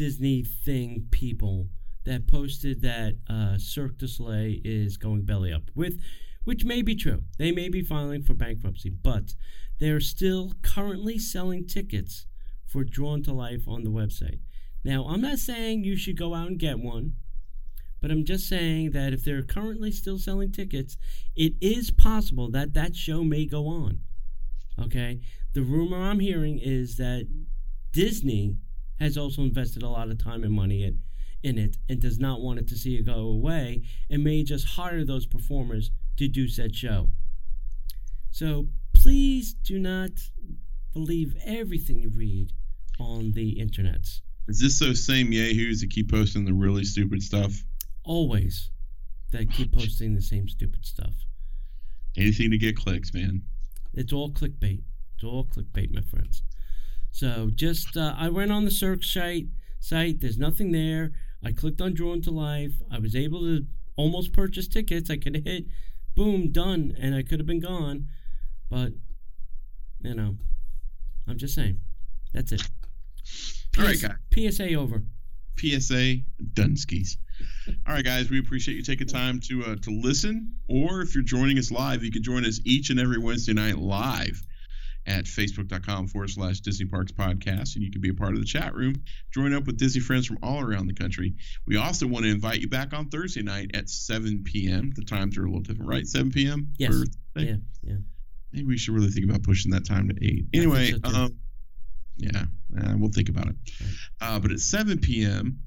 disney 0.00 0.42
thing 0.42 1.06
people 1.10 1.68
that 2.06 2.26
posted 2.26 2.80
that 2.80 3.18
uh, 3.28 3.58
cirque 3.58 3.98
du 3.98 4.06
soleil 4.06 4.58
is 4.64 4.96
going 4.96 5.22
belly 5.22 5.52
up 5.52 5.70
with 5.74 6.00
which 6.44 6.64
may 6.64 6.80
be 6.80 6.94
true 6.94 7.22
they 7.36 7.52
may 7.52 7.68
be 7.68 7.82
filing 7.82 8.22
for 8.22 8.32
bankruptcy 8.32 8.88
but 8.88 9.34
they 9.78 9.90
are 9.90 10.00
still 10.00 10.54
currently 10.62 11.18
selling 11.18 11.66
tickets 11.66 12.26
for 12.64 12.82
drawn 12.82 13.22
to 13.22 13.30
life 13.30 13.68
on 13.68 13.84
the 13.84 13.90
website 13.90 14.38
now 14.84 15.04
i'm 15.06 15.20
not 15.20 15.38
saying 15.38 15.84
you 15.84 15.96
should 15.96 16.16
go 16.16 16.34
out 16.34 16.48
and 16.48 16.58
get 16.58 16.78
one 16.78 17.12
but 18.00 18.10
i'm 18.10 18.24
just 18.24 18.48
saying 18.48 18.90
that 18.90 19.12
if 19.12 19.24
they're 19.24 19.42
currently 19.42 19.90
still 19.90 20.18
selling 20.18 20.50
tickets 20.50 20.96
it 21.36 21.54
is 21.60 21.90
possible 21.90 22.50
that 22.50 22.74
that 22.74 22.94
show 22.94 23.22
may 23.22 23.46
go 23.46 23.66
on 23.66 23.98
okay 24.78 25.20
the 25.52 25.62
rumor 25.62 25.96
I'm 25.96 26.20
hearing 26.20 26.58
is 26.58 26.96
that 26.96 27.26
Disney 27.92 28.56
has 28.98 29.16
also 29.16 29.42
invested 29.42 29.82
a 29.82 29.88
lot 29.88 30.10
of 30.10 30.22
time 30.22 30.44
and 30.44 30.52
money 30.52 30.84
in, 30.84 31.00
in 31.42 31.58
it 31.58 31.76
and 31.88 32.00
does 32.00 32.18
not 32.18 32.40
want 32.40 32.60
it 32.60 32.68
to 32.68 32.76
see 32.76 32.96
it 32.96 33.06
go 33.06 33.14
away 33.14 33.82
and 34.08 34.22
may 34.22 34.44
just 34.44 34.68
hire 34.68 35.04
those 35.04 35.26
performers 35.26 35.90
to 36.18 36.28
do 36.28 36.46
said 36.46 36.76
show. 36.76 37.08
So 38.30 38.68
please 38.92 39.54
do 39.54 39.78
not 39.78 40.10
believe 40.92 41.36
everything 41.44 42.00
you 42.00 42.10
read 42.10 42.52
on 43.00 43.32
the 43.32 43.58
internet. 43.58 44.06
Is 44.46 44.60
this 44.60 44.78
those 44.78 45.04
same 45.04 45.32
yahoos 45.32 45.80
that 45.80 45.90
keep 45.90 46.10
posting 46.10 46.44
the 46.44 46.52
really 46.52 46.84
stupid 46.84 47.22
stuff? 47.22 47.64
Always 48.04 48.70
that 49.30 49.52
keep 49.52 49.72
posting 49.72 50.14
the 50.14 50.22
same 50.22 50.48
stupid 50.48 50.84
stuff. 50.84 51.14
Anything 52.16 52.50
to 52.50 52.58
get 52.58 52.76
clicks, 52.76 53.14
man. 53.14 53.42
It's 53.94 54.12
all 54.12 54.30
clickbait. 54.30 54.82
It's 55.14 55.24
all 55.24 55.44
clickbait, 55.44 55.92
my 55.92 56.00
friends. 56.02 56.42
So 57.10 57.50
just 57.54 57.96
uh, 57.96 58.14
I 58.16 58.28
went 58.28 58.52
on 58.52 58.64
the 58.64 58.70
Cirque 58.70 59.04
site. 59.04 59.46
Site. 59.78 60.20
There's 60.20 60.38
nothing 60.38 60.72
there. 60.72 61.12
I 61.44 61.52
clicked 61.52 61.80
on 61.80 61.94
Drawn 61.94 62.22
to 62.22 62.30
Life. 62.30 62.74
I 62.90 62.98
was 62.98 63.16
able 63.16 63.40
to 63.40 63.66
almost 63.96 64.32
purchase 64.32 64.68
tickets. 64.68 65.10
I 65.10 65.16
could 65.16 65.34
have 65.34 65.44
hit, 65.44 65.66
boom, 66.14 66.50
done, 66.52 66.94
and 66.98 67.14
I 67.14 67.22
could 67.22 67.38
have 67.40 67.46
been 67.46 67.60
gone. 67.60 68.06
But 68.68 68.92
you 70.02 70.14
know, 70.14 70.36
I'm 71.28 71.38
just 71.38 71.54
saying. 71.54 71.80
That's 72.32 72.52
it. 72.52 72.62
All 73.78 73.84
right, 73.84 73.96
PS- 73.96 74.02
guys. 74.02 74.56
PSA 74.56 74.74
over. 74.74 75.02
PSA 75.58 76.18
Dunskies. 76.54 77.16
All 77.86 77.94
right, 77.94 78.04
guys, 78.04 78.30
we 78.30 78.38
appreciate 78.38 78.76
you 78.76 78.82
taking 78.82 79.06
time 79.06 79.40
to 79.40 79.64
uh, 79.64 79.76
to 79.82 79.90
listen. 79.90 80.56
Or 80.68 81.00
if 81.00 81.14
you're 81.14 81.24
joining 81.24 81.58
us 81.58 81.70
live, 81.70 82.04
you 82.04 82.10
can 82.10 82.22
join 82.22 82.44
us 82.44 82.60
each 82.64 82.90
and 82.90 82.98
every 82.98 83.18
Wednesday 83.18 83.52
night 83.52 83.78
live 83.78 84.42
at 85.06 85.24
facebook.com 85.24 86.08
forward 86.08 86.30
slash 86.30 86.60
Disney 86.60 86.86
Parks 86.86 87.12
Podcast. 87.12 87.74
And 87.74 87.84
you 87.84 87.90
can 87.90 88.00
be 88.00 88.10
a 88.10 88.14
part 88.14 88.34
of 88.34 88.40
the 88.40 88.46
chat 88.46 88.74
room. 88.74 88.94
Join 89.32 89.54
up 89.54 89.66
with 89.66 89.78
Disney 89.78 90.00
friends 90.00 90.26
from 90.26 90.38
all 90.42 90.60
around 90.60 90.86
the 90.86 90.94
country. 90.94 91.34
We 91.66 91.76
also 91.76 92.06
want 92.06 92.24
to 92.24 92.30
invite 92.30 92.60
you 92.60 92.68
back 92.68 92.92
on 92.92 93.08
Thursday 93.08 93.42
night 93.42 93.70
at 93.74 93.88
7 93.88 94.44
p.m. 94.44 94.92
The 94.94 95.04
times 95.04 95.38
are 95.38 95.44
a 95.44 95.46
little 95.46 95.62
different, 95.62 95.90
right? 95.90 96.06
7 96.06 96.30
p.m. 96.30 96.72
Yes. 96.78 97.04
Yeah, 97.34 97.54
yeah. 97.82 97.96
Maybe 98.52 98.66
we 98.66 98.76
should 98.76 98.94
really 98.94 99.10
think 99.10 99.24
about 99.24 99.42
pushing 99.42 99.70
that 99.72 99.86
time 99.86 100.08
to 100.08 100.14
8. 100.24 100.46
Anyway, 100.54 100.92
so, 100.92 101.14
um, 101.14 101.38
yeah, 102.16 102.44
uh, 102.78 102.94
we'll 102.96 103.10
think 103.10 103.28
about 103.28 103.48
it. 103.48 103.56
Uh, 104.20 104.38
but 104.38 104.50
at 104.50 104.60
7 104.60 104.98
p.m., 104.98 105.60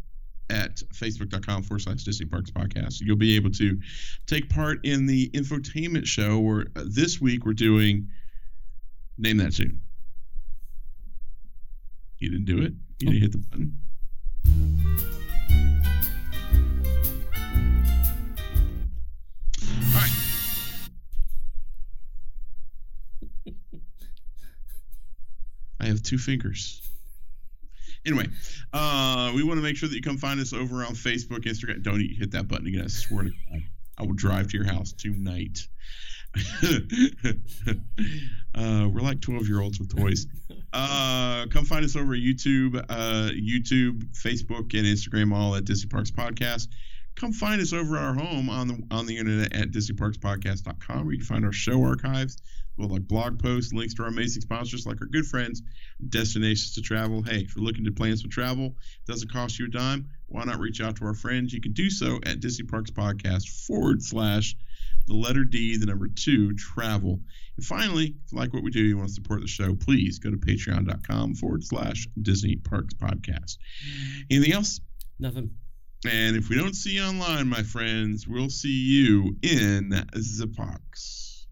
at 0.53 0.75
facebook.com 0.93 1.63
forward 1.63 1.81
slash 1.81 2.03
Disney 2.03 2.27
Parks 2.27 2.51
Podcast. 2.51 3.01
You'll 3.01 3.15
be 3.17 3.35
able 3.35 3.49
to 3.51 3.80
take 4.27 4.49
part 4.49 4.85
in 4.85 5.07
the 5.07 5.30
infotainment 5.31 6.05
show 6.05 6.39
where 6.39 6.67
uh, 6.75 6.84
this 6.85 7.19
week 7.19 7.43
we're 7.43 7.53
doing 7.53 8.09
Name 9.17 9.38
That 9.38 9.55
Tune. 9.55 9.81
You 12.19 12.30
didn't 12.30 12.45
do 12.45 12.61
it. 12.61 12.73
You 12.99 13.07
didn't 13.07 13.21
hit 13.21 13.31
the 13.31 13.39
button. 13.39 13.80
All 19.65 19.99
right. 19.99 20.11
I 25.80 25.85
have 25.88 26.03
two 26.03 26.19
fingers. 26.19 26.82
Anyway, 28.05 28.27
uh, 28.73 29.31
we 29.34 29.43
want 29.43 29.57
to 29.57 29.61
make 29.61 29.77
sure 29.77 29.88
that 29.88 29.95
you 29.95 30.01
come 30.01 30.17
find 30.17 30.39
us 30.39 30.51
over 30.51 30.84
on 30.84 30.93
Facebook, 30.93 31.45
Instagram. 31.45 31.81
Don't 31.84 32.01
hit 32.01 32.31
that 32.31 32.47
button 32.47 32.67
again. 32.67 32.84
I 32.84 32.88
swear 32.88 33.23
to 33.23 33.30
God. 33.30 33.61
I 33.97 34.03
will 34.03 34.13
drive 34.13 34.49
to 34.49 34.57
your 34.57 34.65
house 34.65 34.91
tonight. 34.93 35.67
uh, 38.55 38.89
we're 38.89 39.01
like 39.01 39.21
12 39.21 39.47
year 39.47 39.61
olds 39.61 39.80
with 39.80 39.95
toys. 39.95 40.25
Uh, 40.73 41.45
come 41.51 41.63
find 41.63 41.85
us 41.85 41.95
over 41.95 42.13
YouTube, 42.13 42.84
uh, 42.89 43.30
YouTube, 43.31 44.03
Facebook, 44.13 44.73
and 44.73 44.85
Instagram, 44.88 45.34
all 45.34 45.55
at 45.55 45.65
Disney 45.65 45.89
Parks 45.89 46.11
Podcast. 46.11 46.67
Come 47.15 47.31
find 47.31 47.61
us 47.61 47.73
over 47.73 47.95
at 47.95 48.03
our 48.03 48.14
home 48.14 48.49
on 48.49 48.68
the 48.68 48.84
on 48.91 49.06
the 49.06 49.18
internet 49.18 49.53
at 49.53 49.72
DisneyParksPodcast.com, 49.72 51.06
where 51.06 51.14
you 51.14 51.19
can 51.19 51.27
find 51.27 51.45
our 51.45 51.52
show 51.52 51.84
archives, 51.84 52.38
well, 52.77 52.90
like 52.90 53.07
blog 53.07 53.41
posts, 53.41 53.72
links 53.72 53.94
to 53.95 54.03
our 54.03 54.10
amazing 54.10 54.41
sponsors, 54.41 54.85
like 54.85 54.99
our 54.99 55.07
good 55.07 55.26
friends, 55.26 55.61
Destinations 56.10 56.73
to 56.73 56.81
Travel. 56.81 57.22
Hey, 57.22 57.41
if 57.41 57.56
you're 57.56 57.64
looking 57.64 57.85
to 57.85 57.91
plan 57.91 58.18
some 58.18 58.31
travel, 58.31 58.76
doesn't 59.06 59.31
cost 59.31 59.60
you 59.60 59.65
a 59.65 59.69
dime. 59.69 60.10
Why 60.27 60.44
not 60.44 60.60
reach 60.60 60.81
out 60.81 60.95
to 60.98 61.06
our 61.06 61.14
friends? 61.14 61.53
You 61.53 61.61
can 61.61 61.73
do 61.73 61.90
so 61.90 62.19
at 62.26 62.40
Disney 62.40 62.65
Parks 62.65 62.90
Podcast 62.90 63.48
forward 63.68 64.02
slash 64.02 64.56
the 65.07 65.14
letter 65.14 65.44
D, 65.44 65.77
the 65.77 65.85
number 65.85 66.07
two, 66.07 66.56
travel. 66.56 67.19
And 67.57 67.65
finally, 67.65 68.15
if 68.26 68.31
you 68.31 68.38
like 68.38 68.53
what 68.53 68.64
we 68.64 68.72
do, 68.72 68.81
you 68.81 68.98
want 68.98 69.10
to 69.10 69.14
support 69.14 69.41
the 69.41 69.48
show, 69.48 69.76
please 69.76 70.18
go 70.18 70.31
to 70.31 70.38
patreon.com 70.38 71.35
forward 71.35 71.64
slash 71.64 72.07
Disney 72.19 72.56
Parks 72.56 72.94
Podcast. 72.95 73.57
Anything 74.31 74.53
else? 74.53 74.80
Nothing. 75.19 75.52
And 76.05 76.35
if 76.35 76.49
we 76.49 76.57
don't 76.57 76.75
see 76.75 76.95
you 76.95 77.03
online, 77.03 77.47
my 77.47 77.63
friends, 77.63 78.27
we'll 78.27 78.49
see 78.49 78.69
you 78.69 79.38
in 79.41 79.89
the 79.89 80.51
parks. 80.55 81.47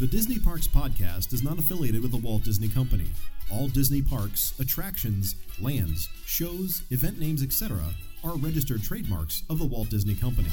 The 0.00 0.06
Disney 0.06 0.38
Parks 0.38 0.66
Podcast 0.66 1.32
is 1.32 1.42
not 1.42 1.58
affiliated 1.58 2.02
with 2.02 2.10
the 2.10 2.16
Walt 2.16 2.42
Disney 2.42 2.68
Company. 2.68 3.06
All 3.50 3.68
Disney 3.68 4.02
parks, 4.02 4.54
attractions, 4.58 5.36
lands, 5.60 6.08
shows, 6.24 6.82
event 6.90 7.20
names, 7.20 7.42
etc., 7.42 7.78
are 8.24 8.36
registered 8.36 8.82
trademarks 8.82 9.42
of 9.50 9.58
the 9.58 9.66
Walt 9.66 9.90
Disney 9.90 10.14
Company. 10.14 10.48